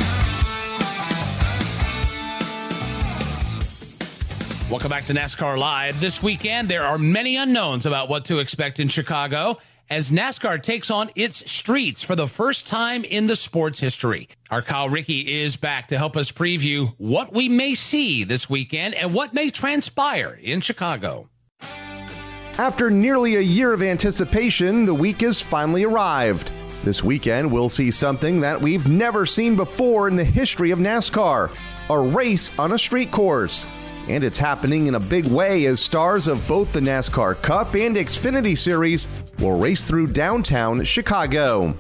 Welcome 4.70 4.88
back 4.88 5.04
to 5.04 5.12
NASCAR 5.12 5.58
Live. 5.58 6.00
This 6.00 6.22
weekend, 6.22 6.70
there 6.70 6.84
are 6.84 6.96
many 6.96 7.36
unknowns 7.36 7.84
about 7.84 8.08
what 8.08 8.24
to 8.24 8.38
expect 8.38 8.80
in 8.80 8.88
Chicago 8.88 9.58
as 9.90 10.10
NASCAR 10.10 10.62
takes 10.62 10.90
on 10.90 11.10
its 11.16 11.52
streets 11.52 12.02
for 12.02 12.16
the 12.16 12.26
first 12.26 12.66
time 12.66 13.04
in 13.04 13.26
the 13.26 13.36
sport's 13.36 13.80
history. 13.80 14.26
Our 14.50 14.62
Kyle 14.62 14.88
Rickey 14.88 15.42
is 15.42 15.58
back 15.58 15.88
to 15.88 15.98
help 15.98 16.16
us 16.16 16.32
preview 16.32 16.94
what 16.96 17.34
we 17.34 17.50
may 17.50 17.74
see 17.74 18.24
this 18.24 18.48
weekend 18.48 18.94
and 18.94 19.12
what 19.12 19.34
may 19.34 19.50
transpire 19.50 20.40
in 20.42 20.62
Chicago. 20.62 21.28
After 22.58 22.90
nearly 22.90 23.36
a 23.36 23.40
year 23.40 23.72
of 23.72 23.82
anticipation, 23.82 24.84
the 24.84 24.94
week 24.94 25.22
has 25.22 25.40
finally 25.40 25.84
arrived. 25.84 26.52
This 26.84 27.02
weekend, 27.02 27.50
we'll 27.50 27.70
see 27.70 27.90
something 27.90 28.40
that 28.40 28.60
we've 28.60 28.88
never 28.88 29.24
seen 29.24 29.56
before 29.56 30.06
in 30.06 30.16
the 30.16 30.24
history 30.24 30.70
of 30.70 30.78
NASCAR 30.78 31.50
a 31.88 31.98
race 31.98 32.58
on 32.58 32.72
a 32.72 32.78
street 32.78 33.10
course. 33.10 33.66
And 34.08 34.22
it's 34.22 34.38
happening 34.38 34.86
in 34.86 34.96
a 34.96 35.00
big 35.00 35.26
way 35.26 35.64
as 35.66 35.80
stars 35.80 36.28
of 36.28 36.46
both 36.46 36.72
the 36.72 36.80
NASCAR 36.80 37.40
Cup 37.40 37.74
and 37.74 37.96
Xfinity 37.96 38.58
Series 38.58 39.08
will 39.38 39.58
race 39.58 39.84
through 39.84 40.08
downtown 40.08 40.84
Chicago. 40.84 41.74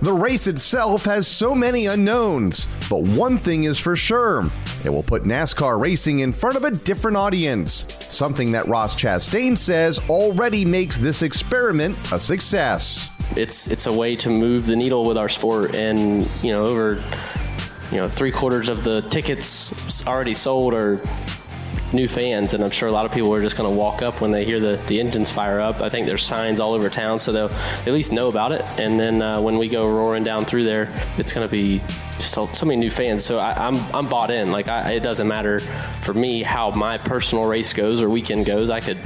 The 0.00 0.12
race 0.12 0.46
itself 0.46 1.04
has 1.06 1.26
so 1.26 1.56
many 1.56 1.86
unknowns, 1.86 2.68
but 2.88 3.00
one 3.00 3.36
thing 3.36 3.64
is 3.64 3.80
for 3.80 3.96
sure 3.96 4.48
it 4.84 4.90
will 4.90 5.02
put 5.02 5.24
NASCAR 5.24 5.80
racing 5.80 6.20
in 6.20 6.32
front 6.32 6.56
of 6.56 6.62
a 6.62 6.70
different 6.70 7.16
audience, 7.16 7.92
something 8.08 8.52
that 8.52 8.68
Ross 8.68 8.94
Chastain 8.94 9.58
says 9.58 9.98
already 10.08 10.64
makes 10.64 10.98
this 10.98 11.22
experiment 11.22 11.96
a 12.12 12.20
success. 12.20 13.10
It's, 13.36 13.66
it's 13.66 13.86
a 13.86 13.92
way 13.92 14.14
to 14.16 14.30
move 14.30 14.66
the 14.66 14.76
needle 14.76 15.04
with 15.04 15.18
our 15.18 15.28
sport, 15.28 15.74
and 15.74 16.30
you 16.42 16.52
know, 16.52 16.64
over 16.64 17.02
you 17.90 17.96
know, 17.96 18.08
three 18.08 18.30
quarters 18.30 18.68
of 18.68 18.84
the 18.84 19.00
tickets 19.02 20.06
already 20.06 20.34
sold 20.34 20.74
are 20.74 21.00
new 21.92 22.08
fans, 22.08 22.54
and 22.54 22.62
I'm 22.62 22.70
sure 22.70 22.88
a 22.88 22.92
lot 22.92 23.06
of 23.06 23.12
people 23.12 23.32
are 23.32 23.40
just 23.40 23.56
going 23.56 23.70
to 23.70 23.76
walk 23.76 24.02
up 24.02 24.20
when 24.20 24.30
they 24.30 24.44
hear 24.44 24.60
the, 24.60 24.80
the 24.86 25.00
engines 25.00 25.30
fire 25.30 25.60
up. 25.60 25.80
I 25.80 25.88
think 25.88 26.06
there's 26.06 26.22
signs 26.22 26.60
all 26.60 26.72
over 26.72 26.90
town, 26.90 27.18
so 27.18 27.32
they'll 27.32 27.50
at 27.50 27.92
least 27.92 28.12
know 28.12 28.28
about 28.28 28.52
it. 28.52 28.68
And 28.78 28.98
then 28.98 29.22
uh, 29.22 29.40
when 29.40 29.56
we 29.56 29.68
go 29.68 29.88
roaring 29.88 30.24
down 30.24 30.44
through 30.44 30.64
there, 30.64 30.92
it's 31.16 31.32
going 31.32 31.46
to 31.46 31.50
be 31.50 31.80
so, 32.18 32.46
so 32.48 32.66
many 32.66 32.78
new 32.78 32.90
fans. 32.90 33.24
So 33.24 33.38
I, 33.38 33.66
am 33.66 33.76
I'm, 33.76 33.94
I'm 33.94 34.08
bought 34.08 34.30
in. 34.30 34.52
Like 34.52 34.68
I, 34.68 34.92
it 34.92 35.02
doesn't 35.02 35.28
matter 35.28 35.60
for 36.00 36.14
me 36.14 36.42
how 36.42 36.70
my 36.70 36.98
personal 36.98 37.44
race 37.44 37.72
goes 37.72 38.02
or 38.02 38.08
weekend 38.08 38.46
goes. 38.46 38.70
I 38.70 38.80
could 38.80 38.98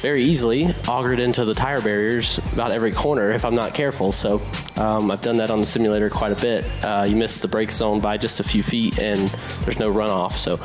very 0.00 0.22
easily 0.22 0.72
augured 0.86 1.18
into 1.18 1.44
the 1.44 1.54
tire 1.54 1.80
barriers 1.80 2.38
about 2.52 2.70
every 2.70 2.92
corner 2.92 3.30
if 3.32 3.44
I'm 3.44 3.54
not 3.54 3.74
careful. 3.74 4.12
So 4.12 4.40
um, 4.76 5.10
I've 5.10 5.22
done 5.22 5.38
that 5.38 5.50
on 5.50 5.58
the 5.58 5.66
simulator 5.66 6.10
quite 6.10 6.32
a 6.32 6.36
bit. 6.36 6.64
Uh, 6.84 7.06
you 7.08 7.16
miss 7.16 7.40
the 7.40 7.48
brake 7.48 7.70
zone 7.70 8.00
by 8.00 8.16
just 8.16 8.38
a 8.38 8.44
few 8.44 8.62
feet 8.62 8.98
and 8.98 9.28
there's 9.62 9.78
no 9.78 9.92
runoff. 9.92 10.32
So 10.32 10.60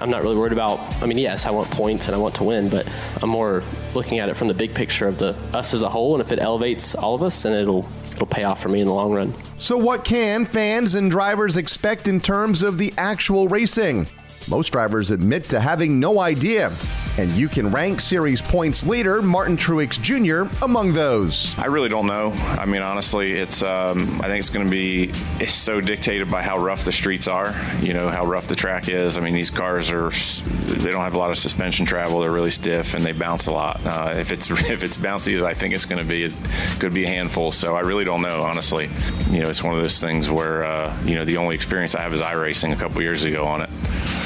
I'm 0.00 0.10
not 0.10 0.22
really 0.22 0.36
worried 0.36 0.52
about. 0.52 0.80
I 1.02 1.06
mean, 1.06 1.18
yes, 1.18 1.46
I 1.46 1.50
want 1.50 1.70
points 1.70 2.08
and 2.08 2.14
I 2.14 2.18
want 2.18 2.34
to 2.36 2.44
win, 2.44 2.68
but 2.68 2.86
I'm 3.22 3.30
more 3.30 3.62
looking 3.94 4.18
at 4.18 4.28
it 4.28 4.34
from 4.34 4.48
the 4.48 4.54
big 4.54 4.74
picture 4.74 5.08
of 5.08 5.18
the 5.18 5.36
us 5.52 5.74
as 5.74 5.82
a 5.82 5.88
whole. 5.88 6.14
And 6.14 6.22
if 6.22 6.32
it 6.32 6.38
elevates 6.38 6.94
all 6.94 7.14
of 7.14 7.22
us, 7.22 7.42
then 7.42 7.52
it'll 7.52 7.88
it'll 8.12 8.26
pay 8.26 8.44
off 8.44 8.60
for 8.60 8.68
me 8.68 8.80
in 8.80 8.86
the 8.86 8.94
long 8.94 9.12
run. 9.12 9.34
So, 9.56 9.76
what 9.76 10.04
can 10.04 10.44
fans 10.44 10.94
and 10.94 11.10
drivers 11.10 11.56
expect 11.56 12.08
in 12.08 12.20
terms 12.20 12.62
of 12.62 12.78
the 12.78 12.92
actual 12.96 13.48
racing? 13.48 14.06
Most 14.48 14.70
drivers 14.70 15.10
admit 15.10 15.44
to 15.50 15.60
having 15.60 16.00
no 16.00 16.20
idea. 16.20 16.72
And 17.18 17.30
you 17.32 17.46
can 17.48 17.70
rank 17.70 18.00
series 18.00 18.40
points 18.40 18.86
leader 18.86 19.20
Martin 19.20 19.56
Truex 19.56 20.00
Jr. 20.00 20.50
among 20.64 20.94
those. 20.94 21.56
I 21.58 21.66
really 21.66 21.90
don't 21.90 22.06
know. 22.06 22.32
I 22.32 22.64
mean, 22.64 22.80
honestly, 22.80 23.32
it's 23.32 23.62
um, 23.62 24.20
I 24.22 24.28
think 24.28 24.38
it's 24.38 24.48
going 24.48 24.66
to 24.66 24.70
be 24.70 25.12
it's 25.38 25.52
so 25.52 25.82
dictated 25.82 26.30
by 26.30 26.40
how 26.40 26.58
rough 26.58 26.86
the 26.86 26.92
streets 26.92 27.28
are. 27.28 27.54
You 27.82 27.92
know 27.92 28.08
how 28.08 28.24
rough 28.24 28.46
the 28.46 28.56
track 28.56 28.88
is. 28.88 29.18
I 29.18 29.20
mean, 29.20 29.34
these 29.34 29.50
cars 29.50 29.90
are 29.90 30.08
they 30.10 30.90
don't 30.90 31.02
have 31.02 31.14
a 31.14 31.18
lot 31.18 31.30
of 31.30 31.38
suspension 31.38 31.84
travel. 31.84 32.20
They're 32.20 32.32
really 32.32 32.50
stiff 32.50 32.94
and 32.94 33.04
they 33.04 33.12
bounce 33.12 33.46
a 33.46 33.52
lot. 33.52 33.84
Uh, 33.84 34.14
if 34.16 34.32
it's 34.32 34.50
if 34.70 34.82
it's 34.82 34.96
bouncy 34.96 35.36
as 35.36 35.42
I 35.42 35.52
think 35.52 35.74
it's 35.74 35.84
going 35.84 36.02
to 36.02 36.08
be, 36.08 36.24
it 36.24 36.32
could 36.80 36.94
be 36.94 37.04
a 37.04 37.08
handful. 37.08 37.52
So 37.52 37.76
I 37.76 37.80
really 37.80 38.04
don't 38.04 38.22
know. 38.22 38.40
Honestly, 38.40 38.88
you 39.30 39.40
know, 39.40 39.50
it's 39.50 39.62
one 39.62 39.74
of 39.74 39.82
those 39.82 40.00
things 40.00 40.30
where 40.30 40.64
uh, 40.64 40.98
you 41.04 41.14
know 41.14 41.26
the 41.26 41.36
only 41.36 41.54
experience 41.56 41.94
I 41.94 42.00
have 42.00 42.14
is 42.14 42.22
iRacing 42.22 42.72
a 42.72 42.76
couple 42.76 43.02
years 43.02 43.24
ago 43.24 43.44
on 43.44 43.60
it. 43.60 43.70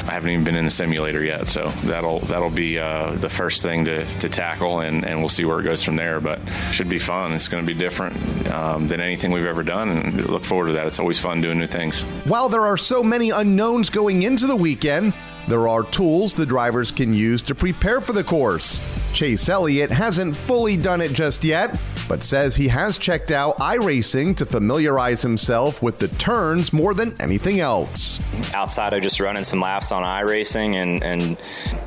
I 0.07 0.13
haven't 0.13 0.29
even 0.29 0.43
been 0.45 0.55
in 0.55 0.65
the 0.65 0.71
simulator 0.71 1.23
yet, 1.23 1.49
so 1.49 1.67
that'll 1.83 2.19
that'll 2.19 2.49
be 2.49 2.79
uh, 2.79 3.11
the 3.15 3.29
first 3.29 3.61
thing 3.61 3.85
to, 3.85 4.05
to 4.19 4.29
tackle, 4.29 4.79
and, 4.79 5.05
and 5.05 5.19
we'll 5.19 5.29
see 5.29 5.45
where 5.45 5.59
it 5.59 5.63
goes 5.63 5.83
from 5.83 5.95
there. 5.97 6.21
But 6.21 6.39
should 6.71 6.89
be 6.89 6.99
fun. 6.99 7.33
It's 7.33 7.47
going 7.47 7.65
to 7.65 7.67
be 7.67 7.77
different 7.77 8.15
um, 8.47 8.87
than 8.87 9.01
anything 9.01 9.31
we've 9.31 9.45
ever 9.45 9.63
done, 9.63 9.89
and 9.89 10.25
look 10.27 10.43
forward 10.43 10.67
to 10.67 10.73
that. 10.73 10.87
It's 10.87 10.99
always 10.99 11.19
fun 11.19 11.41
doing 11.41 11.59
new 11.59 11.67
things. 11.67 12.01
While 12.25 12.49
there 12.49 12.65
are 12.65 12.77
so 12.77 13.03
many 13.03 13.31
unknowns 13.31 13.89
going 13.89 14.23
into 14.23 14.47
the 14.47 14.55
weekend, 14.55 15.13
there 15.47 15.67
are 15.67 15.83
tools 15.83 16.33
the 16.33 16.45
drivers 16.45 16.91
can 16.91 17.13
use 17.13 17.41
to 17.43 17.55
prepare 17.55 18.01
for 18.01 18.13
the 18.13 18.23
course. 18.23 18.81
Chase 19.13 19.47
Elliott 19.47 19.89
hasn't 19.89 20.35
fully 20.35 20.75
done 20.77 21.01
it 21.01 21.13
just 21.13 21.43
yet, 21.43 21.79
but 22.07 22.21
says 22.21 22.55
he 22.55 22.67
has 22.67 22.97
checked 22.97 23.31
out 23.31 23.57
iRacing 23.57 24.35
to 24.37 24.45
familiarize 24.45 25.21
himself 25.21 25.81
with 25.81 25.99
the 25.99 26.07
turns 26.07 26.73
more 26.73 26.93
than 26.93 27.15
anything 27.21 27.59
else. 27.59 28.19
Outside 28.53 28.93
of 28.93 29.01
just 29.01 29.19
running 29.19 29.43
some 29.43 29.61
laps 29.61 29.91
on 29.91 30.03
iRacing 30.03 30.75
and, 30.75 31.03
and 31.03 31.37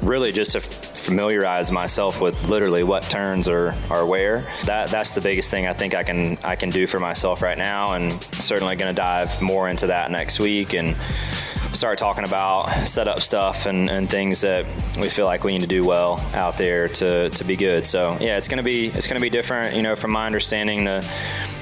really 0.02 0.32
just 0.32 0.52
to 0.52 0.60
familiarize 0.60 1.70
myself 1.70 2.20
with 2.20 2.48
literally 2.48 2.82
what 2.82 3.02
turns 3.04 3.48
are, 3.48 3.74
are 3.90 4.06
where, 4.06 4.48
that, 4.64 4.88
that's 4.88 5.12
the 5.12 5.20
biggest 5.20 5.50
thing 5.50 5.66
I 5.66 5.72
think 5.72 5.94
I 5.94 6.02
can, 6.02 6.38
I 6.42 6.56
can 6.56 6.70
do 6.70 6.86
for 6.86 6.98
myself 6.98 7.42
right 7.42 7.58
now, 7.58 7.92
and 7.92 8.12
certainly 8.34 8.76
going 8.76 8.94
to 8.94 8.96
dive 8.96 9.40
more 9.40 9.68
into 9.68 9.88
that 9.88 10.10
next 10.10 10.40
week 10.40 10.74
and 10.74 10.96
start 11.72 11.98
talking 11.98 12.24
about 12.24 12.68
setup 12.86 13.20
stuff 13.20 13.66
and, 13.66 13.88
and 13.88 14.10
things 14.10 14.40
that 14.40 14.66
we 15.00 15.08
feel 15.08 15.24
like 15.24 15.44
we 15.44 15.52
need 15.52 15.60
to 15.60 15.66
do 15.66 15.84
well 15.84 16.18
out 16.34 16.56
there 16.56 16.88
to, 16.88 17.30
to 17.30 17.44
be 17.44 17.56
good. 17.56 17.86
So 17.86 18.16
yeah, 18.20 18.36
it's 18.36 18.48
gonna 18.48 18.62
be 18.62 18.88
it's 18.88 19.06
gonna 19.06 19.20
be 19.20 19.30
different. 19.30 19.76
You 19.76 19.82
know, 19.82 19.96
from 19.96 20.10
my 20.10 20.26
understanding, 20.26 20.84
the 20.84 21.08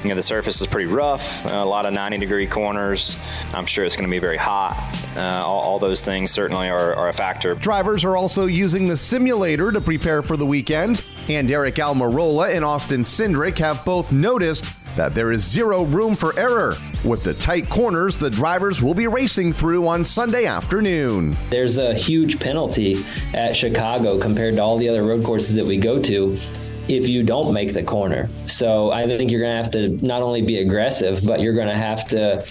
you 0.03 0.09
know 0.09 0.15
the 0.15 0.23
surface 0.23 0.61
is 0.61 0.67
pretty 0.67 0.87
rough, 0.87 1.45
a 1.45 1.65
lot 1.65 1.87
of 1.87 1.93
90 1.93 2.19
degree 2.19 2.47
corners. 2.47 3.17
I'm 3.53 3.67
sure 3.67 3.85
it's 3.85 3.97
gonna 3.97 4.09
be 4.09 4.19
very 4.19 4.37
hot. 4.37 4.77
Uh, 5.17 5.43
all, 5.45 5.61
all, 5.61 5.79
those 5.79 6.05
things 6.05 6.31
certainly 6.31 6.69
are, 6.69 6.95
are 6.95 7.09
a 7.09 7.13
factor. 7.13 7.55
Drivers 7.55 8.05
are 8.05 8.17
also 8.17 8.47
using 8.47 8.87
the 8.87 8.97
simulator 8.97 9.73
to 9.73 9.81
prepare 9.81 10.23
for 10.23 10.37
the 10.37 10.47
weekend, 10.47 11.05
and 11.29 11.49
Aric 11.49 11.75
Almirola 11.75 12.55
and 12.55 12.65
Austin 12.65 13.03
Cindric 13.03 13.59
have 13.59 13.85
both 13.85 14.13
noticed 14.13 14.65
that 14.99 15.15
there 15.15 15.31
is 15.31 15.45
zero 15.45 15.85
room 15.85 16.17
for 16.17 16.37
error 16.37 16.75
with 17.05 17.23
the 17.23 17.33
tight 17.33 17.71
corners 17.71 18.19
the 18.19 18.29
drivers 18.29 18.83
will 18.83 18.95
be 18.95 19.07
racing 19.07 19.53
through 19.53 19.87
on 19.87 20.03
Sunday 20.03 20.45
afternoon. 20.45 21.39
There's 21.51 21.79
a 21.79 21.95
huge 21.95 22.41
penalty 22.41 23.05
at 23.33 23.55
Chicago 23.55 24.19
compared 24.19 24.57
to 24.57 24.61
all 24.61 24.77
the 24.77 24.89
other 24.89 25.05
road 25.05 25.25
courses 25.25 25.55
that 25.55 25.65
we 25.65 25.79
go 25.79 26.03
to 26.03 26.37
if 26.89 27.07
you 27.07 27.23
don't 27.23 27.55
make 27.55 27.75
the 27.75 27.83
corner. 27.85 28.29
So 28.47 28.91
I 28.91 29.07
think 29.07 29.31
you're 29.31 29.41
going 29.41 29.57
to 29.57 29.63
have 29.63 29.71
to 29.73 30.05
not 30.05 30.21
only 30.21 30.43
be 30.43 30.59
aggressive, 30.59 31.25
but 31.25 31.41
you're 31.41 31.55
going 31.55 31.69
to 31.69 31.75
have 31.75 32.09
to 32.09 32.45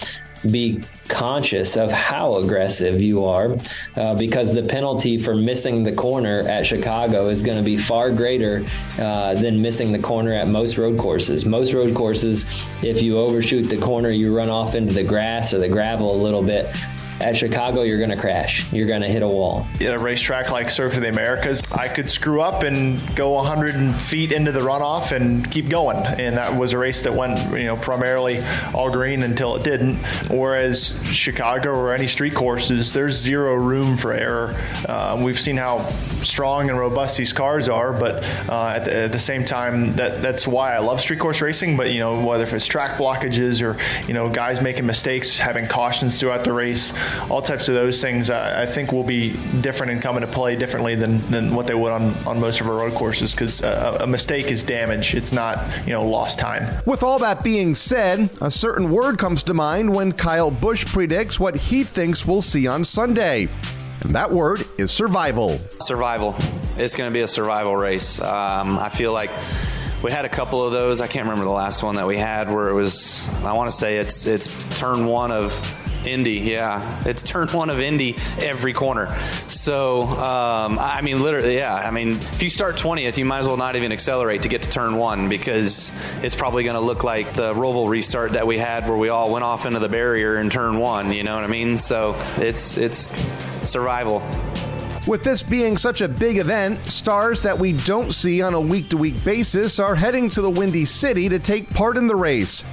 be 0.50 0.80
conscious 1.08 1.76
of 1.76 1.90
how 1.90 2.36
aggressive 2.36 3.00
you 3.00 3.24
are 3.24 3.56
uh, 3.96 4.14
because 4.14 4.54
the 4.54 4.62
penalty 4.62 5.18
for 5.18 5.34
missing 5.34 5.82
the 5.82 5.92
corner 5.92 6.40
at 6.48 6.66
Chicago 6.66 7.28
is 7.28 7.42
going 7.42 7.58
to 7.58 7.64
be 7.64 7.76
far 7.76 8.10
greater 8.10 8.64
uh, 8.98 9.34
than 9.34 9.60
missing 9.60 9.92
the 9.92 9.98
corner 9.98 10.32
at 10.32 10.48
most 10.48 10.78
road 10.78 10.98
courses. 10.98 11.44
Most 11.44 11.72
road 11.72 11.94
courses, 11.94 12.46
if 12.82 13.02
you 13.02 13.18
overshoot 13.18 13.68
the 13.68 13.76
corner, 13.76 14.10
you 14.10 14.34
run 14.36 14.48
off 14.48 14.74
into 14.74 14.92
the 14.92 15.04
grass 15.04 15.52
or 15.52 15.58
the 15.58 15.68
gravel 15.68 16.14
a 16.14 16.20
little 16.22 16.42
bit. 16.42 16.76
At 17.20 17.36
Chicago, 17.36 17.82
you're 17.82 17.98
going 17.98 18.10
to 18.10 18.16
crash. 18.16 18.72
You're 18.72 18.86
going 18.86 19.00
to 19.02 19.08
hit 19.08 19.22
a 19.22 19.28
wall. 19.28 19.66
At 19.80 19.92
a 19.92 19.98
racetrack 19.98 20.52
like 20.52 20.70
Circuit 20.70 20.98
of 20.98 21.02
the 21.02 21.08
Americas, 21.08 21.62
I 21.72 21.88
could 21.88 22.10
screw 22.10 22.40
up 22.40 22.62
and 22.62 23.00
go 23.16 23.30
100 23.30 23.94
feet 23.96 24.30
into 24.30 24.52
the 24.52 24.60
runoff 24.60 25.10
and 25.10 25.48
keep 25.50 25.68
going. 25.68 25.96
And 25.96 26.36
that 26.36 26.54
was 26.54 26.74
a 26.74 26.78
race 26.78 27.02
that 27.02 27.12
went, 27.12 27.38
you 27.58 27.66
know, 27.66 27.76
primarily 27.76 28.40
all 28.72 28.90
green 28.90 29.22
until 29.22 29.56
it 29.56 29.64
didn't. 29.64 29.96
Whereas 30.30 30.98
Chicago 31.04 31.70
or 31.70 31.92
any 31.92 32.06
street 32.06 32.34
courses, 32.34 32.92
there's 32.92 33.16
zero 33.16 33.54
room 33.56 33.96
for 33.96 34.12
error. 34.12 34.56
Uh, 34.88 35.20
we've 35.22 35.40
seen 35.40 35.56
how 35.56 35.88
strong 36.22 36.70
and 36.70 36.78
robust 36.78 37.18
these 37.18 37.32
cars 37.32 37.68
are, 37.68 37.92
but 37.92 38.24
uh, 38.48 38.72
at, 38.76 38.84
the, 38.84 38.94
at, 38.94 39.12
the, 39.12 39.18
same 39.18 39.44
time, 39.44 39.94
that 39.96 40.22
that's 40.22 40.46
why 40.46 40.74
I 40.74 40.78
love 40.78 41.00
street 41.00 41.18
course 41.18 41.42
racing. 41.42 41.76
But 41.76 41.90
you 41.90 41.98
know, 41.98 42.24
whether 42.24 42.44
if 42.44 42.52
it's 42.52 42.66
track 42.66 42.96
blockages 42.96 43.60
or 43.60 43.76
you 44.06 44.14
know 44.14 44.28
guys 44.30 44.62
making 44.62 44.86
mistakes, 44.86 45.36
having 45.36 45.66
cautions 45.66 46.20
throughout 46.20 46.44
the 46.44 46.52
race 46.52 46.92
all 47.30 47.42
types 47.42 47.68
of 47.68 47.74
those 47.74 48.00
things, 48.00 48.30
I, 48.30 48.62
I, 48.62 48.66
think 48.66 48.92
will 48.92 49.04
be 49.04 49.32
different 49.60 49.92
and 49.92 50.02
come 50.02 50.16
into 50.16 50.28
play 50.28 50.56
differently 50.56 50.94
than, 50.94 51.16
than 51.30 51.54
what 51.54 51.66
they 51.66 51.74
would 51.74 51.92
on, 51.92 52.14
on 52.26 52.40
most 52.40 52.60
of 52.60 52.68
our 52.68 52.76
road 52.76 52.94
courses 52.94 53.32
because 53.32 53.62
a, 53.62 53.98
a 54.00 54.06
mistake 54.06 54.46
is 54.46 54.62
damage. 54.62 55.14
It's 55.14 55.32
not, 55.32 55.58
you 55.86 55.92
know, 55.92 56.04
lost 56.04 56.38
time. 56.38 56.82
With 56.86 57.02
all 57.02 57.18
that 57.20 57.42
being 57.42 57.74
said, 57.74 58.30
a 58.40 58.50
certain 58.50 58.90
word 58.90 59.18
comes 59.18 59.42
to 59.44 59.54
mind 59.54 59.94
when 59.94 60.12
Kyle 60.12 60.50
Busch 60.50 60.86
predicts 60.86 61.38
what 61.38 61.56
he 61.56 61.84
thinks 61.84 62.26
we'll 62.26 62.42
see 62.42 62.66
on 62.66 62.84
Sunday. 62.84 63.48
And 64.00 64.14
that 64.14 64.30
word 64.30 64.64
is 64.78 64.92
survival. 64.92 65.58
Survival. 65.80 66.36
It's 66.76 66.94
going 66.94 67.10
to 67.10 67.14
be 67.14 67.20
a 67.20 67.28
survival 67.28 67.76
race. 67.76 68.20
Um, 68.20 68.78
I 68.78 68.88
feel 68.88 69.12
like 69.12 69.30
we 70.02 70.12
had 70.12 70.24
a 70.24 70.28
couple 70.28 70.64
of 70.64 70.70
those. 70.70 71.00
I 71.00 71.08
can't 71.08 71.24
remember 71.24 71.44
the 71.44 71.50
last 71.50 71.82
one 71.82 71.96
that 71.96 72.06
we 72.06 72.16
had 72.16 72.52
where 72.52 72.68
it 72.68 72.74
was. 72.74 73.28
I 73.44 73.52
want 73.54 73.68
to 73.70 73.76
say 73.76 73.96
it's 73.96 74.26
it's 74.26 74.46
turn 74.78 75.06
one 75.06 75.32
of 75.32 75.52
Indy, 76.08 76.38
yeah. 76.40 77.02
It's 77.06 77.22
turn 77.22 77.48
one 77.52 77.70
of 77.70 77.80
Indy 77.80 78.16
every 78.38 78.72
corner. 78.72 79.14
So, 79.46 80.02
um, 80.02 80.78
I 80.78 81.00
mean, 81.02 81.22
literally, 81.22 81.56
yeah. 81.56 81.74
I 81.74 81.90
mean, 81.90 82.12
if 82.12 82.42
you 82.42 82.50
start 82.50 82.76
20th, 82.76 83.16
you 83.16 83.24
might 83.24 83.38
as 83.38 83.46
well 83.46 83.56
not 83.56 83.76
even 83.76 83.92
accelerate 83.92 84.42
to 84.42 84.48
get 84.48 84.62
to 84.62 84.68
turn 84.68 84.96
one 84.96 85.28
because 85.28 85.92
it's 86.22 86.34
probably 86.34 86.64
going 86.64 86.74
to 86.74 86.80
look 86.80 87.04
like 87.04 87.34
the 87.34 87.54
Roval 87.54 87.88
restart 87.88 88.32
that 88.32 88.46
we 88.46 88.58
had 88.58 88.88
where 88.88 88.96
we 88.96 89.08
all 89.08 89.30
went 89.30 89.44
off 89.44 89.66
into 89.66 89.78
the 89.78 89.88
barrier 89.88 90.38
in 90.38 90.50
turn 90.50 90.78
one. 90.78 91.12
You 91.12 91.22
know 91.22 91.34
what 91.34 91.44
I 91.44 91.48
mean? 91.48 91.76
So 91.76 92.16
it's 92.36 92.76
it's 92.76 93.12
survival. 93.68 94.22
With 95.06 95.24
this 95.24 95.42
being 95.42 95.78
such 95.78 96.02
a 96.02 96.08
big 96.08 96.36
event, 96.36 96.84
stars 96.84 97.40
that 97.40 97.58
we 97.58 97.72
don't 97.72 98.12
see 98.12 98.42
on 98.42 98.52
a 98.52 98.60
week 98.60 98.90
to 98.90 98.98
week 98.98 99.24
basis 99.24 99.78
are 99.78 99.94
heading 99.94 100.28
to 100.30 100.42
the 100.42 100.50
Windy 100.50 100.84
City 100.84 101.30
to 101.30 101.38
take 101.38 101.70
part 101.70 101.96
in 101.96 102.06
the 102.06 102.14
race. 102.14 102.66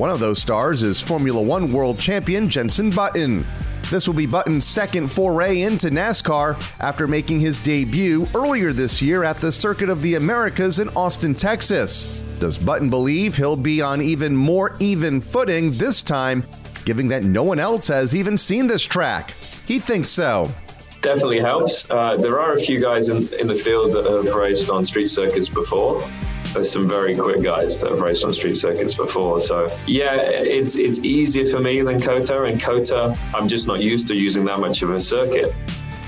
One 0.00 0.08
of 0.08 0.18
those 0.18 0.40
stars 0.40 0.82
is 0.82 0.98
Formula 0.98 1.42
One 1.42 1.74
world 1.74 1.98
champion 1.98 2.48
Jenson 2.48 2.88
Button. 2.88 3.44
This 3.90 4.06
will 4.06 4.14
be 4.14 4.24
Button's 4.24 4.64
second 4.64 5.08
foray 5.08 5.60
into 5.60 5.90
NASCAR 5.90 6.58
after 6.80 7.06
making 7.06 7.40
his 7.40 7.58
debut 7.58 8.26
earlier 8.34 8.72
this 8.72 9.02
year 9.02 9.24
at 9.24 9.36
the 9.36 9.52
Circuit 9.52 9.90
of 9.90 10.00
the 10.00 10.14
Americas 10.14 10.78
in 10.78 10.88
Austin, 10.96 11.34
Texas. 11.34 12.24
Does 12.38 12.58
Button 12.58 12.88
believe 12.88 13.36
he'll 13.36 13.58
be 13.58 13.82
on 13.82 14.00
even 14.00 14.34
more 14.34 14.74
even 14.80 15.20
footing 15.20 15.70
this 15.72 16.00
time, 16.00 16.46
given 16.86 17.08
that 17.08 17.24
no 17.24 17.42
one 17.42 17.58
else 17.58 17.88
has 17.88 18.14
even 18.14 18.38
seen 18.38 18.66
this 18.66 18.82
track? 18.82 19.32
He 19.66 19.78
thinks 19.78 20.08
so 20.08 20.50
definitely 21.02 21.40
helps. 21.40 21.90
Uh, 21.90 22.16
there 22.16 22.40
are 22.40 22.54
a 22.54 22.60
few 22.60 22.80
guys 22.80 23.08
in, 23.08 23.28
in 23.34 23.46
the 23.46 23.54
field 23.54 23.92
that 23.92 24.04
have 24.04 24.34
raced 24.34 24.70
on 24.70 24.84
street 24.84 25.08
circuits 25.08 25.48
before, 25.48 26.00
there's 26.52 26.70
some 26.70 26.88
very 26.88 27.14
quick 27.14 27.42
guys 27.42 27.78
that 27.80 27.90
have 27.90 28.00
raced 28.00 28.24
on 28.24 28.32
street 28.32 28.56
circuits 28.56 28.94
before. 28.94 29.40
So 29.40 29.68
yeah, 29.86 30.14
it's 30.16 30.76
it's 30.76 31.00
easier 31.00 31.46
for 31.46 31.60
me 31.60 31.82
than 31.82 32.00
COTA, 32.00 32.42
and 32.42 32.60
COTA, 32.60 33.16
I'm 33.34 33.48
just 33.48 33.66
not 33.66 33.80
used 33.80 34.08
to 34.08 34.16
using 34.16 34.44
that 34.46 34.58
much 34.58 34.82
of 34.82 34.90
a 34.90 35.00
circuit. 35.00 35.54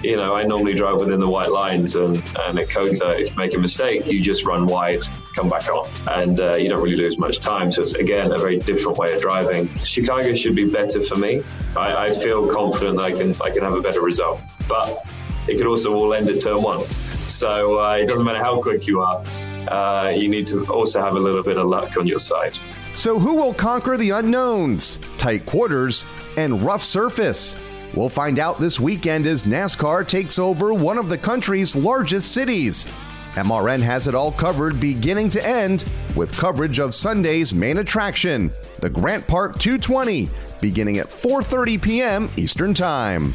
You 0.02 0.16
know, 0.16 0.34
I 0.34 0.42
normally 0.42 0.74
drive 0.74 0.98
within 0.98 1.20
the 1.20 1.28
white 1.28 1.52
lines, 1.52 1.94
and, 1.94 2.16
and 2.40 2.58
at 2.58 2.70
COTA, 2.70 3.20
if 3.20 3.30
you 3.30 3.36
make 3.36 3.54
a 3.54 3.58
mistake, 3.58 4.04
you 4.08 4.20
just 4.20 4.44
run 4.44 4.66
wide, 4.66 5.04
come 5.36 5.48
back 5.48 5.68
on, 5.68 5.88
and 6.10 6.40
uh, 6.40 6.56
you 6.56 6.68
don't 6.68 6.82
really 6.82 6.96
lose 6.96 7.18
much 7.18 7.38
time. 7.38 7.70
So 7.70 7.82
it's 7.82 7.94
again 7.94 8.32
a 8.32 8.38
very 8.38 8.58
different 8.58 8.98
way 8.98 9.14
of 9.14 9.22
driving. 9.22 9.68
Chicago 9.84 10.34
should 10.34 10.56
be 10.56 10.68
better 10.68 11.00
for 11.00 11.16
me. 11.16 11.42
I, 11.76 12.06
I 12.06 12.10
feel 12.10 12.48
confident 12.48 12.98
that 12.98 13.04
I 13.04 13.12
can 13.12 13.36
I 13.40 13.50
can 13.50 13.62
have 13.62 13.74
a 13.74 13.80
better 13.80 14.00
result, 14.00 14.42
but 14.68 15.08
it 15.46 15.56
could 15.56 15.68
also 15.68 15.94
all 15.94 16.14
end 16.14 16.28
at 16.30 16.40
turn 16.40 16.62
one. 16.62 16.80
So 17.28 17.80
uh, 17.80 17.92
it 17.94 18.06
doesn't 18.06 18.26
matter 18.26 18.42
how 18.42 18.60
quick 18.60 18.88
you 18.88 19.00
are 19.00 19.22
uh, 19.68 20.12
you 20.14 20.28
need 20.28 20.46
to 20.48 20.64
also 20.64 21.00
have 21.00 21.14
a 21.14 21.20
little 21.20 21.42
bit 21.42 21.58
of 21.58 21.66
luck 21.66 21.96
on 21.96 22.06
your 22.06 22.18
side. 22.18 22.56
So, 22.70 23.18
who 23.18 23.34
will 23.34 23.54
conquer 23.54 23.96
the 23.96 24.10
unknowns, 24.10 24.98
tight 25.18 25.46
quarters, 25.46 26.06
and 26.36 26.62
rough 26.62 26.82
surface? 26.82 27.62
We'll 27.94 28.08
find 28.08 28.38
out 28.38 28.58
this 28.58 28.80
weekend 28.80 29.26
as 29.26 29.44
NASCAR 29.44 30.06
takes 30.08 30.38
over 30.38 30.72
one 30.72 30.98
of 30.98 31.08
the 31.08 31.18
country's 31.18 31.76
largest 31.76 32.32
cities. 32.32 32.86
MRN 33.34 33.80
has 33.80 34.08
it 34.08 34.14
all 34.14 34.32
covered 34.32 34.78
beginning 34.78 35.30
to 35.30 35.46
end 35.46 35.90
with 36.14 36.36
coverage 36.36 36.78
of 36.78 36.94
Sunday's 36.94 37.54
main 37.54 37.78
attraction, 37.78 38.52
the 38.80 38.90
Grant 38.90 39.26
Park 39.26 39.58
220, 39.58 40.28
beginning 40.60 40.98
at 40.98 41.06
4:30 41.06 41.80
p.m. 41.80 42.30
Eastern 42.36 42.74
Time. 42.74 43.34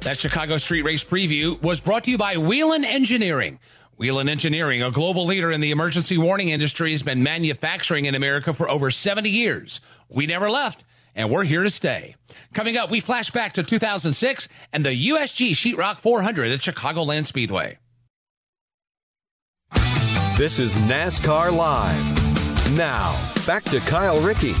That 0.00 0.16
Chicago 0.16 0.56
Street 0.56 0.82
Race 0.82 1.04
preview 1.04 1.60
was 1.62 1.80
brought 1.80 2.04
to 2.04 2.10
you 2.10 2.18
by 2.18 2.36
Whelen 2.36 2.84
Engineering. 2.84 3.58
Whelen 3.98 4.28
Engineering, 4.28 4.80
a 4.80 4.92
global 4.92 5.26
leader 5.26 5.50
in 5.50 5.60
the 5.60 5.72
emergency 5.72 6.16
warning 6.16 6.50
industry, 6.50 6.92
has 6.92 7.02
been 7.02 7.24
manufacturing 7.24 8.04
in 8.04 8.14
America 8.14 8.54
for 8.54 8.70
over 8.70 8.92
70 8.92 9.28
years. 9.28 9.80
We 10.08 10.26
never 10.26 10.48
left, 10.48 10.84
and 11.16 11.28
we're 11.30 11.42
here 11.42 11.64
to 11.64 11.70
stay. 11.70 12.14
Coming 12.54 12.76
up, 12.76 12.92
we 12.92 13.00
flash 13.00 13.32
back 13.32 13.54
to 13.54 13.64
2006 13.64 14.48
and 14.72 14.86
the 14.86 15.08
USG 15.08 15.50
Sheetrock 15.50 15.96
400 15.96 16.52
at 16.52 16.60
Chicagoland 16.60 17.26
Speedway. 17.26 17.78
This 20.36 20.60
is 20.60 20.72
NASCAR 20.74 21.52
Live. 21.52 22.76
Now, 22.76 23.20
back 23.48 23.64
to 23.64 23.80
Kyle 23.80 24.20
Rickey. 24.20 24.54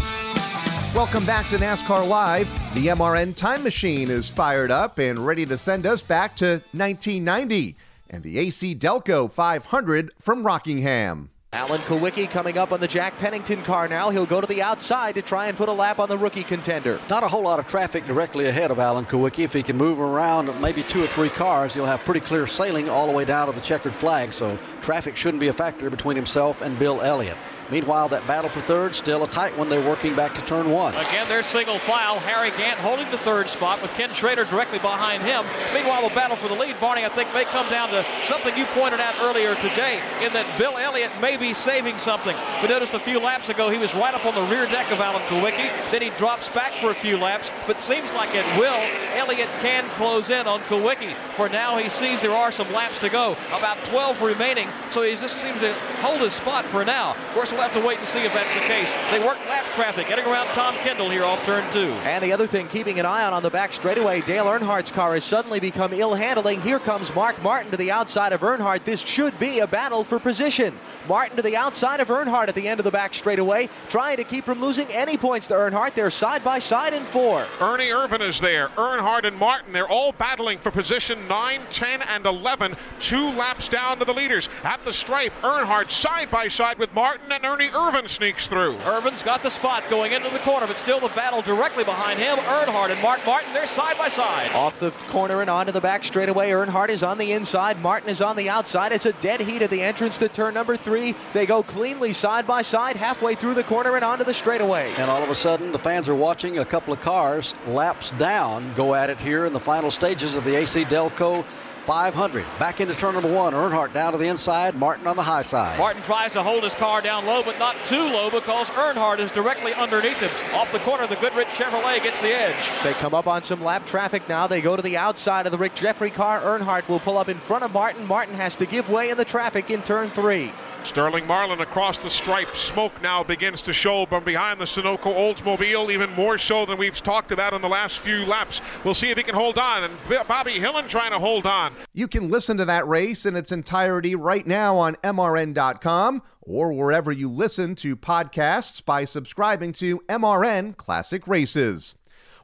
Welcome 0.96 1.24
back 1.24 1.48
to 1.50 1.58
NASCAR 1.58 2.08
Live. 2.08 2.52
The 2.74 2.88
MRN 2.88 3.36
time 3.36 3.62
machine 3.62 4.10
is 4.10 4.28
fired 4.28 4.72
up 4.72 4.98
and 4.98 5.16
ready 5.16 5.46
to 5.46 5.56
send 5.56 5.86
us 5.86 6.02
back 6.02 6.34
to 6.36 6.60
1990 6.72 7.76
and 8.10 8.22
the 8.22 8.38
AC 8.38 8.74
Delco 8.74 9.30
500 9.30 10.12
from 10.18 10.46
Rockingham. 10.46 11.30
Alan 11.54 11.80
Kulwicki 11.80 12.28
coming 12.28 12.58
up 12.58 12.72
on 12.72 12.80
the 12.80 12.86
Jack 12.86 13.16
Pennington 13.16 13.62
car 13.62 13.88
now. 13.88 14.10
He'll 14.10 14.26
go 14.26 14.38
to 14.38 14.46
the 14.46 14.60
outside 14.60 15.14
to 15.14 15.22
try 15.22 15.46
and 15.46 15.56
put 15.56 15.70
a 15.70 15.72
lap 15.72 15.98
on 15.98 16.10
the 16.10 16.18
rookie 16.18 16.44
contender. 16.44 17.00
Not 17.08 17.22
a 17.22 17.28
whole 17.28 17.42
lot 17.42 17.58
of 17.58 17.66
traffic 17.66 18.06
directly 18.06 18.48
ahead 18.48 18.70
of 18.70 18.78
Alan 18.78 19.06
Kulwicki. 19.06 19.44
If 19.44 19.54
he 19.54 19.62
can 19.62 19.78
move 19.78 19.98
around 19.98 20.60
maybe 20.60 20.82
two 20.82 21.02
or 21.02 21.06
three 21.06 21.30
cars, 21.30 21.72
he'll 21.72 21.86
have 21.86 22.00
pretty 22.00 22.20
clear 22.20 22.46
sailing 22.46 22.90
all 22.90 23.06
the 23.06 23.14
way 23.14 23.24
down 23.24 23.46
to 23.46 23.54
the 23.54 23.62
checkered 23.62 23.96
flag. 23.96 24.34
So 24.34 24.58
traffic 24.82 25.16
shouldn't 25.16 25.40
be 25.40 25.48
a 25.48 25.52
factor 25.54 25.88
between 25.88 26.16
himself 26.16 26.60
and 26.60 26.78
Bill 26.78 27.00
Elliott. 27.00 27.38
Meanwhile, 27.70 28.08
that 28.08 28.26
battle 28.26 28.48
for 28.48 28.60
third, 28.60 28.94
still 28.94 29.22
a 29.24 29.26
tight 29.26 29.56
one. 29.58 29.68
They're 29.68 29.86
working 29.86 30.14
back 30.14 30.34
to 30.34 30.44
turn 30.44 30.70
one. 30.70 30.94
Again, 30.94 31.28
their 31.28 31.42
single 31.42 31.78
file. 31.78 32.18
Harry 32.20 32.50
Gant 32.56 32.78
holding 32.78 33.10
the 33.10 33.18
third 33.18 33.48
spot 33.48 33.82
with 33.82 33.90
Ken 33.92 34.12
Schrader 34.12 34.44
directly 34.44 34.78
behind 34.78 35.22
him. 35.22 35.44
Meanwhile, 35.74 36.08
the 36.08 36.14
battle 36.14 36.36
for 36.36 36.48
the 36.48 36.54
lead, 36.54 36.80
Barney, 36.80 37.04
I 37.04 37.10
think 37.10 37.32
may 37.34 37.44
come 37.44 37.68
down 37.68 37.90
to 37.90 38.04
something 38.24 38.56
you 38.56 38.64
pointed 38.66 39.00
out 39.00 39.14
earlier 39.20 39.54
today 39.56 40.00
in 40.24 40.32
that 40.32 40.46
Bill 40.58 40.78
Elliott 40.78 41.12
may 41.20 41.36
be 41.36 41.52
saving 41.52 41.98
something. 41.98 42.36
We 42.62 42.68
noticed 42.68 42.94
a 42.94 43.00
few 43.00 43.20
laps 43.20 43.50
ago 43.50 43.68
he 43.68 43.78
was 43.78 43.94
right 43.94 44.14
up 44.14 44.24
on 44.24 44.34
the 44.34 44.42
rear 44.54 44.66
deck 44.66 44.90
of 44.90 45.00
Alan 45.00 45.22
Kulwicki. 45.22 45.68
Then 45.90 46.00
he 46.00 46.10
drops 46.16 46.48
back 46.48 46.72
for 46.80 46.90
a 46.90 46.94
few 46.94 47.18
laps, 47.18 47.50
but 47.66 47.80
seems 47.80 48.10
like 48.12 48.34
it 48.34 48.46
will. 48.58 48.80
Elliott 49.14 49.48
can 49.60 49.84
close 49.90 50.30
in 50.30 50.46
on 50.46 50.60
Kulwicki. 50.62 51.14
For 51.36 51.48
now, 51.48 51.76
he 51.76 51.90
sees 51.90 52.22
there 52.22 52.32
are 52.32 52.50
some 52.50 52.72
laps 52.72 52.98
to 53.00 53.10
go, 53.10 53.36
about 53.48 53.76
12 53.86 54.22
remaining, 54.22 54.68
so 54.90 55.02
he 55.02 55.14
just 55.14 55.40
seems 55.40 55.60
to 55.60 55.74
hold 56.00 56.20
his 56.22 56.32
spot 56.32 56.64
for 56.64 56.84
now. 56.84 57.10
Of 57.10 57.34
course, 57.34 57.52
we'll 57.58 57.68
have 57.68 57.82
to 57.82 57.84
wait 57.84 57.98
and 57.98 58.06
see 58.06 58.20
if 58.20 58.32
that's 58.32 58.54
the 58.54 58.60
case. 58.60 58.94
They 59.10 59.18
work 59.18 59.36
lap 59.48 59.64
traffic, 59.74 60.06
getting 60.06 60.26
around 60.26 60.46
Tom 60.48 60.76
Kendall 60.76 61.10
here 61.10 61.24
off 61.24 61.44
turn 61.44 61.68
two. 61.72 61.90
And 62.04 62.22
the 62.22 62.32
other 62.32 62.46
thing, 62.46 62.68
keeping 62.68 63.00
an 63.00 63.06
eye 63.06 63.24
on 63.24 63.32
on 63.32 63.42
the 63.42 63.50
back 63.50 63.72
straightaway, 63.72 64.20
Dale 64.20 64.44
Earnhardt's 64.44 64.92
car 64.92 65.14
has 65.14 65.24
suddenly 65.24 65.58
become 65.58 65.92
ill 65.92 66.14
handling. 66.14 66.60
Here 66.60 66.78
comes 66.78 67.12
Mark 67.16 67.42
Martin 67.42 67.72
to 67.72 67.76
the 67.76 67.90
outside 67.90 68.32
of 68.32 68.42
Earnhardt. 68.42 68.84
This 68.84 69.00
should 69.00 69.36
be 69.40 69.58
a 69.58 69.66
battle 69.66 70.04
for 70.04 70.20
position. 70.20 70.78
Martin 71.08 71.36
to 71.36 71.42
the 71.42 71.56
outside 71.56 71.98
of 71.98 72.06
Earnhardt 72.06 72.46
at 72.46 72.54
the 72.54 72.68
end 72.68 72.78
of 72.78 72.84
the 72.84 72.92
back 72.92 73.12
straightaway, 73.12 73.68
trying 73.88 74.18
to 74.18 74.24
keep 74.24 74.44
from 74.44 74.60
losing 74.60 74.86
any 74.92 75.16
points 75.16 75.48
to 75.48 75.54
Earnhardt. 75.54 75.94
They're 75.94 76.10
side 76.10 76.44
by 76.44 76.60
side 76.60 76.94
in 76.94 77.02
four. 77.06 77.44
Ernie 77.60 77.88
Irvan 77.88 78.20
is 78.20 78.40
there. 78.40 78.68
Earnhardt 78.76 79.24
and 79.24 79.36
Martin, 79.36 79.72
they're 79.72 79.88
all 79.88 80.12
battling 80.12 80.58
for 80.58 80.70
position 80.70 81.26
9, 81.26 81.60
10, 81.70 82.02
and 82.02 82.24
11. 82.24 82.76
Two 83.00 83.30
laps 83.30 83.68
down 83.68 83.98
to 83.98 84.04
the 84.04 84.14
leaders. 84.14 84.48
At 84.62 84.84
the 84.84 84.92
stripe, 84.92 85.32
Earnhardt 85.42 85.90
side 85.90 86.30
by 86.30 86.46
side 86.46 86.78
with 86.78 86.94
Martin, 86.94 87.32
and 87.32 87.47
Ernie 87.48 87.68
Irvan 87.68 88.06
sneaks 88.06 88.46
through. 88.46 88.76
Irvan's 88.80 89.22
got 89.22 89.42
the 89.42 89.48
spot 89.48 89.82
going 89.88 90.12
into 90.12 90.28
the 90.28 90.38
corner, 90.40 90.66
but 90.66 90.76
still 90.76 91.00
the 91.00 91.08
battle 91.08 91.40
directly 91.40 91.82
behind 91.82 92.20
him. 92.20 92.36
Earnhardt 92.36 92.90
and 92.90 93.00
Mark 93.00 93.24
Martin, 93.24 93.54
they're 93.54 93.66
side 93.66 93.96
by 93.96 94.08
side. 94.08 94.52
Off 94.52 94.78
the 94.78 94.90
corner 95.08 95.40
and 95.40 95.48
onto 95.48 95.72
the 95.72 95.80
back 95.80 96.04
straightaway. 96.04 96.50
Earnhardt 96.50 96.90
is 96.90 97.02
on 97.02 97.16
the 97.16 97.32
inside. 97.32 97.80
Martin 97.80 98.10
is 98.10 98.20
on 98.20 98.36
the 98.36 98.50
outside. 98.50 98.92
It's 98.92 99.06
a 99.06 99.14
dead 99.14 99.40
heat 99.40 99.62
at 99.62 99.70
the 99.70 99.80
entrance 99.80 100.18
to 100.18 100.28
turn 100.28 100.52
number 100.52 100.76
three. 100.76 101.14
They 101.32 101.46
go 101.46 101.62
cleanly 101.62 102.12
side 102.12 102.46
by 102.46 102.60
side 102.60 102.96
halfway 102.96 103.34
through 103.34 103.54
the 103.54 103.64
corner 103.64 103.96
and 103.96 104.04
onto 104.04 104.24
the 104.24 104.34
straightaway. 104.34 104.92
And 104.98 105.10
all 105.10 105.22
of 105.22 105.30
a 105.30 105.34
sudden, 105.34 105.72
the 105.72 105.78
fans 105.78 106.06
are 106.10 106.14
watching 106.14 106.58
a 106.58 106.66
couple 106.66 106.92
of 106.92 107.00
cars 107.00 107.54
laps 107.66 108.10
down 108.12 108.74
go 108.74 108.94
at 108.94 109.08
it 109.08 109.18
here 109.18 109.46
in 109.46 109.54
the 109.54 109.60
final 109.60 109.90
stages 109.90 110.34
of 110.34 110.44
the 110.44 110.54
AC 110.54 110.84
Delco 110.84 111.46
500. 111.88 112.44
Back 112.58 112.82
into 112.82 112.94
turn 112.94 113.14
number 113.14 113.32
one. 113.32 113.54
Earnhardt 113.54 113.94
down 113.94 114.12
to 114.12 114.18
the 114.18 114.28
inside. 114.28 114.74
Martin 114.74 115.06
on 115.06 115.16
the 115.16 115.22
high 115.22 115.40
side. 115.40 115.78
Martin 115.78 116.02
tries 116.02 116.32
to 116.32 116.42
hold 116.42 116.62
his 116.62 116.74
car 116.74 117.00
down 117.00 117.24
low, 117.24 117.42
but 117.42 117.58
not 117.58 117.74
too 117.86 118.02
low 118.02 118.28
because 118.28 118.68
Earnhardt 118.68 119.20
is 119.20 119.32
directly 119.32 119.72
underneath 119.72 120.18
him. 120.18 120.30
Off 120.54 120.70
the 120.70 120.80
corner, 120.80 121.06
the 121.06 121.16
Goodwrench 121.16 121.46
Chevrolet 121.46 122.02
gets 122.02 122.20
the 122.20 122.28
edge. 122.28 122.70
They 122.84 122.92
come 122.92 123.14
up 123.14 123.26
on 123.26 123.42
some 123.42 123.64
lap 123.64 123.86
traffic 123.86 124.28
now. 124.28 124.46
They 124.46 124.60
go 124.60 124.76
to 124.76 124.82
the 124.82 124.98
outside 124.98 125.46
of 125.46 125.52
the 125.52 125.56
Rick 125.56 125.76
Jeffrey 125.76 126.10
car. 126.10 126.42
Earnhardt 126.42 126.86
will 126.88 127.00
pull 127.00 127.16
up 127.16 127.30
in 127.30 127.38
front 127.38 127.64
of 127.64 127.72
Martin. 127.72 128.06
Martin 128.06 128.34
has 128.34 128.54
to 128.56 128.66
give 128.66 128.90
way 128.90 129.08
in 129.08 129.16
the 129.16 129.24
traffic 129.24 129.70
in 129.70 129.80
turn 129.80 130.10
three. 130.10 130.52
Sterling 130.84 131.26
Marlin 131.26 131.60
across 131.60 131.98
the 131.98 132.10
stripe. 132.10 132.54
Smoke 132.56 133.02
now 133.02 133.22
begins 133.22 133.62
to 133.62 133.72
show 133.72 134.06
from 134.06 134.24
behind 134.24 134.60
the 134.60 134.64
Sunoco 134.64 135.14
Oldsmobile, 135.14 135.92
even 135.92 136.10
more 136.12 136.38
so 136.38 136.64
than 136.64 136.78
we've 136.78 137.00
talked 137.00 137.32
about 137.32 137.52
in 137.52 137.60
the 137.60 137.68
last 137.68 137.98
few 137.98 138.24
laps. 138.24 138.60
We'll 138.84 138.94
see 138.94 139.10
if 139.10 139.16
he 139.16 139.22
can 139.22 139.34
hold 139.34 139.58
on. 139.58 139.84
And 139.84 139.94
Bobby 140.26 140.52
Hillin 140.52 140.88
trying 140.88 141.10
to 141.10 141.18
hold 141.18 141.46
on. 141.46 141.74
You 141.92 142.08
can 142.08 142.30
listen 142.30 142.56
to 142.56 142.64
that 142.64 142.88
race 142.88 143.26
in 143.26 143.36
its 143.36 143.52
entirety 143.52 144.14
right 144.14 144.46
now 144.46 144.76
on 144.76 144.94
MRN.com 144.96 146.22
or 146.40 146.72
wherever 146.72 147.12
you 147.12 147.28
listen 147.28 147.74
to 147.76 147.96
podcasts 147.96 148.84
by 148.84 149.04
subscribing 149.04 149.72
to 149.72 149.98
MRN 150.08 150.76
Classic 150.76 151.26
Races. 151.26 151.94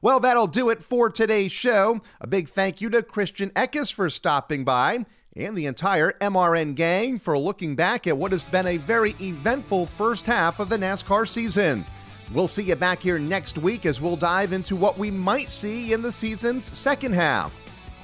Well, 0.02 0.20
that'll 0.20 0.48
do 0.48 0.68
it 0.68 0.84
for 0.84 1.08
today's 1.08 1.50
show. 1.50 2.02
A 2.20 2.26
big 2.26 2.50
thank 2.50 2.82
you 2.82 2.90
to 2.90 3.02
Christian 3.02 3.48
Eckes 3.50 3.90
for 3.90 4.10
stopping 4.10 4.62
by 4.62 5.06
and 5.36 5.56
the 5.56 5.66
entire 5.66 6.12
MRN 6.20 6.74
gang 6.74 7.18
for 7.18 7.38
looking 7.38 7.74
back 7.74 8.06
at 8.06 8.16
what 8.16 8.32
has 8.32 8.44
been 8.44 8.66
a 8.66 8.76
very 8.76 9.16
eventful 9.20 9.86
first 9.86 10.26
half 10.26 10.60
of 10.60 10.68
the 10.68 10.76
NASCAR 10.76 11.26
season. 11.26 11.84
We'll 12.32 12.48
see 12.48 12.62
you 12.62 12.76
back 12.76 13.00
here 13.00 13.18
next 13.18 13.58
week 13.58 13.84
as 13.84 14.00
we'll 14.00 14.16
dive 14.16 14.52
into 14.52 14.76
what 14.76 14.96
we 14.96 15.10
might 15.10 15.50
see 15.50 15.92
in 15.92 16.02
the 16.02 16.12
season's 16.12 16.64
second 16.64 17.14
half. 17.14 17.54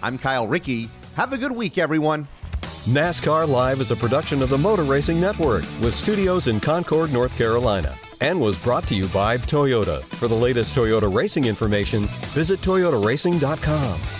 I'm 0.02 0.18
Kyle 0.18 0.46
Rickey. 0.46 0.90
Have 1.14 1.32
a 1.32 1.38
good 1.38 1.52
week, 1.52 1.78
everyone. 1.78 2.26
NASCAR 2.86 3.46
Live 3.46 3.80
is 3.80 3.90
a 3.90 3.96
production 3.96 4.42
of 4.42 4.48
the 4.48 4.58
Motor 4.58 4.84
Racing 4.84 5.20
Network 5.20 5.64
with 5.80 5.94
studios 5.94 6.48
in 6.48 6.60
Concord, 6.60 7.12
North 7.12 7.36
Carolina, 7.36 7.94
and 8.20 8.40
was 8.40 8.58
brought 8.58 8.86
to 8.88 8.94
you 8.94 9.06
by 9.08 9.36
Toyota. 9.36 10.02
For 10.02 10.28
the 10.28 10.34
latest 10.34 10.74
Toyota 10.74 11.12
racing 11.12 11.44
information, 11.44 12.04
visit 12.32 12.60
toyotaracing.com. 12.60 14.19